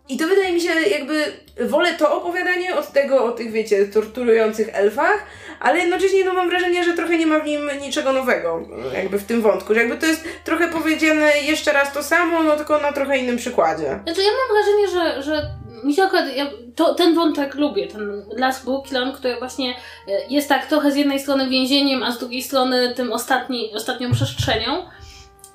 I 0.09 0.16
to 0.16 0.29
wydaje 0.29 0.53
mi 0.53 0.61
się, 0.61 0.71
jakby 0.90 1.25
wolę 1.61 1.94
to 1.94 2.16
opowiadanie 2.16 2.77
od 2.77 2.92
tego 2.92 3.25
o 3.25 3.33
tych, 3.33 3.53
wiecie, 3.53 3.87
torturujących 3.87 4.68
elfach, 4.73 5.27
ale 5.61 5.79
jednocześnie 5.79 6.25
no 6.25 6.33
mam 6.33 6.49
wrażenie, 6.49 6.85
że 6.85 6.92
trochę 6.92 7.18
nie 7.18 7.27
ma 7.27 7.40
w 7.40 7.47
nim 7.47 7.71
niczego 7.81 8.12
nowego, 8.12 8.68
jakby 8.94 9.18
w 9.18 9.25
tym 9.25 9.42
wątku, 9.42 9.75
że 9.75 9.81
jakby 9.81 9.97
to 9.97 10.07
jest 10.07 10.25
trochę 10.44 10.68
powiedziane 10.68 11.38
jeszcze 11.38 11.73
raz 11.73 11.92
to 11.92 12.03
samo, 12.03 12.42
no 12.42 12.57
tylko 12.57 12.79
na 12.79 12.92
trochę 12.92 13.18
innym 13.18 13.37
przykładzie. 13.37 14.01
Znaczy 14.05 14.23
ja 14.23 14.31
mam 14.31 14.57
wrażenie, 14.57 14.88
że, 14.88 15.23
że 15.23 15.51
mi 15.85 15.94
się 15.94 16.03
akurat, 16.03 16.37
ja 16.37 16.47
to, 16.77 16.94
ten 16.94 17.14
wątek 17.14 17.55
lubię, 17.55 17.87
ten 17.87 18.23
Las 18.37 18.64
Brooklyn, 18.64 19.12
który 19.12 19.37
właśnie 19.38 19.75
e, 20.09 20.12
jest 20.31 20.49
tak 20.49 20.66
trochę 20.66 20.92
z 20.92 20.97
jednej 20.97 21.21
strony 21.21 21.49
więzieniem, 21.49 22.03
a 22.03 22.12
z 22.12 22.18
drugiej 22.18 22.42
strony 22.42 22.94
tym 22.94 23.12
ostatni, 23.12 23.75
ostatnią 23.75 24.12
przestrzenią. 24.12 24.85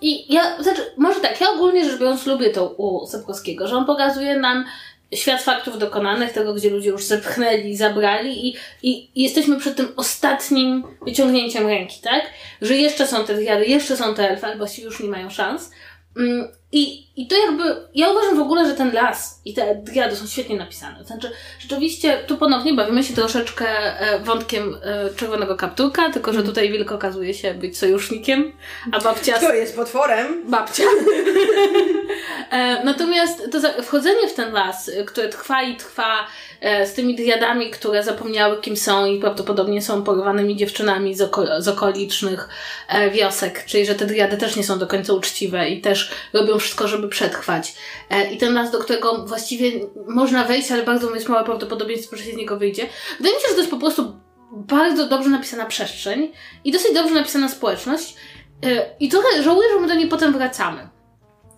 I 0.03 0.33
ja, 0.33 0.63
znaczy, 0.63 0.81
może 0.97 1.19
tak, 1.19 1.41
ja 1.41 1.49
ogólnie 1.49 1.85
rzecz 1.85 1.99
biorąc 1.99 2.25
lubię 2.25 2.49
to 2.49 2.67
u 2.67 3.07
Sapkowskiego, 3.07 3.67
że 3.67 3.75
on 3.75 3.85
pokazuje 3.85 4.39
nam 4.39 4.65
świat 5.13 5.41
faktów 5.41 5.79
dokonanych, 5.79 6.31
tego, 6.31 6.53
gdzie 6.53 6.69
ludzie 6.69 6.89
już 6.89 7.03
zepchnęli, 7.03 7.75
zabrali 7.75 8.47
i, 8.47 8.55
i, 8.83 9.09
jesteśmy 9.15 9.59
przed 9.59 9.75
tym 9.75 9.87
ostatnim 9.95 10.83
wyciągnięciem 11.05 11.67
ręki, 11.67 12.01
tak? 12.01 12.21
Że 12.61 12.77
jeszcze 12.77 13.07
są 13.07 13.25
te 13.25 13.35
diady, 13.35 13.65
jeszcze 13.65 13.97
są 13.97 14.15
te 14.15 14.29
elfy, 14.29 14.45
ale 14.45 14.57
właściwie 14.57 14.85
już 14.85 14.99
nie 14.99 15.09
mają 15.09 15.29
szans. 15.29 15.71
I, 16.73 17.07
I 17.15 17.27
to 17.27 17.35
jakby, 17.37 17.63
ja 17.95 18.11
uważam 18.11 18.37
w 18.37 18.41
ogóle, 18.41 18.67
że 18.67 18.73
ten 18.73 18.93
las 18.93 19.41
i 19.45 19.53
te 19.53 19.75
diady 19.75 20.15
są 20.15 20.27
świetnie 20.27 20.57
napisane. 20.57 21.03
Znaczy, 21.03 21.31
rzeczywiście, 21.59 22.17
tu 22.27 22.37
ponownie 22.37 22.73
bawimy 22.73 23.03
się 23.03 23.13
troszeczkę 23.13 23.67
e, 23.99 24.19
wątkiem 24.19 24.77
e, 24.83 25.09
czerwonego 25.15 25.55
kapturka, 25.55 26.09
tylko 26.09 26.33
że 26.33 26.43
tutaj 26.43 26.71
wilk 26.71 26.91
okazuje 26.91 27.33
się 27.33 27.53
być 27.53 27.77
sojusznikiem, 27.77 28.51
a 28.91 28.99
babcia... 28.99 29.37
Kto 29.37 29.53
jest 29.53 29.75
potworem? 29.75 30.49
Babcia. 30.49 30.83
e, 32.51 32.83
natomiast 32.83 33.51
to 33.51 33.83
wchodzenie 33.83 34.27
w 34.27 34.33
ten 34.33 34.53
las, 34.53 34.91
które 35.05 35.29
trwa 35.29 35.63
i 35.63 35.77
trwa 35.77 36.27
z 36.85 36.93
tymi 36.93 37.15
diadami, 37.15 37.69
które 37.69 38.03
zapomniały 38.03 38.61
kim 38.61 38.77
są 38.77 39.05
i 39.05 39.19
prawdopodobnie 39.19 39.81
są 39.81 40.03
porwanymi 40.03 40.55
dziewczynami 40.55 41.15
z, 41.15 41.21
oko, 41.21 41.61
z 41.61 41.67
okolicznych 41.67 42.49
wiosek, 43.11 43.65
czyli 43.65 43.85
że 43.85 43.95
te 43.95 44.05
diady 44.05 44.37
też 44.37 44.55
nie 44.55 44.63
są 44.63 44.79
do 44.79 44.87
końca 44.87 45.13
uczciwe 45.13 45.69
i 45.69 45.81
też 45.81 46.11
robią 46.33 46.59
wszystko, 46.63 46.87
żeby 46.87 47.07
przetrwać. 47.07 47.75
E, 48.09 48.33
I 48.33 48.37
ten 48.37 48.53
las, 48.53 48.71
do 48.71 48.79
którego 48.79 49.25
właściwie 49.25 49.71
można 50.07 50.43
wejść, 50.43 50.71
ale 50.71 50.83
bardzo 50.83 51.15
jest 51.15 51.29
małe 51.29 51.43
prawdopodobieństwo, 51.43 52.15
że 52.15 52.23
się 52.23 52.31
z 52.31 52.37
niego 52.37 52.57
wyjdzie. 52.57 52.89
Wydaje 53.17 53.35
mi 53.35 53.41
się, 53.41 53.47
że 53.47 53.53
to 53.53 53.59
jest 53.59 53.71
po 53.71 53.79
prostu 53.79 54.15
bardzo 54.51 55.07
dobrze 55.07 55.29
napisana 55.29 55.65
przestrzeń 55.65 56.31
i 56.63 56.71
dosyć 56.71 56.93
dobrze 56.93 57.13
napisana 57.13 57.49
społeczność. 57.49 58.15
E, 58.65 58.95
I 58.99 59.09
trochę 59.09 59.43
żałuję, 59.43 59.69
że 59.69 59.79
my 59.79 59.87
do 59.87 59.95
niej 59.95 60.07
potem 60.07 60.33
wracamy. 60.33 60.92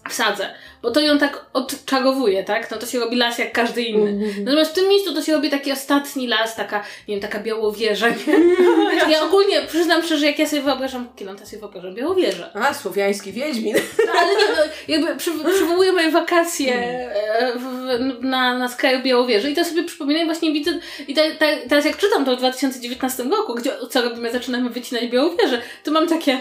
W 0.09 0.13
sadze, 0.13 0.49
bo 0.81 0.91
to 0.91 0.99
ją 0.99 1.17
tak 1.17 1.45
odczarowuje, 1.53 2.43
tak? 2.43 2.71
No 2.71 2.77
to 2.77 2.85
się 2.85 2.99
robi 2.99 3.15
las 3.15 3.37
jak 3.37 3.51
każdy 3.51 3.81
inny. 3.81 4.33
Natomiast 4.43 4.71
w 4.71 4.73
tym 4.73 4.89
miejscu 4.89 5.13
to 5.13 5.21
się 5.21 5.33
robi 5.33 5.49
taki 5.49 5.71
ostatni 5.71 6.27
las, 6.27 6.55
taka, 6.55 6.83
nie 7.07 7.15
wiem, 7.15 7.21
taka 7.21 7.39
białowieża, 7.39 8.09
nie? 8.09 8.15
Znaczy, 8.95 9.11
ja 9.11 9.23
ogólnie 9.23 9.61
przyznam 9.61 10.03
szczerze, 10.03 10.19
że 10.19 10.25
jak 10.25 10.39
ja 10.39 10.47
sobie 10.47 10.61
wyobrażam 10.61 11.07
Kilon, 11.15 11.37
to 11.37 11.45
sobie 11.45 11.59
wyobrażam 11.59 11.95
białowieżę. 11.95 12.51
A, 12.53 12.73
słowiański 12.73 13.31
wiedźmin. 13.31 13.75
No, 14.05 14.11
ale 14.19 14.29
nie, 14.29 14.47
no, 14.55 14.61
jakby 14.87 15.15
przy, 15.15 15.31
przywołuję 15.55 15.91
moje 15.91 16.11
wakacje 16.11 16.75
e, 16.75 17.53
w, 17.55 17.61
w, 17.61 18.23
na, 18.23 18.57
na 18.57 18.69
skraju 18.69 19.03
Białowieży 19.03 19.51
i 19.51 19.55
to 19.55 19.65
sobie 19.65 19.83
przypominam 19.83 20.23
i 20.23 20.25
właśnie 20.25 20.53
widzę, 20.53 20.71
i 21.07 21.13
te, 21.13 21.31
te, 21.31 21.57
teraz 21.57 21.85
jak 21.85 21.97
czytam 21.97 22.25
to 22.25 22.35
w 22.35 22.39
2019 22.39 23.23
roku, 23.23 23.55
gdzie 23.55 23.71
co 23.89 24.01
robimy, 24.01 24.31
zaczynamy 24.31 24.69
wycinać 24.69 25.07
Białowieżę, 25.07 25.61
to 25.83 25.91
mam 25.91 26.07
takie, 26.07 26.39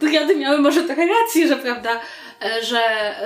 Driady 0.00 0.36
miały 0.36 0.58
może 0.58 0.82
trochę 0.82 1.06
rację, 1.06 1.48
że 1.48 1.56
prawda, 1.56 2.00
że, 2.62 2.80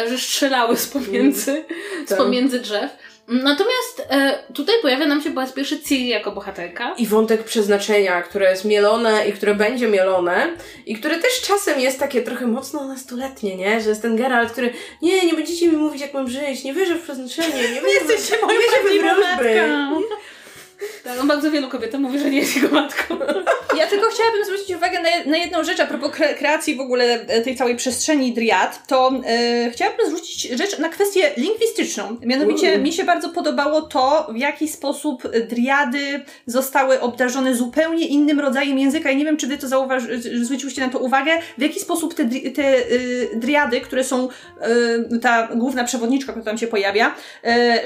że 0.09 0.19
strzelały 0.19 0.77
z 0.77 0.87
pomiędzy, 0.87 1.65
z 2.07 2.09
Tak. 2.09 2.19
pomiędzy 2.19 2.61
drzew. 2.61 2.91
Natomiast 3.29 4.07
e, 4.11 4.39
tutaj 4.55 4.75
pojawia 4.83 5.07
nam 5.07 5.23
się 5.23 5.31
po 5.31 5.41
raz 5.41 5.53
pierwszy 5.53 5.81
Ciri 5.83 6.09
jako 6.09 6.33
bohaterka. 6.33 6.95
I 6.99 7.07
wątek 7.07 7.45
przeznaczenia, 7.45 8.23
które 8.23 8.51
jest 8.51 8.65
mielone 8.65 9.29
i 9.29 9.33
które 9.33 9.55
będzie 9.55 9.89
mielone 9.89 10.49
i 10.87 10.97
które 10.97 11.19
też 11.19 11.41
czasem 11.41 11.81
jest 11.81 11.99
takie 11.99 12.23
trochę 12.23 12.47
mocno 12.47 12.89
nastoletnie, 12.89 13.57
nie? 13.57 13.81
Że 13.81 13.89
jest 13.89 14.03
ten 14.03 14.17
Geralt, 14.17 14.53
który 14.53 14.73
nie, 15.03 15.27
nie 15.27 15.35
będziecie 15.35 15.69
mi 15.69 15.77
mówić 15.77 16.01
jak 16.01 16.15
mam 16.15 16.29
żyć, 16.29 16.65
nie 16.65 16.75
wierzę 16.75 16.95
w 16.95 17.03
przeznaczenie, 17.03 17.63
nie 17.63 17.81
wierzę, 17.81 17.89
Jesteście 17.89 18.37
nie 18.37 18.43
moją 18.47 18.61
wierzę 18.61 18.77
we 18.83 18.83
prawdziwą 18.83 19.15
wróżby. 19.15 20.05
Tak. 21.05 21.17
No, 21.19 21.27
bardzo 21.27 21.51
wielu 21.51 21.69
kobietom 21.69 22.03
mówi, 22.03 22.19
że 22.19 22.31
nie 22.31 22.39
jest 22.39 22.57
jego 22.57 22.69
matką. 22.69 23.17
Ja 23.79 23.87
tylko 23.87 24.07
chciałabym 24.11 24.45
zwrócić 24.45 24.77
uwagę 24.77 24.99
na, 25.27 25.37
jedną 25.37 25.65
rzecz 25.65 25.81
a 25.81 25.87
propos 25.87 26.11
kre 26.11 26.35
kreacji 26.35 26.77
w 26.77 26.81
ogóle 26.81 27.05
e, 27.05 27.41
tej 27.41 27.57
całej 27.57 27.77
przestrzeni 27.77 28.33
driad, 28.33 28.87
to 28.87 29.13
e, 29.27 29.71
chciałabym 29.71 30.07
zwrócić 30.07 30.43
rzecz 30.43 30.79
na 30.79 30.89
kwestię 30.89 31.31
lingwistyczną. 31.37 32.17
Mianowicie 32.23 32.79
mi 32.79 32.93
się 32.93 33.05
bardzo 33.05 33.29
podobało 33.29 33.83
to, 33.83 34.27
w 34.33 34.37
jaki 34.37 34.69
sposób 34.69 35.29
driady 35.49 36.25
zostały 36.47 37.01
obdarzone 37.01 37.55
zupełnie 37.55 38.07
innym 38.07 38.41
rodzajem 38.41 38.79
języka 38.79 39.11
i 39.11 39.17
nie 39.17 39.25
wiem, 39.25 39.37
czy 39.37 39.47
wy 39.47 39.59
to 39.59 39.69
zauważy, 39.69 40.21
zwróciłyście 40.45 40.83
na 40.83 40.93
to 40.93 40.99
uwagę, 40.99 41.33
w 41.59 41.63
jaki 41.63 41.81
sposób 41.81 42.15
te, 42.15 42.25
te 42.55 42.79
y, 42.91 43.31
driady, 43.35 43.81
które 43.81 44.05
są, 44.05 44.29
y, 45.13 45.19
ta 45.19 45.49
główna 45.55 45.85
przewodniczka, 45.85 46.33
która 46.33 46.45
tam 46.45 46.59
się 46.59 46.67
pojawia, 46.67 47.15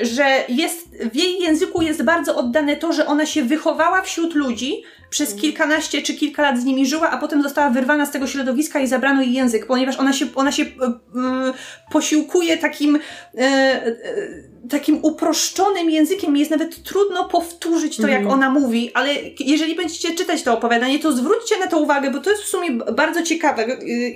y, 0.01 0.07
że 0.07 0.25
jest, 0.49 0.89
w 1.13 1.17
jej 1.17 1.39
języku 1.41 1.83
jest 1.83 2.03
bardzo 2.03 2.37
oddane 2.37 2.77
to, 2.79 2.93
że 2.93 3.07
ona 3.07 3.27
się 3.27 3.43
wychowała 3.43 4.03
wśród 4.03 4.35
ludzi, 4.35 4.83
przez 5.11 5.35
kilkanaście 5.35 6.03
czy 6.03 6.15
kilka 6.15 6.43
lat 6.43 6.61
z 6.61 6.65
nimi 6.65 6.87
żyła, 6.87 7.11
a 7.11 7.19
potem 7.19 7.43
została 7.43 7.71
wyrwana 7.71 8.07
z 8.07 8.11
tego 8.11 8.27
środowiska 8.27 8.81
i 8.81 8.87
zabrano 8.87 9.23
jej 9.23 9.33
język, 9.33 9.67
ponieważ 9.67 9.99
ona 9.99 10.13
się, 10.13 10.27
ona 10.35 10.53
się 10.53 10.63
e, 10.63 10.67
e, 10.67 11.53
posiłkuje 11.91 12.57
takim, 12.57 12.99
e, 13.39 13.97
takim 14.71 14.99
uproszczonym 15.03 15.91
językiem. 15.91 16.37
Jest 16.37 16.51
nawet 16.51 16.83
trudno 16.83 17.29
powtórzyć 17.29 17.97
to, 17.97 18.07
jak 18.07 18.27
ona 18.27 18.51
mówi, 18.51 18.91
ale 18.95 19.15
jeżeli 19.41 19.75
będziecie 19.75 20.15
czytać 20.15 20.43
to 20.43 20.55
opowiadanie, 20.55 20.99
to 20.99 21.13
zwróćcie 21.13 21.59
na 21.59 21.67
to 21.67 21.79
uwagę, 21.79 22.11
bo 22.11 22.21
to 22.21 22.31
jest 22.31 22.43
w 22.43 22.49
sumie 22.49 22.71
bardzo 22.71 23.23
ciekawe 23.23 23.67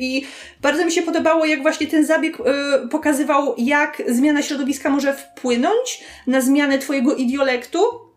i 0.00 0.26
bardzo 0.62 0.84
mi 0.84 0.92
się 0.92 1.02
podobało, 1.02 1.44
jak 1.44 1.62
właśnie 1.62 1.86
ten 1.86 2.06
zabieg 2.06 2.38
e, 2.40 2.88
pokazywał, 2.88 3.54
jak 3.58 4.02
zmiana 4.08 4.42
środowiska 4.42 4.90
może 4.90 5.14
wpłynąć 5.14 6.04
na 6.26 6.40
zmianę 6.40 6.78
twojego 6.78 7.14
idiolektu. 7.14 8.11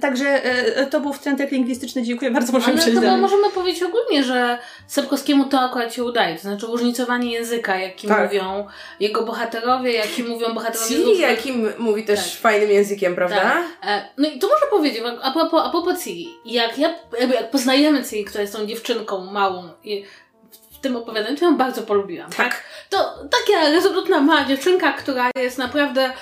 Także 0.00 0.44
e, 0.44 0.86
to 0.86 1.00
był 1.00 1.12
wtrętek 1.12 1.50
lingwistyczny. 1.50 2.02
Dziękuję 2.02 2.30
bardzo. 2.30 2.52
Możemy 2.52 2.72
Ale 2.72 2.80
przejść 2.80 2.94
chyba 2.98 3.06
dalej. 3.06 3.22
możemy 3.22 3.50
powiedzieć 3.50 3.82
ogólnie, 3.82 4.24
że 4.24 4.58
Sapkowskiemu 4.86 5.44
to 5.44 5.60
akurat 5.60 5.94
się 5.94 6.04
udaje. 6.04 6.34
To 6.36 6.42
znaczy 6.42 6.66
różnicowanie 6.66 7.32
języka, 7.32 7.76
jakim 7.76 8.10
Tak. 8.10 8.24
mówią 8.24 8.66
jego 9.00 9.22
bohaterowie, 9.22 9.92
jakim 9.92 10.28
mówią 10.28 10.54
bohaterowie 10.54 10.88
Ciri, 10.88 11.02
różnych- 11.04 11.20
jakim 11.30 11.72
mówi 11.78 12.04
też 12.04 12.18
Tak. 12.32 12.40
fajnym 12.40 12.70
językiem, 12.70 13.14
prawda? 13.14 13.40
Tak. 13.40 13.64
E, 13.86 14.08
No 14.18 14.28
i 14.28 14.38
to 14.38 14.46
może 14.48 14.66
powiedzieć, 14.70 15.02
a 15.22 15.30
propos, 15.32 15.62
a 15.66 15.70
propos 15.70 15.98
jak, 16.44 16.78
ja, 16.78 16.94
jak 17.20 17.50
poznajemy 17.50 18.04
Ciri, 18.04 18.24
która 18.24 18.40
jest 18.42 18.52
tą 18.56 18.66
dziewczynką 18.66 19.24
małą 19.24 19.68
i 19.84 20.04
tym 20.88 20.96
opowiadaniu, 20.96 21.36
to 21.36 21.44
ją 21.44 21.56
bardzo 21.56 21.82
polubiłam. 21.82 22.30
Tak. 22.30 22.62
To 22.90 23.14
taka 23.30 23.70
rezolutna 23.70 24.20
mała 24.20 24.44
dziewczynka, 24.44 24.92
która 24.92 25.30
jest 25.36 25.58
naprawdę, 25.58 26.12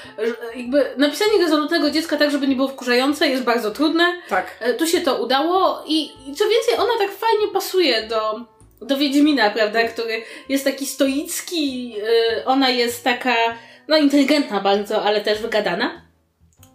jakby 0.56 0.94
napisanie 0.96 1.38
rezolutnego 1.38 1.90
dziecka 1.90 2.16
tak, 2.16 2.30
żeby 2.30 2.48
nie 2.48 2.56
było 2.56 2.68
wkurzające 2.68 3.28
jest 3.28 3.44
bardzo 3.44 3.70
trudne. 3.70 4.04
Tak. 4.28 4.46
E, 4.60 4.74
Tu 4.74 4.86
się 4.86 5.00
to 5.00 5.22
udało 5.22 5.84
i, 5.86 6.04
i 6.04 6.34
co 6.34 6.44
więcej, 6.48 6.74
ona 6.74 6.98
tak 6.98 7.10
fajnie 7.10 7.52
pasuje 7.52 8.06
do, 8.06 8.40
do 8.86 8.96
Wiedźmina, 8.96 9.50
prawda, 9.50 9.84
który 9.84 10.22
jest 10.48 10.64
taki 10.64 10.86
stoicki, 10.86 11.94
y, 12.40 12.44
ona 12.44 12.70
jest 12.70 13.04
taka, 13.04 13.34
no 13.88 13.96
inteligentna 13.96 14.60
bardzo, 14.60 15.02
ale 15.02 15.20
też 15.20 15.38
wygadana. 15.38 16.06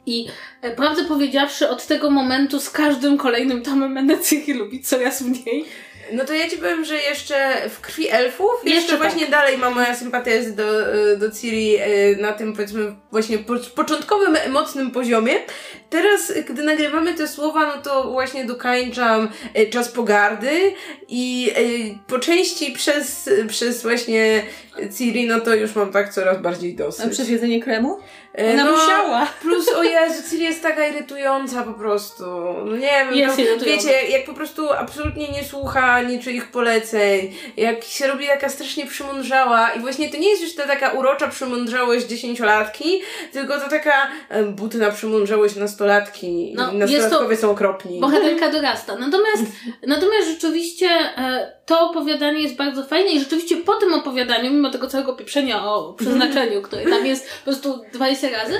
I 0.05 0.27
e, 0.61 0.75
prawdę 0.75 1.03
powiedziawszy, 1.03 1.69
od 1.69 1.87
tego 1.87 2.09
momentu 2.09 2.59
z 2.59 2.69
każdym 2.69 3.17
kolejnym 3.17 3.61
tomem 3.63 3.93
będę 3.93 4.19
Ciri 4.19 4.53
lubić 4.53 4.89
coraz 4.89 5.21
mniej. 5.21 5.65
No 6.13 6.25
to 6.25 6.33
ja 6.33 6.49
ci 6.49 6.57
powiem, 6.57 6.85
że 6.85 6.95
jeszcze 6.95 7.69
w 7.69 7.81
krwi 7.81 8.09
elfów, 8.09 8.51
jeszcze, 8.63 8.69
Jeszcze 8.75 8.91
tak. 8.97 9.01
właśnie 9.01 9.27
dalej 9.27 9.57
ma 9.57 9.69
moja 9.69 9.95
sympatia 9.95 10.31
jest 10.31 10.55
do, 10.55 10.63
do 11.17 11.31
Ciri 11.31 11.75
y, 11.81 12.17
na 12.21 12.33
tym 12.33 12.53
powiedzmy 12.53 12.95
właśnie 13.11 13.37
po, 13.37 13.53
początkowym 13.75 14.37
mocnym 14.51 14.91
poziomie. 14.91 15.33
Teraz, 15.89 16.33
gdy 16.49 16.63
nagrywamy 16.63 17.13
te 17.13 17.27
słowa, 17.27 17.75
no 17.75 17.81
to 17.81 18.11
właśnie 18.11 18.45
dokańczam 18.45 19.29
y, 19.59 19.69
czas 19.69 19.89
pogardy 19.89 20.73
i 21.09 21.51
y, 21.57 21.97
po 22.07 22.19
części 22.19 22.71
przez, 22.71 23.29
przez 23.47 23.81
właśnie 23.83 24.43
Ciri, 24.97 25.27
no 25.27 25.39
to 25.39 25.55
już 25.55 25.75
mam 25.75 25.91
tak 25.91 26.13
coraz 26.13 26.41
bardziej 26.41 26.73
A 26.73 26.77
dosyć. 26.77 27.11
przez 27.11 27.29
jedzenie 27.29 27.63
kremu? 27.63 27.99
Y, 28.39 28.53
Ona 28.53 28.71
musiała. 28.71 29.25
Plus, 29.41 29.67
o 29.75 29.83
Jezu, 29.83 30.29
Ciri 30.29 30.43
jest 30.43 30.61
taka 30.63 30.87
irytująca 30.87 31.63
po 31.63 31.73
prostu. 31.73 32.23
No 32.65 32.71
nie 32.77 32.79
wiem, 33.05 33.13
Jest 33.15 33.35
to, 33.35 33.41
irytująca. 33.41 33.65
wiecie, 33.85 34.07
jak 34.09 34.25
po 34.25 34.33
prostu 34.33 34.71
absolutnie 34.71 35.29
nie 35.31 35.43
słucha 35.43 36.01
niczyich 36.01 36.51
poleceń, 36.51 37.33
jak 37.57 37.83
się 37.83 38.07
robi 38.07 38.27
taka 38.27 38.49
strasznie 38.49 38.85
przymądrzała 38.85 39.69
i 39.69 39.79
właśnie 39.79 40.09
to 40.09 40.17
nie 40.17 40.29
jest 40.29 40.43
już 40.43 40.55
ta 40.55 40.67
taka 40.67 40.89
urocza 40.91 41.27
przymądrzałość 41.27 42.05
dziesięciolatki, 42.05 43.01
tylko 43.33 43.59
to 43.59 43.69
taka 43.69 44.07
e, 44.29 44.43
butna 44.43 44.91
przymądrzałość 44.91 45.55
nastolatki. 45.55 46.53
No, 46.55 46.67
No, 46.67 46.73
Nastolatkowie 46.73 47.29
jest 47.29 47.41
są 47.41 47.51
okropni. 47.51 47.99
Bohaterka 47.99 48.49
dorasta. 48.57 48.95
Natomiast, 48.95 49.43
natomiast 49.87 50.27
rzeczywiście 50.27 50.87
e, 51.17 51.51
to 51.65 51.89
opowiadanie 51.89 52.41
jest 52.41 52.55
bardzo 52.55 52.83
fajne 52.85 53.11
i 53.11 53.19
rzeczywiście 53.19 53.57
po 53.57 53.75
tym 53.75 53.93
opowiadaniu, 53.93 54.51
mimo 54.51 54.69
tego 54.69 54.87
całego 54.87 55.13
pieprzenia 55.13 55.65
o 55.65 55.93
przeznaczeniu, 55.93 56.61
które 56.61 56.83
tam 56.83 57.05
jest 57.05 57.29
po 57.45 57.51
prostu 57.51 57.81
20 57.93 58.20
razy, 58.29 58.59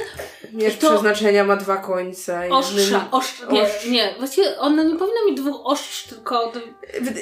Wiesz, 0.54 0.78
to- 0.78 0.90
przeznaczenia 0.90 1.44
ma 1.44 1.56
dwa 1.56 1.78
końce. 1.78 2.48
i 2.48 2.52
ostrza, 2.52 3.08
ostrz, 3.12 3.42
nie, 3.52 3.62
Ostrz. 3.62 3.86
nie, 3.86 4.14
właściwie 4.18 4.60
ona 4.60 4.84
nie 4.84 4.96
powinna 4.96 5.20
mieć 5.28 5.38
dwóch 5.38 5.62
ostrz, 5.64 6.04
tylko 6.04 6.54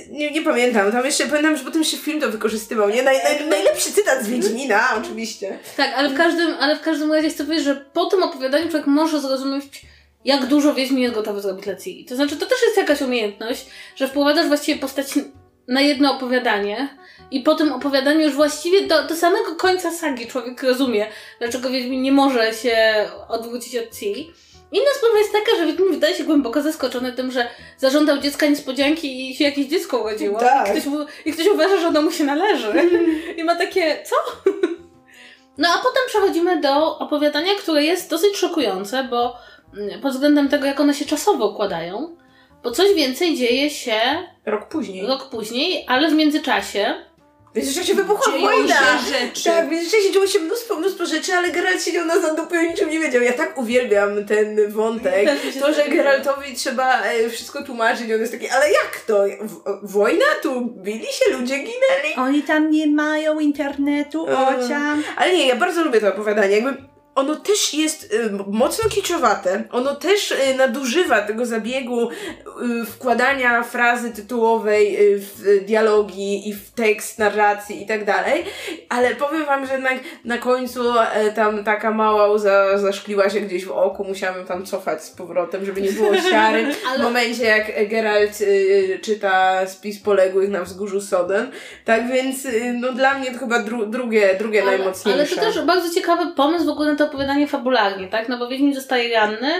Nie, 0.09 0.31
nie 0.31 0.41
pamiętam, 0.41 0.91
tam 0.91 1.05
jeszcze 1.05 1.25
pamiętam, 1.27 1.57
że 1.57 1.63
potem 1.63 1.83
się 1.83 1.97
film 1.97 2.21
to 2.21 2.29
wykorzystywał, 2.29 2.89
nie? 2.89 3.03
Naj, 3.03 3.17
naj, 3.23 3.47
najlepszy 3.49 3.91
cytat 3.91 4.23
z 4.23 4.27
Wiedźmina, 4.29 4.89
oczywiście. 4.97 5.59
Tak, 5.77 5.91
ale 5.95 6.09
w 6.09 6.17
każdym, 6.17 6.55
ale 6.59 6.75
w 6.75 6.81
każdym 6.81 7.13
razie 7.13 7.29
chcę 7.29 7.43
powiedzieć, 7.43 7.65
że 7.65 7.75
po 7.93 8.05
tym 8.05 8.23
opowiadaniu 8.23 8.69
człowiek 8.69 8.87
może 8.87 9.21
zrozumieć, 9.21 9.63
jak 10.25 10.45
dużo 10.45 10.73
Wiedźmin 10.73 10.99
jest 10.99 11.15
gotowy 11.15 11.41
zrobić 11.41 11.65
dla 11.65 11.75
Ciri. 11.75 12.05
To 12.05 12.15
znaczy, 12.15 12.37
to 12.37 12.45
też 12.45 12.57
jest 12.65 12.77
jakaś 12.77 13.01
umiejętność, 13.01 13.65
że 13.95 14.07
wprowadzasz 14.07 14.47
właściwie 14.47 14.79
postać 14.81 15.07
na 15.69 15.81
jedno 15.81 16.15
opowiadanie 16.15 16.97
i 17.31 17.39
po 17.39 17.55
tym 17.55 17.73
opowiadaniu 17.73 18.19
już 18.19 18.35
właściwie 18.35 18.87
do, 18.87 19.03
do 19.03 19.15
samego 19.15 19.55
końca 19.55 19.91
sagi 19.91 20.27
człowiek 20.27 20.63
rozumie, 20.63 21.07
dlaczego 21.39 21.69
Wiedźmin 21.69 22.01
nie 22.01 22.11
może 22.11 22.53
się 22.53 23.05
odwrócić 23.27 23.75
od 23.75 23.99
Ciri. 23.99 24.31
Inna 24.71 24.89
sprawa 24.97 25.17
jest 25.17 25.31
taka, 25.31 25.57
że 25.57 25.65
Wiedźmin 25.65 25.91
wydaje 25.91 26.15
się 26.15 26.23
głęboko 26.23 26.61
zaskoczony 26.61 27.13
tym, 27.13 27.31
że 27.31 27.47
zażądał 27.77 28.17
dziecka 28.17 28.47
niespodzianki 28.47 29.31
i 29.31 29.35
się 29.35 29.43
jakieś 29.43 29.67
dziecko 29.67 29.97
urodziło. 29.97 30.39
Tak. 30.39 30.67
I, 30.67 30.81
ktoś 30.81 30.93
I 31.25 31.33
ktoś 31.33 31.47
uważa, 31.47 31.77
że 31.77 31.87
ono 31.87 32.01
mu 32.01 32.11
się 32.11 32.23
należy. 32.23 32.89
I 33.37 33.43
ma 33.43 33.55
takie, 33.55 34.03
co? 34.03 34.15
No 35.57 35.69
a 35.69 35.77
potem 35.77 36.03
przechodzimy 36.07 36.61
do 36.61 36.99
opowiadania, 36.99 37.51
które 37.59 37.83
jest 37.83 38.09
dosyć 38.09 38.37
szokujące, 38.37 39.03
bo 39.03 39.37
mm, 39.77 40.01
pod 40.01 40.13
względem 40.13 40.49
tego, 40.49 40.65
jak 40.65 40.79
one 40.79 40.93
się 40.93 41.05
czasowo 41.05 41.47
układają, 41.47 42.17
bo 42.63 42.71
coś 42.71 42.93
więcej 42.95 43.37
dzieje 43.37 43.69
się 43.69 43.99
Rok 44.45 44.67
później. 44.67 45.07
rok 45.07 45.29
później, 45.29 45.85
ale 45.87 46.09
w 46.09 46.13
międzyczasie 46.13 46.93
Wiesz, 47.55 47.65
że 47.65 47.83
się 47.83 47.93
wybuchła 47.93 48.33
Dzieją 48.33 48.45
wojna! 48.47 48.75
się 48.75 49.19
rzeczy. 49.19 49.43
Tak, 49.49 49.67
w 49.67 49.71
międzyczasie 49.71 50.11
działo 50.13 50.27
się 50.27 50.39
mnóstwo, 50.39 50.75
mnóstwo 50.75 51.05
rzeczy, 51.05 51.33
ale 51.33 51.51
Geralt 51.51 51.83
siedział 51.83 52.05
na 52.05 52.19
zadupie 52.21 52.55
i 52.55 52.59
o 52.59 52.61
niczym 52.71 52.89
nie 52.89 52.99
wiedział. 52.99 53.21
Ja 53.21 53.33
tak 53.33 53.57
uwielbiam 53.57 54.25
ten 54.25 54.71
wątek. 54.71 55.29
To, 55.59 55.73
że 55.73 55.87
Geraltowi 55.89 56.53
trzeba 56.55 57.01
e, 57.03 57.29
wszystko 57.29 57.63
tłumaczyć, 57.63 58.11
on 58.11 58.19
jest 58.19 58.31
taki, 58.31 58.49
ale 58.49 58.65
jak 58.71 58.99
to? 59.07 59.23
W, 59.41 59.59
wojna? 59.91 60.25
Tu 60.41 60.61
bili 60.65 61.05
się, 61.05 61.31
ludzie 61.31 61.55
ginęli? 61.57 62.15
Oni 62.17 62.43
tam 62.43 62.71
nie 62.71 62.87
mają 62.87 63.39
internetu, 63.39 64.27
Mm. 64.27 64.39
ociam. 64.65 65.03
Ale 65.17 65.33
nie, 65.33 65.47
ja 65.47 65.55
bardzo 65.55 65.83
lubię 65.83 66.01
to 66.01 66.07
opowiadanie. 66.07 66.55
Jakby 66.55 66.83
ono 67.19 67.35
też 67.35 67.73
jest 67.73 68.13
y, 68.13 68.29
mocno 68.47 68.89
kiczowate. 68.89 69.63
Ono 69.71 69.95
też 69.95 70.31
y, 70.31 70.55
nadużywa 70.57 71.21
tego 71.21 71.45
zabiegu 71.45 72.09
y, 72.09 72.85
wkładania 72.85 73.63
frazy 73.63 74.11
tytułowej 74.11 75.13
y, 75.13 75.19
w 75.19 75.65
dialogi 75.65 76.49
i 76.49 76.53
w 76.53 76.71
tekst, 76.71 77.19
narracji 77.19 77.83
i 77.83 77.85
tak 77.87 78.05
dalej. 78.05 78.45
Ale 78.89 79.15
powiem 79.15 79.45
wam, 79.45 79.65
że 79.67 79.73
jednak 79.73 79.99
na 80.25 80.37
końcu 80.37 80.99
e, 80.99 81.31
tam 81.31 81.63
taka 81.63 81.91
mała 81.91 82.27
łza 82.27 82.77
zaszkliła 82.77 83.29
się 83.29 83.39
gdzieś 83.39 83.65
w 83.65 83.71
oku. 83.71 84.03
Musiałam 84.03 84.45
tam 84.45 84.65
cofać 84.65 85.03
z 85.03 85.09
powrotem, 85.11 85.65
żeby 85.65 85.81
nie 85.81 85.91
było 85.91 86.15
siary. 86.15 86.65
W 86.73 86.87
Ale- 86.87 87.03
momencie, 87.03 87.43
jak 87.43 87.89
Geralt 87.89 88.41
y, 88.41 88.99
czyta 89.01 89.67
spis 89.67 89.99
poległych 89.99 90.49
na 90.49 90.63
wzgórzu 90.63 91.01
Soden. 91.01 91.51
Tak 91.85 92.07
więc, 92.07 92.45
y, 92.45 92.73
no 92.73 92.93
dla 92.93 93.13
mnie 93.19 93.31
to 93.31 93.39
chyba 93.39 93.59
dru 93.59 93.85
drugie, 93.85 94.35
drugie 94.39 94.61
ale, 94.61 94.77
najmocniejsze. 94.77 95.19
ale 95.21 95.29
to 95.29 95.35
też 95.41 95.65
bardzo 95.65 95.93
ciekawy 95.95 96.31
pomysł 96.35 96.65
w 96.65 96.69
ogóle 96.69 96.91
na 96.91 96.97
to 96.97 97.05
opowiadanie 97.05 97.47
fabularnie, 97.47 98.07
tak? 98.07 98.29
No 98.29 98.37
bo 98.37 98.47
Wiedźmin 98.47 98.75
zostaje 98.75 99.15
ranny 99.15 99.51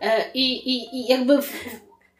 e, 0.00 0.24
i, 0.34 0.74
i, 0.74 0.96
i 0.96 1.06
jakby 1.12 1.42
w, 1.42 1.52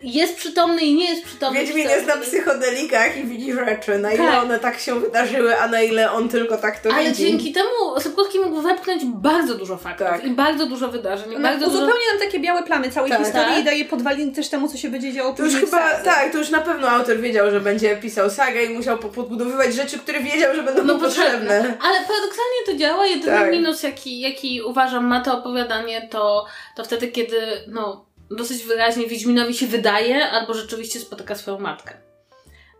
jest 0.03 0.36
przytomny 0.36 0.82
i 0.82 0.94
nie 0.94 1.11
jest 1.11 1.24
przytomny. 1.24 1.61
Wiedźmin 1.61 1.88
jest 1.88 2.07
na 2.07 2.16
psychodelikach 2.16 3.16
i 3.16 3.24
widzi 3.24 3.53
rzeczy, 3.53 3.98
na 3.98 4.12
ile 4.12 4.24
Tak. 4.26 4.42
one 4.42 4.59
tak 4.59 4.78
się 4.78 5.00
wydarzyły, 5.00 5.59
a 5.59 5.68
na 5.68 5.82
ile 5.82 6.12
on 6.12 6.28
tylko 6.28 6.57
tak 6.57 6.80
to 6.80 6.90
Ale 6.94 7.05
widzi. 7.05 7.22
dzięki 7.26 7.53
temu 7.53 8.00
Sapkowski 8.00 8.38
mógł 8.40 8.61
wepchnąć 8.62 9.05
bardzo 9.05 9.55
dużo 9.55 9.76
faktów 9.76 10.07
Tak. 10.07 10.24
i 10.24 10.30
bardzo 10.30 10.66
dużo 10.66 10.88
wydarzeń. 10.88 11.34
Ona 11.36 11.48
bardzo 11.48 11.64
dużo... 11.66 11.78
uzupełnia 11.78 12.07
nam 12.12 12.20
takie 12.20 12.40
białe 12.40 12.62
plamy 12.62 12.90
całej 12.90 13.11
Tak. 13.11 13.20
historii 13.24 13.48
Tak. 13.55 13.61
i 13.61 13.64
daje 13.64 13.84
podwaliny 13.84 14.32
też 14.32 14.48
temu, 14.48 14.68
co 14.68 14.76
się 14.76 14.88
będzie 14.88 15.12
działo 15.12 15.32
To 15.34 15.44
już 15.44 15.55
chyba, 15.55 15.90
sadze. 15.90 16.05
tak, 16.05 16.32
to 16.32 16.38
już 16.38 16.50
na 16.50 16.61
pewno 16.61 16.88
autor 16.88 17.18
wiedział, 17.20 17.50
że 17.50 17.61
będzie 17.61 17.96
pisał 17.96 18.30
sagę 18.30 18.64
i 18.64 18.68
musiał 18.68 18.98
po- 18.98 19.09
podbudowywać 19.09 19.74
rzeczy, 19.74 19.98
które 19.98 20.20
wiedział, 20.20 20.55
że 20.55 20.62
będą 20.62 20.84
No 20.84 20.94
mu 20.94 21.00
potrzebne. 21.00 21.30
potrzebne. 21.32 21.59
Ale 21.82 21.94
paradoksalnie 21.98 22.61
to 22.66 22.74
działa. 22.76 23.07
Jedyny 23.07 23.38
Tak. 23.38 23.50
minus, 23.53 23.82
jaki, 23.82 24.20
jaki 24.20 24.62
uważam 24.62 25.07
ma 25.07 25.20
to 25.20 25.38
opowiadanie, 25.38 26.09
to, 26.11 26.46
to 26.76 26.84
wtedy, 26.84 27.09
kiedy 27.09 27.36
no, 27.68 28.05
dosyć 28.30 28.62
wyraźnie 28.62 29.06
Wiedźminowi 29.06 29.54
się 29.54 29.66
wydaje, 29.66 30.30
albo 30.30 30.54
rzeczywiście 30.54 31.00
spotyka 31.00 31.34
swoją 31.34 31.58
matkę. 31.58 31.94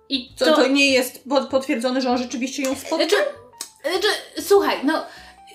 I 0.09 0.35
to, 0.39 0.45
to, 0.45 0.57
to 0.57 0.69
nie 0.69 0.93
jest 0.93 1.25
potwierdzone, 1.51 2.01
że 2.01 2.11
on 2.11 2.19
rzeczywiście 2.19 2.63
ją 2.63 2.75
spotyka? 2.75 3.17
Znaczy, 3.17 4.01
znaczy, 4.01 4.09
słuchaj, 4.49 4.77
no 4.85 5.07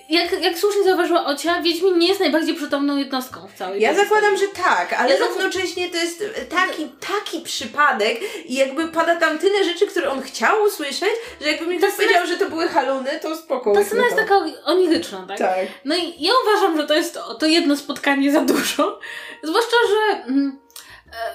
jak, 0.08 0.42
jak 0.42 0.58
słusznie 0.58 0.84
zauważyła 0.84 1.24
Ocia, 1.24 1.62
Wiedźmin 1.62 1.98
nie 1.98 2.08
jest 2.08 2.20
najbardziej 2.20 2.54
przytomną 2.54 2.96
jednostką 2.96 3.48
w 3.48 3.58
całej 3.58 3.82
Ja 3.82 3.94
zakładam, 3.94 4.36
że 4.36 4.48
tak, 4.48 4.92
ale 4.92 5.14
ja 5.14 5.26
równocześnie 5.26 5.90
to 5.90 5.96
jest 5.96 6.24
taki, 6.48 6.88
taki 6.88 7.40
przypadek 7.40 8.20
i 8.44 8.54
jakby 8.54 8.88
pada 8.88 9.16
tam 9.16 9.38
tyle 9.38 9.64
rzeczy, 9.64 9.86
które 9.86 10.10
on 10.10 10.22
chciał 10.22 10.62
usłyszeć, 10.62 11.10
że 11.40 11.50
jakby 11.50 11.66
mi 11.66 11.78
ktoś 11.78 11.92
powiedział, 11.92 12.26
że 12.26 12.36
to 12.36 12.50
były 12.50 12.68
haluny, 12.68 13.10
to 13.22 13.36
spoko. 13.36 13.74
Ta 13.74 13.84
scena 13.84 14.04
jest 14.04 14.16
taka 14.16 14.44
oniryczna, 14.64 15.24
tak? 15.28 15.38
Tak. 15.38 15.66
No 15.84 15.96
i 15.96 16.14
ja 16.18 16.32
uważam, 16.42 16.76
że 16.76 16.86
to 16.86 16.94
jest 16.94 17.18
to, 17.38 17.46
jedno 17.46 17.76
spotkanie 17.76 18.32
za 18.32 18.40
dużo. 18.40 19.00
Zwłaszcza, 19.42 19.76
że... 19.88 20.22
Mm, 20.24 20.58
e, 20.66 20.67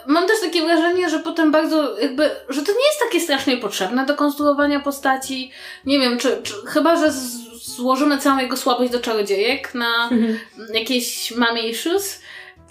Mam 0.07 0.27
też 0.27 0.41
takie 0.41 0.61
wrażenie, 0.63 1.09
że 1.09 1.19
potem 1.19 1.51
bardzo 1.51 1.99
jakby, 1.99 2.31
że 2.49 2.61
to 2.61 2.71
nie 2.71 2.87
jest 2.87 2.99
takie 2.99 3.19
strasznie 3.19 3.57
potrzebne 3.57 4.05
do 4.05 4.15
konstruowania 4.15 4.79
postaci. 4.79 5.51
Nie 5.85 5.99
wiem, 5.99 6.17
czy, 6.17 6.41
czy 6.43 6.53
chyba, 6.67 6.95
że 6.95 7.11
z, 7.11 7.43
złożymy 7.75 8.17
całą 8.17 8.37
jego 8.37 8.57
słabość 8.57 8.91
do 8.91 8.99
czarodziejek 8.99 9.75
na 9.75 10.09
mhm. 10.11 10.39
jakieś 10.73 11.31
mamie 11.31 11.69
issues. 11.69 12.21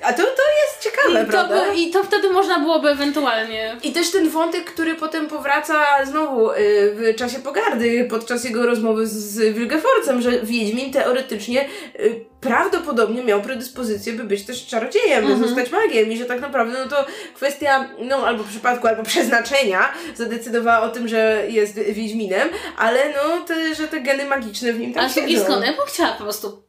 A 0.02 0.12
to, 0.12 0.22
to 0.22 0.42
jest 0.62 0.80
ciekawe, 0.80 1.22
I 1.22 1.26
prawda? 1.26 1.66
To, 1.66 1.72
I 1.72 1.90
to 1.90 2.04
wtedy 2.04 2.30
można 2.30 2.58
byłoby 2.58 2.88
ewentualnie. 2.88 3.76
I 3.82 3.92
też 3.92 4.10
ten 4.10 4.30
wątek, 4.30 4.64
który 4.64 4.94
potem 4.94 5.26
powraca 5.26 6.04
znowu 6.04 6.50
y, 6.50 6.54
w 6.94 7.16
czasie 7.16 7.38
pogardy, 7.38 8.06
podczas 8.10 8.44
jego 8.44 8.66
rozmowy 8.66 9.06
z 9.06 9.54
Wilgeforcem, 9.54 10.22
że 10.22 10.40
Wiedźmin 10.40 10.92
teoretycznie 10.92 11.68
y, 12.00 12.24
prawdopodobnie 12.40 13.24
miał 13.24 13.42
predyspozycję, 13.42 14.12
by 14.12 14.24
być 14.24 14.42
też 14.42 14.66
czarodziejem, 14.66 15.26
by 15.26 15.32
mhm. 15.32 15.48
zostać 15.48 15.72
magiem 15.72 16.12
i 16.12 16.16
że 16.16 16.24
tak 16.24 16.40
naprawdę 16.40 16.84
no 16.84 16.90
to 16.90 17.06
kwestia, 17.34 17.88
no 17.98 18.26
albo 18.26 18.44
przypadku, 18.44 18.86
albo 18.86 19.02
przeznaczenia 19.02 19.92
zadecydowała 20.14 20.80
o 20.80 20.88
tym, 20.88 21.08
że 21.08 21.42
jest 21.48 21.74
Wiedźminem, 21.74 22.48
ale 22.76 22.98
no, 23.08 23.40
te, 23.46 23.74
że 23.74 23.88
te 23.88 24.00
geny 24.00 24.24
magiczne 24.24 24.72
w 24.72 24.78
nim 24.78 24.92
tak 24.92 25.02
Ale 25.02 25.12
z 25.12 25.14
drugiej 25.14 25.38
strony, 25.38 25.66
ja 25.66 25.72
bym 25.72 25.86
chciała 25.86 26.12
po 26.12 26.22
prostu 26.22 26.62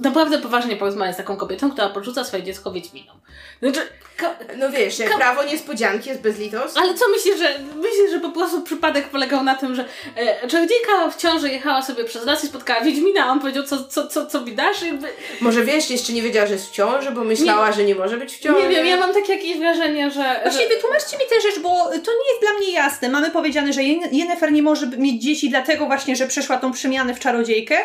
naprawdę 0.00 0.38
poważnie 0.38 0.76
porozmawiać 0.76 1.14
z 1.14 1.18
taką 1.18 1.36
kobietą, 1.36 1.70
która 1.70 1.88
porzuca 1.88 2.24
swoje 2.24 2.42
dziecko 2.42 2.72
Wiedźminom. 2.72 3.16
Znaczy, 3.62 3.80
no 4.56 4.70
wiesz, 4.70 4.98
ka- 5.08 5.16
prawo 5.16 5.44
niespodzianki 5.44 6.08
jest 6.08 6.22
bezlitosne. 6.22 6.80
Ale 6.80 6.94
co 6.94 7.04
myślisz, 7.08 7.38
że 7.38 7.58
myślisz, 7.58 8.10
że 8.10 8.20
po 8.20 8.30
prostu 8.30 8.62
przypadek 8.62 9.08
polegał 9.08 9.44
na 9.44 9.54
tym, 9.54 9.74
że 9.74 9.84
e, 10.16 10.48
czarodziejka 10.48 11.10
w 11.10 11.16
ciąży 11.16 11.48
jechała 11.48 11.82
sobie 11.82 12.04
przez 12.04 12.26
las 12.26 12.44
i 12.44 12.46
spotkała 12.46 12.80
Wiedźmina, 12.80 13.24
a 13.24 13.28
on 13.28 13.40
powiedział, 13.40 13.62
co, 13.62 13.84
co, 13.84 14.06
co, 14.06 14.26
co 14.26 14.40
mi 14.40 14.52
dasz? 14.52 14.82
Jakby... 14.82 15.08
Może 15.40 15.64
wiesz, 15.64 15.90
jeszcze 15.90 16.12
nie 16.12 16.22
wiedziała, 16.22 16.46
że 16.46 16.52
jest 16.52 16.68
w 16.68 16.72
ciąży, 16.72 17.10
bo 17.10 17.24
myślała, 17.24 17.68
nie, 17.68 17.72
że 17.72 17.84
nie 17.84 17.94
może 17.94 18.16
być 18.16 18.36
w 18.36 18.38
ciąży. 18.38 18.62
Nie 18.62 18.68
wiem, 18.68 18.86
ja 18.86 18.96
mam 18.96 19.14
takie 19.14 19.34
jakieś 19.34 19.58
wrażenie, 19.58 20.10
że... 20.10 20.40
Właśnie 20.42 20.68
że... 20.68 20.74
wytłumaczcie 20.74 21.16
mi 21.18 21.24
tę 21.30 21.40
rzecz, 21.40 21.58
bo 21.62 21.84
to 21.84 22.12
nie 22.12 22.30
jest 22.30 22.40
dla 22.40 22.52
mnie 22.58 22.72
jasne. 22.72 23.08
Mamy 23.08 23.30
powiedziane, 23.30 23.72
że 23.72 23.82
Yennefer 24.12 24.52
nie 24.52 24.62
może 24.62 24.86
mieć 24.86 25.22
dzieci 25.22 25.50
dlatego 25.50 25.86
właśnie, 25.86 26.16
że 26.16 26.26
przeszła 26.26 26.56
tą 26.56 26.72
przemianę 26.72 27.14
w 27.14 27.18
czarodziejkę, 27.18 27.78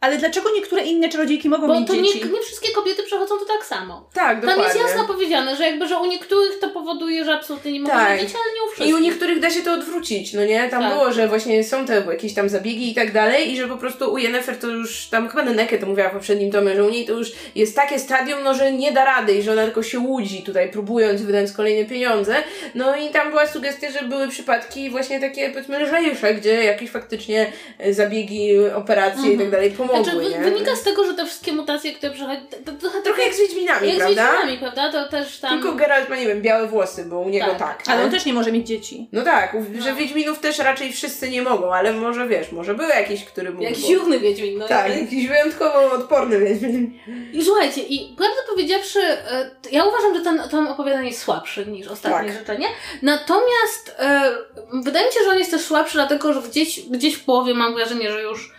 ale 0.00 0.18
dlaczego 0.18 0.50
niektóre 0.54 0.82
inne 0.82 1.08
czarodziejki 1.08 1.48
mogą 1.48 1.66
Bo 1.66 1.80
mieć 1.80 1.88
to 1.88 1.96
dzieci? 1.96 2.20
Nie, 2.24 2.30
nie 2.30 2.42
wszystkie 2.42 2.72
kobiety 2.72 3.02
przechodzą 3.02 3.38
to 3.38 3.44
tak 3.44 3.66
samo. 3.66 4.10
Tak, 4.14 4.40
dokładnie. 4.40 4.64
Tam 4.64 4.74
jest 4.74 4.88
jasno 4.88 5.14
powiedziane, 5.14 5.56
że 5.56 5.64
jakby, 5.64 5.88
że 5.88 5.98
u 5.98 6.06
niektórych 6.06 6.58
to 6.60 6.70
powoduje, 6.70 7.24
że 7.24 7.34
absolutnie 7.34 7.72
nie 7.72 7.80
mogą 7.80 7.94
tak. 7.94 8.20
mieć 8.20 8.34
ale 8.34 8.54
nie 8.54 8.62
u 8.62 8.66
wszystkich. 8.66 8.88
I 8.88 8.94
u 8.94 8.98
niektórych 8.98 9.40
da 9.40 9.50
się 9.50 9.62
to 9.62 9.72
odwrócić, 9.72 10.32
no 10.32 10.44
nie? 10.44 10.68
Tam 10.68 10.82
tak. 10.82 10.92
było, 10.92 11.12
że 11.12 11.28
właśnie 11.28 11.64
są 11.64 11.86
te 11.86 12.04
jakieś 12.10 12.34
tam 12.34 12.48
zabiegi 12.48 12.90
i 12.90 12.94
tak 12.94 13.12
dalej 13.12 13.52
i 13.52 13.56
że 13.56 13.68
po 13.68 13.76
prostu 13.76 14.12
u 14.12 14.18
Yennefer 14.18 14.58
to 14.58 14.66
już, 14.66 15.06
tam 15.06 15.28
chyba 15.28 15.42
Neneke 15.42 15.78
to 15.78 15.86
mówiła 15.86 16.08
w 16.08 16.12
poprzednim 16.12 16.52
tomie, 16.52 16.74
że 16.74 16.84
u 16.84 16.90
niej 16.90 17.06
to 17.06 17.12
już 17.12 17.32
jest 17.54 17.76
takie 17.76 17.98
stadium, 17.98 18.42
no 18.42 18.54
że 18.54 18.72
nie 18.72 18.92
da 18.92 19.04
rady 19.04 19.32
i 19.32 19.42
że 19.42 19.52
ona 19.52 19.64
tylko 19.64 19.82
się 19.82 19.98
łudzi 19.98 20.42
tutaj, 20.42 20.70
próbując 20.70 21.22
wydać 21.22 21.52
kolejne 21.52 21.88
pieniądze. 21.88 22.34
No 22.74 22.96
i 22.96 23.08
tam 23.08 23.30
była 23.30 23.46
sugestia, 23.46 23.90
że 23.90 24.02
były 24.02 24.28
przypadki 24.28 24.90
właśnie 24.90 25.20
takie, 25.20 25.50
powiedzmy, 25.50 25.78
lżejsze, 25.78 26.34
gdzie 26.34 26.64
jakieś 26.64 26.90
faktycznie 26.90 27.52
zabiegi, 27.90 28.58
operacje 28.74 29.18
mhm. 29.18 29.34
i 29.34 29.38
tak 29.38 29.50
dalej 29.50 29.70
pomogły, 29.88 30.24
znaczy, 30.24 30.38
nie? 30.38 30.50
wynika 30.50 30.76
z 30.76 30.82
tego, 30.82 31.04
że 31.04 31.14
te 31.14 31.26
wszystkie 31.26 31.52
mutacje, 31.52 31.92
które 31.92 32.12
przechodzą. 32.12 32.40
To, 32.64 32.72
to, 32.72 32.90
to, 32.90 33.02
Trochę 33.02 33.22
jak 33.22 33.34
z 33.34 33.38
Wiedźminami, 33.38 33.88
jak 33.88 33.96
prawda? 33.96 34.22
Jak 34.22 34.30
z 34.30 34.32
Wiedźminami, 34.32 34.58
prawda? 34.58 34.92
To 34.92 35.10
też 35.10 35.38
tam. 35.38 35.60
Tylko 35.60 35.76
Geralt 35.76 36.08
ma, 36.08 36.16
nie 36.16 36.26
wiem, 36.26 36.42
białe 36.42 36.66
włosy, 36.66 37.04
bo 37.04 37.20
u 37.20 37.28
niego 37.28 37.46
tak. 37.46 37.58
tak 37.58 37.94
ale 37.94 38.04
on 38.04 38.10
też 38.10 38.26
nie 38.26 38.32
może 38.32 38.52
mieć 38.52 38.66
dzieci. 38.66 39.08
No 39.12 39.22
tak, 39.22 39.54
no. 39.54 39.82
że 39.82 39.94
Wiedźminów 39.94 40.38
też 40.38 40.58
raczej 40.58 40.92
wszyscy 40.92 41.30
nie 41.30 41.42
mogą, 41.42 41.74
ale 41.74 41.92
może 41.92 42.28
wiesz, 42.28 42.52
może 42.52 42.74
był 42.74 42.88
jakiś, 42.88 43.24
który 43.24 43.50
mógł. 43.50 43.62
Jakiś 43.62 43.88
juchny 43.88 44.18
Wiedźmin, 44.18 44.58
no. 44.58 44.68
Tak, 44.68 45.00
jakiś 45.00 45.28
wyjątkowo 45.28 45.92
odporny 45.92 46.38
Wiedźmin. 46.38 46.98
I 47.32 47.44
słuchajcie, 47.44 47.82
i 47.82 48.16
prawdę 48.16 48.36
powiedziawszy, 48.48 49.00
e, 49.00 49.50
ja 49.72 49.84
uważam, 49.84 50.14
że 50.14 50.20
ten, 50.20 50.42
to 50.50 50.70
opowiadanie 50.70 51.08
jest 51.08 51.22
słabsze 51.22 51.66
niż 51.66 51.88
ostatnie 51.88 52.28
tak. 52.28 52.38
życzenie. 52.38 52.66
Natomiast 53.02 53.94
e, 53.98 54.34
wydaje 54.72 55.06
mi 55.06 55.12
się, 55.12 55.20
że 55.24 55.30
on 55.30 55.38
jest 55.38 55.50
też 55.50 55.62
słabszy, 55.62 55.94
dlatego 55.94 56.32
że 56.32 56.42
gdzieś, 56.42 56.80
gdzieś 56.80 57.14
w 57.14 57.24
połowie 57.24 57.54
mam 57.54 57.74
wrażenie, 57.74 58.12
że 58.12 58.22
już 58.22 58.55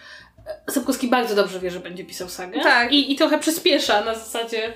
Sapkowski 0.69 1.07
bardzo 1.07 1.35
dobrze 1.35 1.59
wie, 1.59 1.71
że 1.71 1.79
będzie 1.79 2.05
pisał 2.05 2.29
sagę. 2.29 2.59
Tak. 2.63 2.91
I, 2.91 3.13
I 3.13 3.15
trochę 3.15 3.39
przyspiesza 3.39 4.01
na 4.01 4.15
zasadzie 4.15 4.73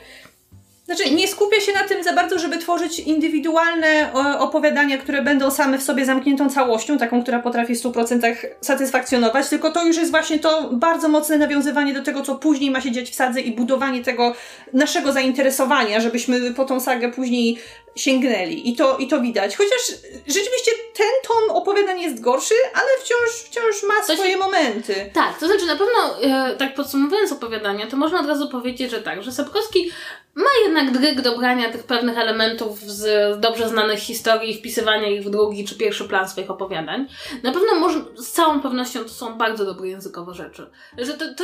znaczy, 0.96 1.16
nie 1.16 1.28
skupia 1.28 1.60
się 1.62 1.74
na 1.74 1.84
tym 1.84 2.04
za 2.04 2.14
bardzo, 2.14 2.40
żeby 2.40 2.58
tworzyć 2.58 3.00
indywidualne 3.00 4.14
opowiadania, 4.40 4.98
które 4.98 5.22
będą 5.22 5.52
same 5.52 5.78
w 5.78 5.84
sobie 5.84 6.06
zamkniętą 6.06 6.50
całością, 6.50 6.98
taką, 6.98 7.22
która 7.24 7.40
potrafi 7.40 7.76
w 7.76 7.84
100% 7.84 8.36
satysfakcjonować, 8.62 9.50
tylko 9.50 9.72
to 9.72 9.86
już 9.86 9.98
jest 9.98 10.12
właśnie 10.12 10.40
to 10.40 10.70
bardzo 10.72 11.08
mocne 11.08 11.38
nawiązywanie 11.38 11.94
do 11.94 12.04
tego, 12.04 12.22
co 12.22 12.36
później 12.36 12.72
ma 12.72 12.82
się 12.82 12.92
dziać 12.92 13.10
w 13.10 13.16
sadze 13.16 13.42
i 13.42 13.52
budowanie 13.52 14.04
tego 14.04 14.36
naszego 14.74 15.12
zainteresowania, 15.12 16.00
żebyśmy 16.00 16.54
po 16.54 16.66
tą 16.66 16.80
sagę 16.80 17.12
później 17.12 17.58
sięgnęli. 17.96 18.70
I 18.70 18.76
to, 18.76 18.98
i 18.98 19.08
to 19.08 19.22
widać. 19.22 19.58
Chociaż 19.58 19.82
rzeczywiście 20.28 20.72
ten 20.94 21.08
tom 21.28 21.56
opowiadań 21.56 22.02
jest 22.02 22.22
gorszy, 22.22 22.54
ale 22.74 22.88
wciąż, 23.02 23.30
wciąż 23.30 23.84
ma 23.84 24.08
to 24.08 24.14
swoje 24.14 24.32
się... 24.32 24.38
momenty. 24.38 25.10
Tak, 25.14 25.40
to 25.40 25.48
znaczy 25.48 25.66
na 25.66 25.76
pewno, 25.76 26.22
e, 26.24 26.56
tak 26.56 26.76
podsumowując 26.76 27.32
opowiadania, 27.32 27.88
to 27.88 27.98
można 27.98 28.20
od 28.20 28.28
razu 28.28 28.50
powiedzieć, 28.50 28.92
że 28.92 29.02
tak, 29.02 29.24
że 29.24 29.32
Sapkowski 29.32 29.92
ma 30.36 30.50
jednak 30.66 30.92
dryg 30.92 31.22
do 31.22 31.38
brania 31.38 31.72
tych 31.72 31.84
pewnych 31.84 32.18
elementów 32.18 32.80
z 32.80 33.40
dobrze 33.40 33.70
znanych 33.70 34.00
historii 34.00 34.52
i 34.52 34.58
wpisywania 34.58 35.08
ich 35.08 35.24
w 35.24 35.30
drugi 35.30 35.66
czy 35.66 35.78
pierwszy 35.78 36.08
plan 36.08 36.30
swoich 36.30 36.52
opowiadań. 36.52 37.08
Na 37.44 37.52
pewno 37.52 37.76
może, 37.76 38.00
z 38.16 38.32
całą 38.32 38.62
pewnością 38.62 39.04
to 39.04 39.10
są 39.10 39.38
bardzo 39.38 39.66
dobre 39.66 39.88
językowe 39.88 40.34
rzeczy. 40.34 40.70
Że 40.98 41.14
to, 41.14 41.26
to, 41.36 41.44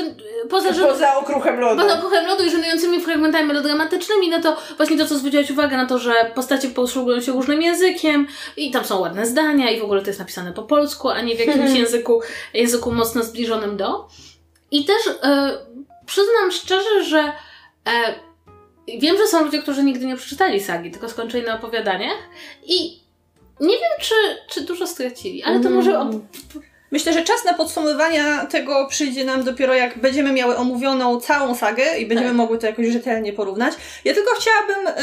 poza, 0.50 0.74
że, 0.74 0.86
poza 0.86 1.16
okruchem 1.16 1.60
lodu. 1.60 1.82
Poza 1.82 1.98
okruchem 1.98 2.26
lodu 2.26 2.44
i 2.44 2.50
żenującymi 2.50 3.02
fragmentami 3.02 3.48
melodramatycznymi, 3.48 4.30
no 4.30 4.42
to 4.42 4.58
właśnie 4.78 4.98
to, 4.98 5.06
co 5.06 5.16
zwróciłaś 5.16 5.52
uwagę 5.52 5.78
na 5.78 5.86
to, 5.86 6.00
że 6.00 6.14
postacie 6.36 6.70
posługują 6.70 7.22
się 7.22 7.32
różnym 7.32 7.62
językiem 7.62 8.28
i 8.58 8.72
tam 8.72 8.86
są 8.86 9.00
ładne 9.00 9.26
zdania 9.26 9.72
i 9.72 9.80
w 9.80 9.84
ogóle 9.84 10.02
to 10.02 10.08
jest 10.08 10.20
napisane 10.20 10.54
po 10.54 10.64
polsku, 10.64 11.10
a 11.10 11.22
nie 11.22 11.36
w 11.36 11.40
jakimś 11.40 11.72
języku, 11.72 12.22
języku 12.54 12.92
mocno 12.92 13.24
zbliżonym 13.24 13.78
do. 13.78 14.08
I 14.72 14.86
też 14.86 15.08
e, 15.24 15.58
przyznam 16.06 16.52
szczerze, 16.52 17.04
że 17.04 17.32
e, 17.88 18.27
Wiem, 18.88 19.18
że 19.18 19.28
są 19.28 19.44
ludzie, 19.44 19.62
którzy 19.62 19.84
nigdy 19.84 20.06
nie 20.06 20.18
przeczytali 20.18 20.64
sagi, 20.64 20.92
tylko 20.92 21.10
skończyli 21.10 21.46
na 21.46 21.56
opowiadaniach 21.56 22.18
i 22.66 23.00
nie 23.60 23.76
wiem, 23.78 23.92
czy, 24.02 24.16
czy 24.50 24.62
dużo 24.62 24.88
stracili, 24.88 25.44
ale 25.44 25.60
to 25.60 25.70
może... 25.70 25.96
Mm. 25.96 26.28
Myślę, 26.92 27.14
że 27.14 27.24
czas 27.24 27.46
na 27.46 27.54
podsumowania 27.54 28.46
tego 28.46 28.88
przyjdzie 28.90 29.26
nam 29.26 29.44
dopiero 29.44 29.74
jak 29.74 29.98
będziemy 29.98 30.32
miały 30.32 30.58
omówioną 30.58 31.20
całą 31.20 31.56
sagę 31.56 31.98
i 31.98 32.06
będziemy 32.06 32.30
tak. 32.30 32.38
mogły 32.38 32.58
to 32.58 32.68
jakoś 32.68 32.88
rzetelnie 32.88 33.34
porównać. 33.34 33.74
Ja 34.06 34.14
tylko 34.14 34.32
chciałabym, 34.36 34.94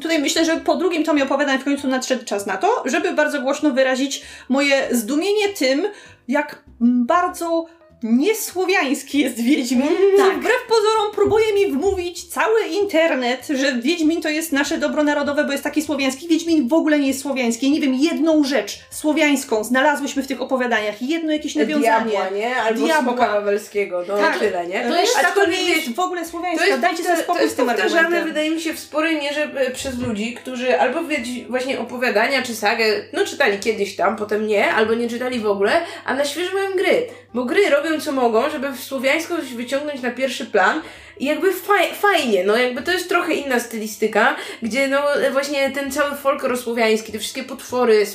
tutaj 0.00 0.18
myślę, 0.18 0.44
że 0.44 0.56
po 0.56 0.76
drugim 0.76 1.04
tomie 1.04 1.24
opowiadań 1.24 1.58
w 1.58 1.64
końcu 1.64 1.88
nadszedł 1.88 2.24
czas 2.24 2.46
na 2.46 2.56
to, 2.56 2.82
żeby 2.84 3.12
bardzo 3.12 3.40
głośno 3.40 3.70
wyrazić 3.70 4.22
moje 4.48 4.88
zdumienie 4.90 5.48
tym, 5.48 5.86
jak 6.28 6.62
bardzo 6.80 7.66
niesłowiański 8.02 9.18
jest 9.18 9.40
Wiedźmin. 9.40 9.88
Tak. 10.16 10.38
Wbrew 10.38 10.66
pozorom 10.68 11.14
próbuje 11.14 11.54
mi 11.54 11.72
wmówić 11.72 12.24
cały 12.24 12.60
internet, 12.66 13.46
że 13.46 13.72
Wiedźmin 13.72 14.22
to 14.22 14.28
jest 14.28 14.52
nasze 14.52 14.78
dobro 14.78 15.04
narodowe, 15.04 15.44
bo 15.44 15.52
jest 15.52 15.64
taki 15.64 15.82
słowiański. 15.82 16.28
Wiedźmin 16.28 16.68
w 16.68 16.72
ogóle 16.72 16.98
nie 16.98 17.08
jest 17.08 17.20
słowiański. 17.20 17.70
nie 17.70 17.80
wiem, 17.80 17.94
jedną 17.94 18.44
rzecz 18.44 18.80
słowiańską 18.90 19.64
znalazłyśmy 19.64 20.22
w 20.22 20.26
tych 20.26 20.42
opowiadaniach. 20.42 21.02
Jedno 21.02 21.32
jakieś 21.32 21.54
nawiązanie. 21.54 22.10
Diabła, 22.10 22.30
nie? 22.36 22.56
Albo 22.56 22.86
Diabła. 22.86 23.02
Smoka 23.02 23.32
Wawelskiego. 23.32 24.04
No 24.08 24.16
tak. 24.16 24.38
tyle, 24.38 24.66
nie? 24.66 24.82
To 24.88 25.00
jest, 25.00 25.16
to 25.34 25.46
nie 25.46 25.62
jest 25.62 25.94
w 25.94 26.00
ogóle 26.00 26.26
słowiańska. 26.26 26.64
To 26.64 26.70
jest, 26.70 26.80
Dajcie 26.80 27.02
sobie 27.02 27.16
spokój 27.16 27.36
to 27.36 27.42
jest 27.42 27.54
z 27.54 27.56
tym 27.56 27.66
powtarzane, 27.66 28.24
wydaje 28.24 28.50
mi 28.50 28.60
się, 28.60 28.74
w 28.74 28.78
sporej 28.78 29.16
mierze 29.16 29.42
e, 29.42 29.70
przez 29.70 29.98
ludzi, 29.98 30.34
którzy 30.34 30.80
albo 30.80 31.00
właśnie 31.48 31.80
opowiadania 31.80 32.42
czy 32.42 32.54
sagę, 32.54 32.84
no 33.12 33.24
czytali 33.24 33.58
kiedyś 33.58 33.96
tam, 33.96 34.16
potem 34.16 34.46
nie, 34.46 34.72
albo 34.72 34.94
nie 34.94 35.08
czytali 35.08 35.40
w 35.40 35.46
ogóle, 35.46 35.72
a 36.04 36.14
na 36.14 36.24
świeżo 36.24 36.54
mają 36.54 36.70
gry. 36.76 37.06
Bo 37.34 37.44
gry 37.44 37.70
robią 37.70 38.00
co 38.00 38.12
mogą, 38.12 38.50
żeby 38.50 38.76
słowiańskość 38.76 39.54
wyciągnąć 39.54 40.02
na 40.02 40.10
pierwszy 40.10 40.46
plan 40.46 40.80
I 41.20 41.24
jakby 41.24 41.52
faj, 41.52 41.94
fajnie, 41.94 42.44
no 42.44 42.56
jakby 42.56 42.82
to 42.82 42.92
jest 42.92 43.08
trochę 43.08 43.34
inna 43.34 43.60
stylistyka, 43.60 44.36
gdzie 44.62 44.88
no 44.88 45.02
właśnie 45.32 45.70
ten 45.70 45.90
cały 45.90 46.16
folk 46.16 46.42
rosłowiański, 46.42 47.12
te 47.12 47.18
wszystkie 47.18 47.42
potwory, 47.42 48.06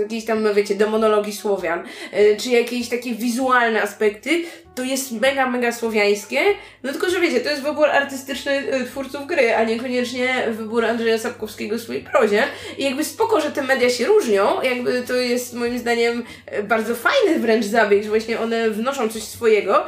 jakieś 0.00 0.24
tam, 0.24 0.54
wiecie, 0.54 0.74
demonologii 0.74 1.32
Słowian, 1.32 1.84
y, 2.14 2.36
czy 2.40 2.50
jakieś 2.50 2.88
takie 2.88 3.14
wizualne 3.14 3.82
aspekty, 3.82 4.44
to 4.74 4.82
jest 4.82 5.12
mega, 5.12 5.50
mega 5.50 5.72
słowiańskie, 5.72 6.40
no 6.82 6.92
tylko, 6.92 7.10
że 7.10 7.20
wiecie, 7.20 7.40
to 7.40 7.50
jest 7.50 7.62
wybór 7.62 7.86
artystyczny 7.86 8.74
y, 8.74 8.84
twórców 8.84 9.26
gry, 9.26 9.54
a 9.54 9.64
niekoniecznie 9.64 10.46
wybór 10.50 10.84
Andrzeja 10.84 11.18
Sapkowskiego 11.18 11.76
w 11.76 11.80
swojej 11.80 12.02
prozie. 12.02 12.42
I 12.78 12.84
jakby 12.84 13.04
spoko, 13.04 13.40
że 13.40 13.50
te 13.50 13.62
media 13.62 13.90
się 13.90 14.06
różnią, 14.06 14.62
jakby 14.62 15.02
to 15.02 15.14
jest 15.14 15.54
moim 15.54 15.78
zdaniem 15.78 16.22
y, 16.58 16.62
bardzo 16.62 16.94
fajny 16.94 17.38
wręcz 17.38 17.64
zabieg, 17.64 18.02
że 18.02 18.08
właśnie 18.08 18.40
one 18.40 18.70
wnoszą 18.70 19.08
coś 19.08 19.22
swojego, 19.22 19.86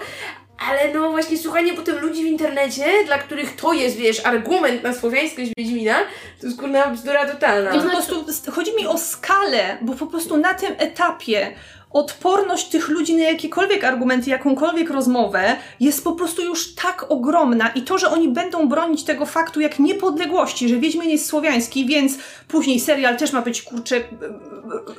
ale 0.59 0.95
no 0.95 1.11
właśnie 1.11 1.39
słuchanie 1.39 1.75
potem 1.75 1.99
ludzi 1.99 2.23
w 2.23 2.27
internecie, 2.27 2.85
dla 3.07 3.19
których 3.19 3.57
to 3.57 3.73
jest, 3.73 3.97
wiesz, 3.97 4.27
argument 4.27 4.83
na 4.83 4.95
słowiańskość 4.95 5.51
Wiedźmina, 5.59 5.97
to 6.41 6.47
jest 6.47 6.59
kurna 6.59 6.87
bzdura 6.87 7.27
totalna. 7.27 7.75
I 7.75 7.81
po 7.81 7.91
prostu 7.91 8.25
chodzi 8.53 8.77
mi 8.77 8.87
o 8.87 8.99
skalę, 8.99 9.79
bo 9.81 9.95
po 9.95 10.07
prostu 10.07 10.37
na 10.37 10.55
tym 10.55 10.75
etapie 10.79 11.53
odporność 11.97 12.69
tych 12.69 12.89
ludzi 12.89 13.17
na 13.17 13.25
jakiekolwiek 13.25 13.85
argumenty, 13.85 14.31
jakąkolwiek 14.31 14.91
rozmowę 14.91 15.57
jest 15.81 16.05
po 16.05 16.13
prostu 16.13 16.43
już 16.43 16.75
tak 16.75 17.11
ogromna 17.11 17.69
i 17.69 17.83
to, 17.83 17.99
że 17.99 18.11
oni 18.11 18.29
będą 18.29 18.69
bronić 18.69 19.05
tego 19.05 19.27
faktu 19.27 19.61
jak 19.61 19.79
niepodległości, 19.79 20.69
że 20.69 20.77
Wiedźmin 20.77 21.11
jest 21.11 21.27
słowiański, 21.27 21.87
więc 21.87 22.13
później 22.49 22.81
serial 22.81 23.17
też 23.17 23.33
ma 23.33 23.43
być, 23.43 23.63
kurczę, 23.63 24.01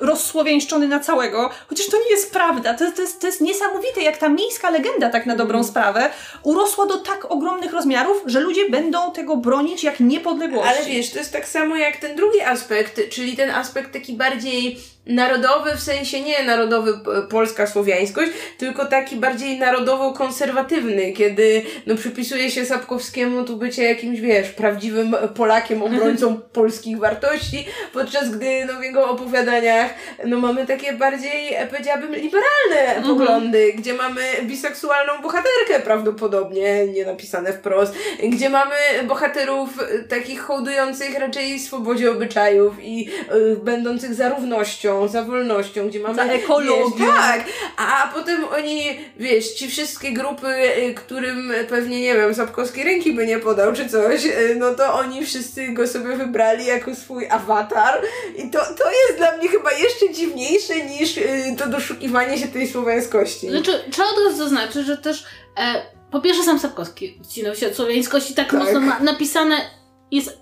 rozsłowiańszczony 0.02 0.88
na 0.88 1.00
całego, 1.00 1.50
chociaż 1.68 1.88
to 1.88 1.98
nie 1.98 2.10
jest 2.10 2.32
prawda. 2.32 2.74
To, 2.74 2.92
to, 2.92 3.02
jest, 3.02 3.22
to 3.22 3.28
jest 3.28 3.42
niesamowite, 3.42 4.02
jak 4.02 4.18
ta 4.18 4.30
miejska 4.30 4.70
legenda, 4.70 5.10
tak 5.10 5.26
na 5.26 5.36
dobrą 5.36 5.58
mm. 5.58 5.68
sprawę, 5.68 6.10
urosła 6.44 6.86
do 6.86 6.98
tak 6.98 7.32
ogromnych 7.32 7.74
rozmiarów, 7.74 8.24
że 8.26 8.40
ludzie 8.40 8.70
będą 8.70 9.12
tego 9.12 9.38
bronić 9.38 9.84
jak 9.84 10.00
niepodległości. 10.00 10.70
Ale 10.70 10.86
wiesz, 10.86 11.12
to 11.12 11.20
jest 11.20 11.34
tak 11.34 11.48
samo 11.48 11.76
jak 11.76 11.98
ten 11.98 12.16
drugi 12.16 12.42
aspekt, 12.42 13.10
czyli 13.10 13.36
ten 13.36 13.50
aspekt 13.50 13.94
taki 13.94 14.14
bardziej 14.14 14.78
narodowy 15.10 15.76
w 15.76 15.82
sensie 15.82 16.22
nie 16.22 16.44
narodowy 16.44 16.94
polska 17.30 17.68
słowiańskość, 17.68 18.32
tylko 18.58 18.86
taki 18.86 19.16
bardziej 19.16 19.60
narodowo-konserwatywny, 19.60 21.14
kiedy 21.14 21.62
no 21.86 21.96
przypisuje 21.96 22.52
się 22.52 22.66
Sapkowskiemu 22.66 23.44
tu 23.44 23.58
bycie 23.58 23.84
jakimś, 23.84 24.20
wiesz, 24.20 24.50
prawdziwym 24.50 25.16
Polakiem, 25.36 25.84
obrońcą 25.84 26.42
polskich 26.54 27.00
wartości, 27.00 27.66
podczas 27.94 28.30
gdy 28.30 28.66
no 28.66 28.80
w 28.80 28.84
jego 28.84 29.10
opowiadaniach 29.10 29.94
no 30.26 30.40
mamy 30.40 30.66
takie 30.66 30.94
bardziej, 30.94 31.56
powiedziałabym, 31.72 32.16
liberalne 32.16 32.96
mhm. 32.96 33.04
poglądy, 33.04 33.74
gdzie 33.74 33.94
mamy 33.94 34.22
biseksualną 34.44 35.14
bohaterkę 35.22 35.80
prawdopodobnie, 35.84 36.88
nie 36.88 37.06
napisane 37.06 37.54
wprost, 37.54 37.94
gdzie 38.24 38.50
mamy 38.50 38.76
bohaterów 39.08 39.70
takich 40.10 40.42
hołdujących 40.42 41.20
raczej 41.20 41.60
swobodzie 41.60 42.12
obyczajów 42.12 42.74
i 42.82 43.10
y, 43.34 43.56
będących 43.56 44.14
za 44.14 44.30
równością, 44.30 44.97
za 45.08 45.24
wolnością, 45.24 45.88
gdzie 45.88 46.00
mamy... 46.00 46.16
Za 46.16 46.24
ekologią. 46.24 46.90
Wiesz, 46.98 47.08
tak, 47.08 47.46
a 47.78 48.12
potem 48.14 48.44
oni, 48.44 49.00
wiesz, 49.18 49.54
ci 49.54 49.68
wszystkie 49.68 50.12
grupy, 50.12 50.48
y, 50.48 50.94
którym 50.94 51.54
pewnie, 51.70 52.02
nie 52.02 52.16
wiem, 52.16 52.36
Sapkowski 52.36 52.84
ręki 52.84 53.14
by 53.14 53.28
nie 53.28 53.40
podał 53.40 53.74
czy 53.74 53.90
coś, 53.90 54.26
y, 54.26 54.56
no 54.60 54.76
to 54.76 54.94
oni 54.94 55.26
wszyscy 55.26 55.68
go 55.68 55.88
sobie 55.88 56.18
wybrali 56.18 56.66
jako 56.66 56.96
swój 56.96 57.30
awatar 57.30 58.02
i 58.38 58.50
to, 58.50 58.60
to 58.60 58.92
jest 58.92 59.18
dla 59.18 59.38
mnie 59.38 59.50
chyba 59.50 59.72
jeszcze 59.72 60.14
dziwniejsze 60.14 60.86
niż 60.86 61.18
y, 61.18 61.56
to 61.58 61.68
doszukiwanie 61.68 62.38
się 62.38 62.48
tej 62.48 62.68
słowiańskości. 62.68 63.50
Znaczy, 63.50 63.84
trzeba 63.92 64.08
od 64.10 64.18
razu 64.26 64.38
zaznaczyć, 64.38 64.86
że 64.86 64.98
też 64.98 65.24
e, 65.58 65.82
po 66.12 66.22
pierwsze 66.22 66.44
sam 66.44 66.60
Sapkowski 66.60 67.18
odcinał 67.22 67.56
się 67.56 67.68
od 67.68 67.76
słowiańskości 67.76 68.34
tak, 68.34 68.52
tak. 68.52 68.60
mocno 68.60 68.80
na, 68.80 69.00
napisane 69.00 69.56
jest 70.12 70.42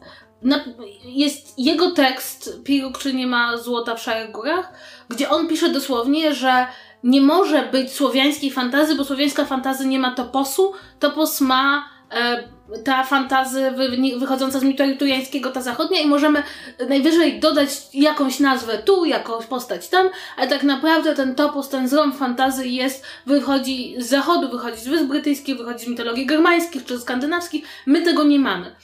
jest 1.03 1.59
jego 1.59 1.91
tekst 1.91 2.63
Piruk 2.63 2.97
czy 2.97 3.13
nie 3.13 3.27
ma 3.27 3.57
złota 3.57 3.95
w 3.95 4.01
szarych 4.01 4.31
górach, 4.31 4.73
gdzie 5.09 5.29
on 5.29 5.47
pisze 5.47 5.69
dosłownie, 5.69 6.35
że 6.35 6.67
nie 7.03 7.21
może 7.21 7.63
być 7.71 7.91
słowiańskiej 7.91 8.51
fantazy, 8.51 8.95
bo 8.95 9.05
słowiańska 9.05 9.45
fantazy 9.45 9.87
nie 9.87 9.99
ma 9.99 10.11
toposu, 10.11 10.73
topos 10.99 11.41
ma 11.41 11.89
e, 12.11 12.43
ta 12.83 13.03
fantazy 13.03 13.71
wy, 13.71 14.17
wychodząca 14.19 14.59
z 14.59 14.63
mitu 14.63 14.83
artujańskiego, 14.83 15.51
ta 15.51 15.61
zachodnia 15.61 15.99
i 15.99 16.07
możemy 16.07 16.43
najwyżej 16.89 17.39
dodać 17.39 17.69
jakąś 17.93 18.39
nazwę 18.39 18.77
tu, 18.77 19.05
jakąś 19.05 19.45
postać 19.45 19.89
tam, 19.89 20.09
ale 20.37 20.47
tak 20.47 20.63
naprawdę 20.63 21.15
ten 21.15 21.35
topos, 21.35 21.69
ten 21.69 21.89
złom 21.89 22.13
fantazy 22.13 22.67
jest, 22.67 23.05
wychodzi 23.25 23.95
z 23.97 24.09
zachodu, 24.09 24.49
wychodzi 24.49 24.81
z 24.81 24.87
Wysp 24.87 25.05
Brytyjskich, 25.05 25.57
wychodzi 25.57 25.85
z 25.85 25.87
mitologii 25.87 26.25
germańskich 26.25 26.85
czy 26.85 26.99
skandynawskich, 26.99 27.65
my 27.85 28.01
tego 28.01 28.23
nie 28.23 28.39
mamy. 28.39 28.75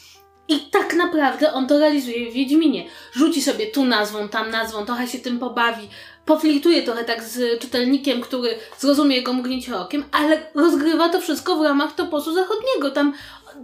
I 0.52 0.60
tak 0.60 0.94
naprawdę 0.94 1.54
on 1.54 1.68
to 1.68 1.80
realizuje 1.80 2.32
w 2.32 2.34
Wiedźminie. 2.34 2.86
Rzuci 3.14 3.42
sobie 3.42 3.68
tu 3.68 3.86
nazwą, 3.86 4.30
tam 4.30 4.50
nazwą, 4.50 4.86
trochę 4.86 5.08
się 5.08 5.20
tym 5.20 5.40
pobawi, 5.40 5.90
poflirtuje 6.26 6.84
trochę 6.84 7.04
tak 7.04 7.24
z 7.24 7.62
czytelnikiem, 7.62 8.22
który 8.22 8.56
zrozumie 8.80 9.16
jego 9.16 9.34
mgnięcie 9.34 9.78
okiem, 9.78 10.04
ale 10.12 10.42
rozgrywa 10.56 11.10
to 11.10 11.22
wszystko 11.22 11.56
w 11.56 11.62
ramach 11.62 11.96
toposu 11.96 12.34
zachodniego. 12.34 12.92
Tam 12.92 13.14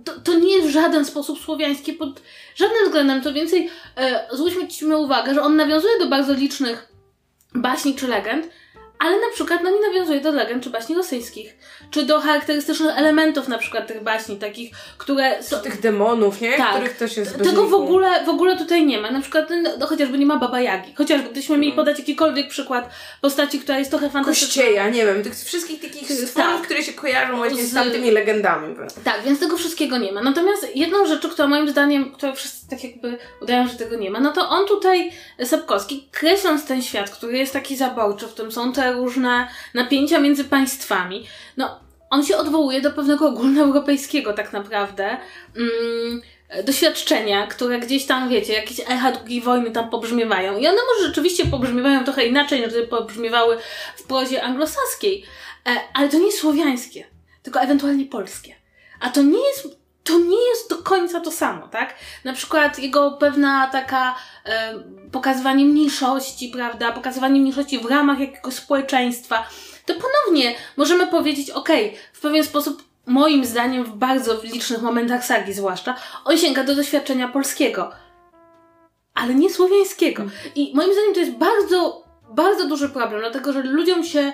to, 0.03 0.19
to 0.23 0.33
nie 0.33 0.55
jest 0.55 0.67
w 0.67 0.71
żaden 0.71 1.05
sposób 1.05 1.39
słowiańskie 1.39 1.93
pod 1.93 2.21
żadnym 2.55 2.85
względem. 2.85 3.21
To 3.21 3.33
więcej, 3.33 3.69
e, 3.97 4.27
zwróćmy 4.31 4.97
uwagę, 4.97 5.33
że 5.33 5.41
on 5.41 5.55
nawiązuje 5.55 5.99
do 5.99 6.07
bardzo 6.07 6.33
licznych 6.33 6.87
baśni 7.55 7.95
czy 7.95 8.07
legend, 8.07 8.49
ale 8.99 9.19
na 9.19 9.29
przykład 9.33 9.63
no, 9.63 9.69
nie 9.69 9.87
nawiązuje 9.87 10.21
do 10.21 10.31
legend 10.31 10.63
czy 10.63 10.69
baśni 10.69 10.95
rosyjskich, 10.95 11.55
czy 11.91 12.05
do 12.05 12.19
charakterystycznych 12.19 12.97
elementów 12.97 13.47
na 13.47 13.57
przykład 13.57 13.87
tych 13.87 14.03
baśni, 14.03 14.37
takich, 14.37 14.71
które 14.97 15.43
są... 15.43 15.57
Tych 15.57 15.79
demonów, 15.81 16.41
nie? 16.41 16.57
Tak. 16.57 16.75
Których 16.75 16.97
też 16.97 17.17
jest 17.17 17.37
Tego 17.37 17.67
w 17.67 17.73
ogóle, 17.73 18.25
w 18.25 18.29
ogóle 18.29 18.57
tutaj 18.57 18.85
nie 18.85 18.99
ma. 18.99 19.11
Na 19.11 19.21
przykład 19.21 19.49
no, 19.49 19.69
no, 19.79 19.87
chociażby 19.87 20.17
nie 20.17 20.25
ma 20.25 20.37
Baba 20.37 20.61
Jagi. 20.61 20.93
Chociażby 20.95 21.29
gdybyśmy 21.29 21.57
mieli 21.57 21.71
mhm. 21.71 21.85
podać 21.85 21.99
jakikolwiek 21.99 22.49
przykład 22.49 22.89
postaci, 23.21 23.59
która 23.59 23.79
jest 23.79 23.89
trochę 23.89 24.09
fantastyczna. 24.09 24.47
Kościeja, 24.47 24.89
nie 24.89 25.05
wiem, 25.05 25.23
tych 25.23 25.35
wszystkich 25.35 25.81
takich 25.81 26.07
tak. 26.07 26.17
stworów, 26.17 26.53
tak. 26.53 26.61
które 26.61 26.83
się 26.83 26.93
kojarzą 26.93 27.37
właśnie 27.37 27.63
z, 27.63 27.71
z 27.71 27.73
tamtymi 27.73 28.11
legendami. 28.11 28.75
Tak, 29.03 29.23
więc 29.25 29.39
tego 29.39 29.57
wszystkiego 29.57 29.97
nie 29.97 30.11
ma. 30.11 30.21
Natomiast 30.21 30.75
jedną 30.75 31.05
rzeczą, 31.05 31.29
która 31.29 31.47
moim 31.47 31.69
zdaniem, 31.69 32.11
która 32.11 32.31
wszyscy 32.31 32.69
tak 32.69 32.83
jakby 32.83 33.17
udają, 33.41 33.67
że 33.67 33.75
tego 33.75 33.97
nie 33.97 34.11
ma, 34.11 34.19
no 34.19 34.31
to 34.31 34.49
on 34.49 34.67
tutaj, 34.67 35.11
Sapkowski, 35.43 36.07
kreśląc 36.11 36.65
ten 36.65 36.81
świat, 36.81 37.09
który 37.09 37.37
jest 37.37 37.53
taki 37.53 37.77
zaborczy, 37.77 38.27
w 38.27 38.33
którym 38.33 38.51
są 38.51 38.73
te 38.73 38.86
różne 38.91 39.47
napięcia 39.73 40.19
między 40.19 40.43
państwami, 40.43 41.27
no 41.57 41.79
on 42.09 42.25
się 42.25 42.37
odwołuje 42.37 42.81
do 42.81 42.91
pewnego 42.91 43.27
ogólnoeuropejskiego 43.27 44.33
tak 44.33 44.53
naprawdę 44.53 45.17
mm, 45.57 46.21
doświadczenia, 46.63 47.47
które 47.47 47.79
gdzieś 47.79 48.05
tam, 48.05 48.29
wiecie, 48.29 48.53
jakieś 48.53 48.79
echa 48.79 49.11
II 49.27 49.41
wojny 49.41 49.71
tam 49.71 49.89
pobrzmiewają. 49.89 50.57
I 50.57 50.67
one 50.67 50.77
może 50.93 51.07
rzeczywiście 51.07 51.45
pobrzmiewają 51.45 52.03
trochę 52.03 52.25
inaczej, 52.25 52.61
niż 52.61 52.73
pobrzmiewały 52.89 53.57
w 53.95 54.03
prozie 54.03 54.43
anglosaskiej, 54.43 55.23
e, 55.65 55.69
ale 55.93 56.09
to 56.09 56.19
nie 56.19 56.31
słowiańskie, 56.31 57.05
tylko 57.43 57.61
ewentualnie 57.61 58.05
polskie. 58.05 58.55
A 58.99 59.09
to 59.09 59.21
nie 59.21 59.47
jest 59.47 59.76
to 60.07 60.19
nie 60.19 60.49
jest 60.49 60.69
do 60.69 60.77
końca 60.77 61.19
to 61.19 61.31
samo, 61.31 61.67
tak? 61.67 61.95
Na 62.23 62.33
przykład 62.33 62.79
jego 62.79 63.11
pewna 63.11 63.67
taka 63.67 64.15
e, 64.45 64.73
pokazywanie 65.11 65.65
mniejszości, 65.65 66.49
prawda? 66.49 66.91
Pokazywanie 66.91 67.41
mniejszości 67.41 67.79
w 67.79 67.85
ramach 67.85 68.19
jakiegoś 68.19 68.53
społeczeństwa. 68.53 69.47
To 69.85 69.93
ponownie 69.93 70.55
możemy 70.77 71.07
powiedzieć, 71.07 71.49
okej, 71.49 71.87
okay, 71.87 71.99
w 72.13 72.21
pewien 72.21 72.43
sposób, 72.43 72.83
moim 73.05 73.45
zdaniem, 73.45 73.83
w 73.83 73.95
bardzo 73.95 74.43
licznych 74.43 74.81
momentach 74.81 75.25
sagi 75.25 75.53
zwłaszcza, 75.53 75.95
on 76.25 76.37
sięga 76.37 76.63
do 76.63 76.75
doświadczenia 76.75 77.27
polskiego, 77.27 77.91
ale 79.13 79.35
nie 79.35 79.49
słowiańskiego. 79.49 80.23
I 80.55 80.71
moim 80.75 80.93
zdaniem 80.93 81.13
to 81.13 81.19
jest 81.19 81.31
bardzo, 81.31 82.03
bardzo 82.29 82.67
duży 82.67 82.89
problem, 82.89 83.21
dlatego 83.21 83.53
że 83.53 83.61
ludziom 83.61 84.03
się 84.03 84.31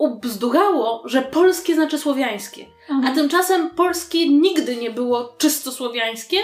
ubzdurało, 0.00 1.02
że 1.04 1.22
polskie 1.22 1.74
znaczy 1.74 1.98
słowiańskie. 1.98 2.66
Mhm. 2.88 3.12
A 3.12 3.14
tymczasem 3.14 3.70
polskie 3.70 4.28
nigdy 4.28 4.76
nie 4.76 4.90
było 4.90 5.32
czysto 5.38 5.72
słowiańskie, 5.72 6.36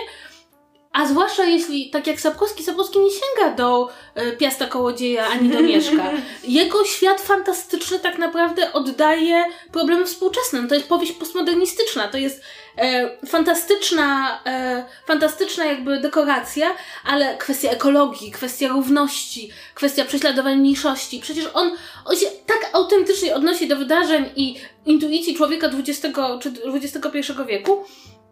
a 0.96 1.06
zwłaszcza 1.06 1.44
jeśli, 1.44 1.90
tak 1.90 2.06
jak 2.06 2.20
Sapkowski, 2.20 2.64
Sapkowski 2.64 2.98
nie 2.98 3.10
sięga 3.10 3.56
do 3.56 3.88
e, 4.14 4.32
Piasta 4.32 4.66
Kołodzieja 4.66 5.26
ani 5.26 5.48
do 5.48 5.62
Mieszka. 5.62 6.10
Jego 6.44 6.84
świat 6.84 7.20
fantastyczny 7.20 7.98
tak 7.98 8.18
naprawdę 8.18 8.72
oddaje 8.72 9.44
problemy 9.72 10.04
współczesne. 10.04 10.68
To 10.68 10.74
jest 10.74 10.88
powieść 10.88 11.12
postmodernistyczna, 11.12 12.08
to 12.08 12.18
jest 12.18 12.42
e, 12.78 13.10
fantastyczna, 13.26 14.40
e, 14.46 14.84
fantastyczna 15.06 15.64
jakby 15.64 16.00
dekoracja, 16.00 16.66
ale 17.04 17.36
kwestia 17.36 17.70
ekologii, 17.70 18.30
kwestia 18.30 18.68
równości, 18.68 19.50
kwestia 19.74 20.04
prześladowań 20.04 20.56
mniejszości. 20.56 21.20
Przecież 21.20 21.48
on, 21.54 21.70
on 22.04 22.16
się 22.16 22.26
tak 22.46 22.70
autentycznie 22.72 23.34
odnosi 23.34 23.68
do 23.68 23.76
wydarzeń 23.76 24.24
i 24.36 24.56
intuicji 24.86 25.36
człowieka 25.36 25.66
XX 25.66 26.16
czy 26.40 26.52
XXI 26.74 27.32
wieku, 27.46 27.84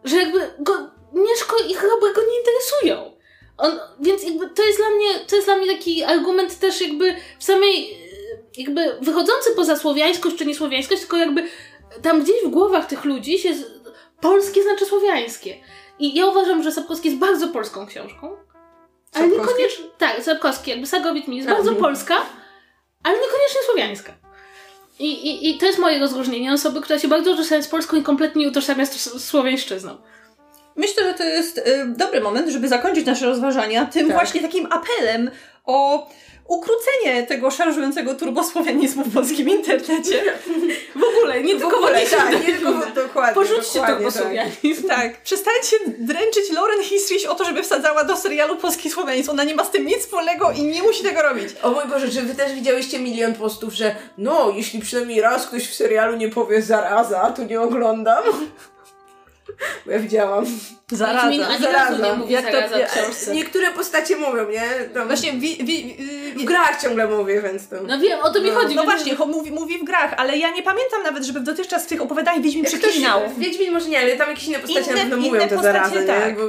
że 0.05 0.17
jakby 0.17 0.39
go 0.59 0.73
Mieszko 1.13 1.55
i 1.69 1.73
chyba 1.73 2.13
go 2.15 2.21
nie 2.21 2.39
interesują. 2.39 3.15
On, 3.57 3.79
więc 3.99 4.23
jakby 4.23 4.49
to 4.49 4.63
jest 4.63 4.77
dla 4.77 4.89
mnie, 4.89 5.19
to 5.27 5.35
jest 5.35 5.47
dla 5.47 5.57
mnie 5.57 5.67
taki 5.67 6.03
argument 6.03 6.59
też 6.59 6.81
jakby 6.81 7.15
w 7.39 7.43
samej, 7.43 7.97
jakby 8.57 8.97
wychodzący 9.01 9.55
poza 9.55 9.75
słowiańskość 9.75 10.35
czy 10.35 10.45
niesłowiańskość, 10.45 11.01
tylko 11.01 11.17
jakby 11.17 11.47
tam 12.01 12.23
gdzieś 12.23 12.43
w 12.45 12.49
głowach 12.49 12.85
tych 12.85 13.05
ludzi 13.05 13.39
się 13.39 13.53
polskie 14.21 14.63
znaczy 14.63 14.85
słowiańskie. 14.85 15.57
I 15.99 16.15
ja 16.15 16.25
uważam, 16.25 16.63
że 16.63 16.71
Sapkowski 16.71 17.07
jest 17.07 17.19
bardzo 17.19 17.47
polską 17.47 17.87
książką. 17.87 18.37
Ale 19.13 19.27
niekoniecznie. 19.27 19.85
Tak, 19.97 20.23
Sapkowski, 20.23 20.71
jakby 20.71 20.87
Sagowit 20.87 21.27
mi 21.27 21.37
jest 21.37 21.49
bardzo 21.49 21.75
polska, 21.75 22.15
ale 23.03 23.15
niekoniecznie 23.17 23.61
słowiańska. 23.65 24.13
I, 24.99 25.05
i, 25.05 25.49
I 25.49 25.57
to 25.57 25.65
jest 25.65 25.79
moje 25.79 25.99
rozróżnienie 25.99 26.53
osoby, 26.53 26.81
która 26.81 26.99
się 26.99 27.07
bardzo 27.07 27.31
utożsamia 27.31 27.61
z 27.61 27.67
Polską 27.67 27.97
i 27.97 28.03
kompletnie 28.03 28.41
nie 28.41 28.51
utożsamia 28.51 28.85
z 28.85 29.23
słowiańszczyzną. 29.23 29.97
Myślę, 30.75 31.03
że 31.03 31.13
to 31.13 31.23
jest 31.23 31.57
y, 31.57 31.63
dobry 31.87 32.21
moment, 32.21 32.49
żeby 32.49 32.67
zakończyć 32.67 33.05
nasze 33.05 33.25
rozważania 33.25 33.85
tym 33.85 34.07
Tak. 34.07 34.17
właśnie 34.17 34.41
takim 34.41 34.67
apelem 34.71 35.31
o 35.65 36.09
ukrócenie 36.47 37.23
tego 37.27 37.51
szarżującego 37.51 38.15
turbosłowianizmu 38.15 39.03
w 39.03 39.13
polskim 39.13 39.49
internecie. 39.49 40.23
W 40.95 41.03
ogóle, 41.03 41.43
nie 41.43 41.59
tylko 41.59 41.69
w 41.69 41.73
ogóle, 41.73 42.05
w 42.05 42.11
tak, 42.11 42.47
nie 42.47 42.53
tylko 42.53 42.71
dokładnie. 42.95 43.33
Porzućcie 43.33 43.79
dokładnie, 43.79 44.11
to 44.11 44.19
tak. 44.87 44.87
Tak, 44.87 45.21
przestańcie 45.21 45.77
dręczyć 45.97 46.51
Lauren 46.51 46.83
Historiś 46.83 47.25
o 47.25 47.35
to, 47.35 47.45
żeby 47.45 47.63
wsadzała 47.63 48.03
do 48.03 48.17
serialu 48.17 48.55
polski 48.55 48.89
słowianizm. 48.89 49.31
Ona 49.31 49.43
nie 49.43 49.55
ma 49.55 49.63
z 49.63 49.71
tym 49.71 49.85
nic 49.85 49.99
wspólnego 49.99 50.51
i 50.51 50.61
nie 50.63 50.83
musi 50.83 51.03
tego 51.03 51.21
robić. 51.21 51.49
O 51.63 51.71
mój 51.71 51.85
Boże, 51.85 52.09
czy 52.09 52.21
wy 52.21 52.35
też 52.35 52.53
widziałyście 52.53 52.99
milion 52.99 53.33
postów, 53.33 53.73
że 53.73 53.95
no, 54.17 54.53
jeśli 54.55 54.79
przynajmniej 54.79 55.21
raz 55.21 55.47
ktoś 55.47 55.67
w 55.67 55.75
serialu 55.75 56.17
nie 56.17 56.29
powie 56.29 56.61
zaraza, 56.61 57.31
to 57.31 57.43
nie 57.43 57.61
oglądam? 57.61 58.23
Bo 59.85 59.91
ja 59.91 59.99
widziałam. 59.99 60.45
Zaraza. 60.91 61.29
Razu 61.71 62.03
nie 62.03 62.13
mówi 62.13 62.33
Jak 62.33 62.45
to- 62.45 62.51
zaraza 62.51 62.77
w 62.87 62.91
książce. 62.91 63.35
Niektóre 63.35 63.71
postacie 63.71 64.17
mówią, 64.17 64.49
nie? 64.49 64.89
Tam 64.93 65.07
Właśnie 65.07 65.33
wi, 65.33 65.57
wi, 65.65 65.97
w 66.35 66.43
grach 66.43 66.81
ciągle 66.81 67.07
mówię, 67.07 67.41
więc 67.41 67.69
to... 67.69 67.75
No 67.87 67.99
wiem, 67.99 68.19
o 68.23 68.29
to 68.29 68.41
mi 68.41 68.51
No, 68.51 68.55
chodzi. 68.55 68.75
No 68.75 68.81
więc- 68.81 68.93
właśnie, 68.93 69.15
ho, 69.15 69.25
mówi, 69.25 69.51
mówi 69.51 69.77
w 69.77 69.83
grach, 69.83 70.13
ale 70.17 70.37
ja 70.37 70.49
nie 70.49 70.63
pamiętam 70.63 71.03
nawet, 71.03 71.23
żeby 71.25 71.39
dotychczas 71.39 71.83
w 71.83 71.87
tych 71.87 72.01
opowiadaniach 72.01 72.41
Wiedźmin 72.41 72.65
przeklinał. 72.65 73.21
Wiedźmin 73.37 73.71
może 73.73 73.89
nie, 73.89 73.99
ale 73.99 74.15
tam 74.15 74.29
jakieś 74.29 74.47
inne 74.47 74.59
postacie 74.59 74.81
Inne- 74.91 74.95
na 74.95 75.01
pewno 75.01 75.17
mówią 75.17 75.47
te 75.47 75.57
zarazy, 75.61 76.05
tak. 76.07 76.27
nie? 76.27 76.33
Bo... 76.33 76.41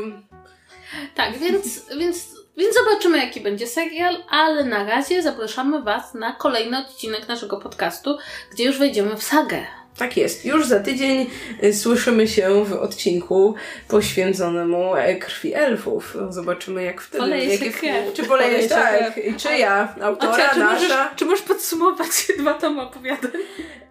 Tak, 1.14 1.38
więc, 1.38 1.66
więc, 1.98 2.18
więc 2.56 2.74
zobaczymy, 2.74 3.18
jaki 3.18 3.40
będzie 3.40 3.66
serial, 3.66 4.16
ale 4.30 4.64
na 4.64 4.84
razie 4.84 5.22
zapraszamy 5.22 5.82
Was 5.82 6.14
na 6.14 6.32
kolejny 6.32 6.78
odcinek 6.78 7.28
naszego 7.28 7.56
podcastu, 7.56 8.18
gdzie 8.52 8.64
już 8.64 8.78
wejdziemy 8.78 9.16
w 9.16 9.22
sagę. 9.22 9.66
Tak 9.98 10.16
jest. 10.16 10.44
Już 10.44 10.66
za 10.66 10.80
tydzień 10.80 11.30
y, 11.62 11.74
słyszymy 11.74 12.28
się 12.28 12.64
w 12.64 12.72
odcinku 12.72 13.54
poświęconemu 13.88 14.96
e, 14.96 15.16
krwi 15.16 15.54
elfów. 15.54 16.16
Zobaczymy 16.30 16.82
jak 16.82 17.00
wtedy. 17.00 17.24
Poleje 17.24 17.58
się 17.58 17.64
jakie- 17.64 17.78
krew. 17.78 18.14
Czy 18.14 18.22
poleje 18.24 18.62
się 18.62 18.68
tak? 18.68 19.14
krew. 19.14 19.24
I 19.26 19.34
czyja? 19.34 19.94
Autora, 20.02 20.32
Ocia, 20.32 20.50
czy, 20.54 20.60
możesz, 20.60 20.88
nasza? 20.88 21.10
czy 21.16 21.24
możesz 21.24 21.42
podsumować 21.42 22.08
dwa 22.38 22.54
tomy 22.54 22.82
opowiadań? 22.82 23.30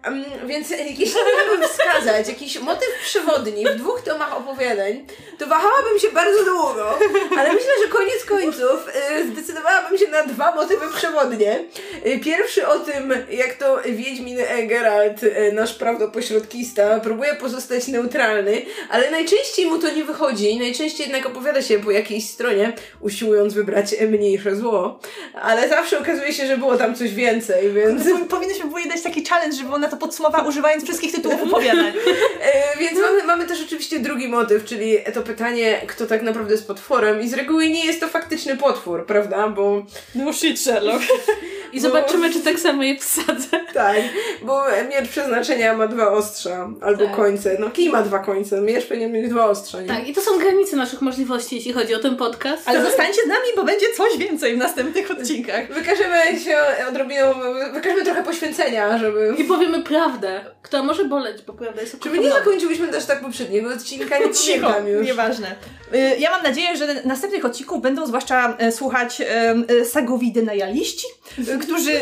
Um, 0.06 0.24
więc 0.46 0.72
e, 0.72 0.76
jeśli 0.76 1.14
miałabym 1.14 1.68
wskazać 1.68 2.28
jakiś 2.28 2.60
motyw 2.60 2.88
przewodni 3.04 3.66
w 3.66 3.74
dwóch 3.74 4.02
tomach 4.02 4.36
opowiadań, 4.36 5.06
to 5.38 5.46
wahałabym 5.46 5.98
się 5.98 6.08
bardzo 6.10 6.44
długo, 6.44 6.98
ale 7.38 7.52
myślę, 7.52 7.70
że 7.84 7.92
koniec 7.92 8.24
końców 8.24 8.88
e, 8.94 9.24
zdecydowałabym 9.24 9.98
się 9.98 10.08
na 10.08 10.22
dwa 10.22 10.54
motywy 10.54 10.86
przewodnie. 10.96 11.64
Pierwszy 12.24 12.68
o 12.68 12.78
tym, 12.78 13.14
jak 13.30 13.54
to 13.54 13.78
Wiedźmin 13.84 14.38
Geralt, 14.66 15.20
e, 15.22 15.52
nasz 15.96 16.06
prawdopośrodkista, 16.06 17.00
próbuje 17.00 17.34
pozostać 17.34 17.88
neutralny, 17.88 18.62
ale 18.90 19.10
najczęściej 19.10 19.66
mu 19.66 19.78
to 19.78 19.90
nie 19.94 20.04
wychodzi, 20.04 20.58
najczęściej 20.58 21.06
jednak 21.06 21.26
opowiada 21.26 21.62
się 21.62 21.78
po 21.78 21.90
jakiejś 21.90 22.28
stronie, 22.30 22.72
usiłując 23.00 23.54
wybrać 23.54 23.94
mniejsze 24.08 24.56
zło, 24.56 25.00
ale 25.42 25.68
zawsze 25.68 25.98
okazuje 25.98 26.32
się, 26.32 26.46
że 26.46 26.58
było 26.58 26.76
tam 26.76 26.94
coś 26.94 27.14
więcej, 27.14 27.72
więc... 27.72 28.02
Powi- 28.04 28.26
Powinnyśmy 28.28 28.64
było 28.64 28.78
jej 28.78 28.88
dać 28.88 29.02
taki 29.02 29.24
challenge, 29.24 29.56
żeby 29.56 29.72
ona 29.74 29.88
to 29.88 29.96
podsumowała 29.96 30.48
używając 30.48 30.84
wszystkich 30.84 31.12
tytułów 31.12 31.42
opowiadań. 31.42 31.92
E, 32.42 32.78
więc 32.78 33.00
mamy, 33.00 33.24
mamy 33.24 33.44
też 33.46 33.62
oczywiście 33.66 33.98
drugi 33.98 34.28
motyw, 34.28 34.64
czyli 34.64 34.96
to 35.14 35.22
pytanie, 35.22 35.80
kto 35.86 36.06
tak 36.06 36.22
naprawdę 36.22 36.52
jest 36.52 36.66
potworem. 36.66 37.22
I 37.22 37.28
z 37.28 37.34
reguły 37.34 37.68
nie 37.68 37.84
jest 37.86 38.00
to 38.00 38.08
faktyczny 38.08 38.56
potwór, 38.56 39.06
prawda? 39.06 39.48
Bo 39.48 39.82
No 40.14 40.32
shit, 40.32 40.60
Sherlock. 40.60 41.02
I 41.72 41.76
No. 41.76 41.82
zobaczymy, 41.82 42.32
czy 42.32 42.40
tak 42.40 42.58
samo 42.58 42.82
je 42.82 42.96
wsadzę. 42.98 43.60
tak, 43.74 43.96
bo 44.42 44.62
miecz 44.90 45.08
przeznaczenia 45.10 45.74
ma 45.76 45.85
dwa 45.88 46.12
ostrza 46.12 46.70
albo 46.80 47.04
Tak. 47.04 47.16
końce. 47.16 47.56
No 47.60 47.70
kij 47.70 47.90
ma 47.90 48.02
dwa 48.02 48.18
końce, 48.18 48.60
miecz 48.60 48.86
powinien 48.86 49.12
mieć 49.12 49.28
dwa 49.30 49.44
ostrza, 49.46 49.80
nie? 49.80 49.88
Tak, 49.88 50.08
i 50.08 50.14
to 50.14 50.20
są 50.20 50.38
granice 50.38 50.76
naszych 50.76 51.00
możliwości, 51.02 51.56
jeśli 51.56 51.72
chodzi 51.72 51.94
o 51.94 51.98
ten 51.98 52.16
podcast. 52.16 52.62
Ale 52.68 52.82
zostańcie 52.84 53.22
z 53.24 53.26
nami, 53.28 53.46
bo 53.56 53.64
będzie 53.64 53.86
coś 53.96 54.18
więcej 54.18 54.54
w 54.54 54.58
następnych 54.58 55.10
odcinkach. 55.10 55.72
Wykażemy 55.72 56.40
się 56.44 56.56
odrobiną, 56.88 57.22
wykażemy 57.72 58.04
trochę 58.04 58.22
poświęcenia, 58.22 58.98
żeby... 58.98 59.34
I 59.38 59.44
powiemy 59.44 59.82
prawdę, 59.82 60.40
która 60.62 60.82
może 60.82 61.04
boleć, 61.04 61.42
bo 61.46 61.52
prawda 61.52 61.80
jest 61.80 62.00
Czy 62.00 62.10
my 62.10 62.18
nie 62.18 62.28
okropna. 62.28 62.44
zakończyliśmy 62.44 62.88
też 62.88 63.04
tak 63.04 63.20
poprzedniego 63.20 63.70
odcinka? 63.74 64.18
Nie 64.18 64.30
Cicho, 64.34 64.80
już. 64.86 65.06
nieważne. 65.06 65.54
Y, 65.94 65.98
Ja 66.18 66.30
mam 66.30 66.42
nadzieję, 66.42 66.76
że 66.76 67.02
następnych 67.04 67.44
odcinków 67.44 67.82
będą 67.82 68.06
zwłaszcza 68.06 68.56
e, 68.58 68.72
słuchać 68.72 69.20
em, 69.26 69.64
e, 69.80 69.84
sagowi 69.84 70.32
denajaliści, 70.32 71.06
e, 71.54 71.58
którzy, 71.58 71.92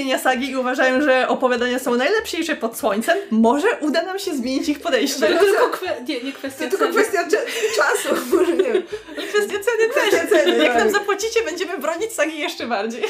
istnienia 0.00 0.18
sagi 0.18 0.50
i 0.50 0.56
uważają, 0.56 1.00
że 1.00 1.28
opowiadania 1.28 1.78
są 1.78 1.94
najlepsze 1.96 2.56
pod 2.56 2.76
słońcem. 2.78 3.18
Może 3.30 3.66
uda 3.80 4.02
nam 4.02 4.18
się 4.18 4.34
zmienić 4.34 4.68
ich 4.68 4.80
podejście. 4.80 5.26
To 5.26 5.38
tylko 5.44 5.68
kwe- 5.68 6.08
nie, 6.08 6.20
nie 6.20 6.32
To 6.32 6.38
kwestia 6.38 6.68
tylko 6.70 6.86
ceny. 6.86 6.92
kwestia 6.92 7.28
cza- 7.28 7.76
czasu, 7.76 8.14
może 8.36 8.52
nie 8.56 8.72
wiem. 8.72 8.82
I 9.12 9.22
kwestia 9.28 9.54
ceny 9.64 9.88
też. 9.94 10.08
Kwestia 10.08 10.26
ceny, 10.26 10.64
Jak 10.64 10.72
tak. 10.72 10.82
nam 10.84 10.90
zapłacicie, 10.92 11.42
będziemy 11.44 11.78
bronić 11.78 12.12
sagi 12.12 12.38
jeszcze 12.38 12.66
bardziej. 12.66 13.02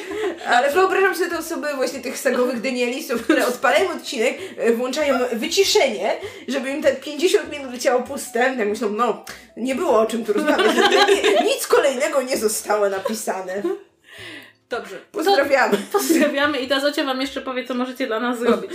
Ale 0.47 0.73
wyobrażam 0.73 1.15
sobie 1.15 1.31
te 1.31 1.39
osoby, 1.39 1.69
właśnie 1.77 2.01
tych 2.01 2.19
sagowych 2.19 2.61
denialistów, 2.61 3.23
które 3.23 3.47
odpalają 3.47 3.91
odcinek, 3.91 4.39
e, 4.59 4.73
włączają 4.73 5.15
wyciszenie, 5.33 6.17
żeby 6.49 6.71
im 6.71 6.83
te 6.83 6.93
50 6.93 7.53
minut 7.53 7.73
leciało 7.73 8.03
puste. 8.03 8.55
Tak 8.59 8.69
myślą, 8.69 8.89
no, 8.89 9.25
nie 9.57 9.75
było 9.75 9.99
o 10.01 10.07
czym 10.07 10.25
tu 10.25 10.33
rozmawiać. 10.33 10.77
Nic 11.45 11.67
kolejnego 11.67 12.23
nie 12.23 12.37
zostało 12.37 12.89
napisane. 12.89 13.63
Dobrze. 14.71 14.97
Pozdrawiamy. 15.13 15.77
To 15.77 15.99
pozdrawiamy 15.99 16.59
i 16.61 16.69
ta 16.69 16.81
Zocia 16.81 17.05
wam 17.05 17.21
jeszcze 17.21 17.41
powie, 17.41 17.65
co 17.65 17.75
możecie 17.75 18.07
dla 18.07 18.21
nas 18.21 18.39
zrobić. 18.39 18.71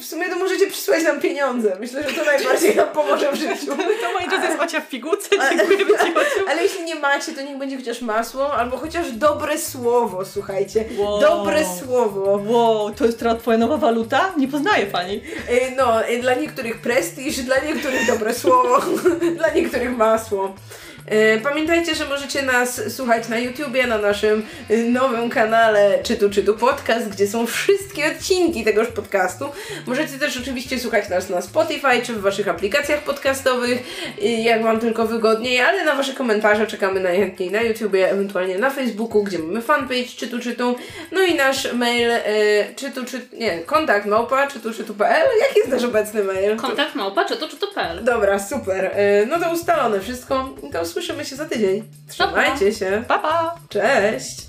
W 0.00 0.04
sumie 0.04 0.28
to 0.30 0.36
możecie 0.36 0.66
przysłać 0.66 1.04
nam 1.04 1.20
pieniądze. 1.20 1.76
Myślę, 1.80 2.08
że 2.08 2.14
to 2.14 2.24
najbardziej 2.24 2.76
nam 2.76 2.88
pomoże 2.88 3.32
w 3.32 3.34
życiu. 3.34 3.66
To 3.76 4.12
moi 4.12 4.28
drodzy 4.28 4.46
jest 4.46 4.60
Ocia 4.60 4.80
w 4.80 4.88
pigułce. 4.88 5.28
Dziękujemy 5.50 5.90
Ci. 5.90 6.12
Ale 6.48 6.62
jeśli 6.62 6.84
nie 6.84 6.94
macie, 6.94 7.32
to 7.32 7.42
niech 7.42 7.58
będzie 7.58 7.76
chociaż 7.76 8.00
masło, 8.02 8.52
albo 8.54 8.76
chociaż 8.76 9.12
dobre 9.12 9.58
słowo, 9.58 10.24
słuchajcie. 10.24 10.84
Wow. 10.96 11.20
Dobre 11.20 11.64
słowo. 11.78 12.42
Wow, 12.46 12.94
to 12.94 13.04
jest 13.06 13.18
teraz 13.18 13.38
twoja 13.38 13.58
nowa 13.58 13.76
waluta? 13.76 14.32
Nie 14.36 14.48
poznaję 14.48 14.86
pani. 14.86 15.22
E, 15.48 15.76
No, 15.76 16.04
e, 16.04 16.18
dla 16.18 16.34
niektórych 16.34 16.80
prestiż, 16.80 17.36
dla 17.36 17.58
niektórych 17.58 18.06
dobre 18.06 18.34
słowo, 18.34 18.80
dla 19.38 19.50
niektórych 19.50 19.96
masło. 19.96 20.54
E, 21.10 21.40
Pamiętajcie, 21.40 21.94
że 21.94 22.04
możecie 22.04 22.42
nas 22.42 22.94
słuchać 22.94 23.28
na 23.28 23.38
YouTubie, 23.38 23.86
na 23.86 23.98
naszym 23.98 24.46
e, 24.70 24.76
nowym 24.76 25.30
kanale 25.30 25.98
Czytu 26.02 26.30
Czytu 26.30 26.54
Podcast, 26.54 27.08
gdzie 27.08 27.26
są 27.26 27.46
wszystkie 27.46 28.06
odcinki 28.06 28.64
tegoż 28.64 28.88
podcastu. 28.88 29.44
Możecie 29.86 30.18
też 30.18 30.36
oczywiście 30.36 30.78
słuchać 30.78 31.08
nas 31.08 31.30
na 31.30 31.42
Spotify 31.42 32.02
czy 32.02 32.12
w 32.12 32.20
waszych 32.20 32.48
aplikacjach 32.48 33.02
podcastowych, 33.02 33.82
e, 34.22 34.26
jak 34.26 34.62
wam 34.62 34.80
tylko 34.80 35.06
wygodniej, 35.06 35.60
ale 35.60 35.84
na 35.84 35.94
wasze 35.94 36.12
komentarze 36.12 36.66
czekamy 36.66 37.00
najchętniej 37.00 37.50
na 37.50 37.62
YouTubie, 37.62 38.10
ewentualnie 38.10 38.58
na 38.58 38.70
Facebooku, 38.70 39.22
gdzie 39.22 39.38
mamy 39.38 39.62
fanpage 39.62 40.08
Czytu 40.16 40.38
Czytu, 40.38 40.76
no 41.12 41.22
i 41.22 41.34
nasz 41.34 41.72
mail 41.72 42.10
e, 42.10 42.20
czytu, 42.76 43.04
czytu, 43.04 43.36
nie, 43.36 43.58
kontakt 43.58 44.06
małpa 44.06 44.46
czytu 44.46 44.74
czytu.pl. 44.74 45.26
Jaki 45.40 45.58
jest 45.58 45.70
nasz 45.70 45.84
obecny 45.84 46.24
mail? 46.24 46.56
Kontakt 46.56 46.94
małpa, 46.94 47.24
czy 47.24 47.36
to, 47.36 47.48
czy 47.48 47.56
to 47.56 47.66
PL. 47.66 48.04
Dobra, 48.04 48.38
super. 48.38 48.96
No 49.26 49.38
to 49.40 49.52
ustalone 49.52 50.00
wszystko. 50.00 50.54
To 50.72 50.84
słyszymy 50.98 51.24
się 51.24 51.36
za 51.36 51.44
tydzień. 51.44 51.84
Trzymajcie 52.08 52.72
się. 52.72 53.04
Pa, 53.08 53.18
pa! 53.18 53.54
Cześć! 53.68 54.47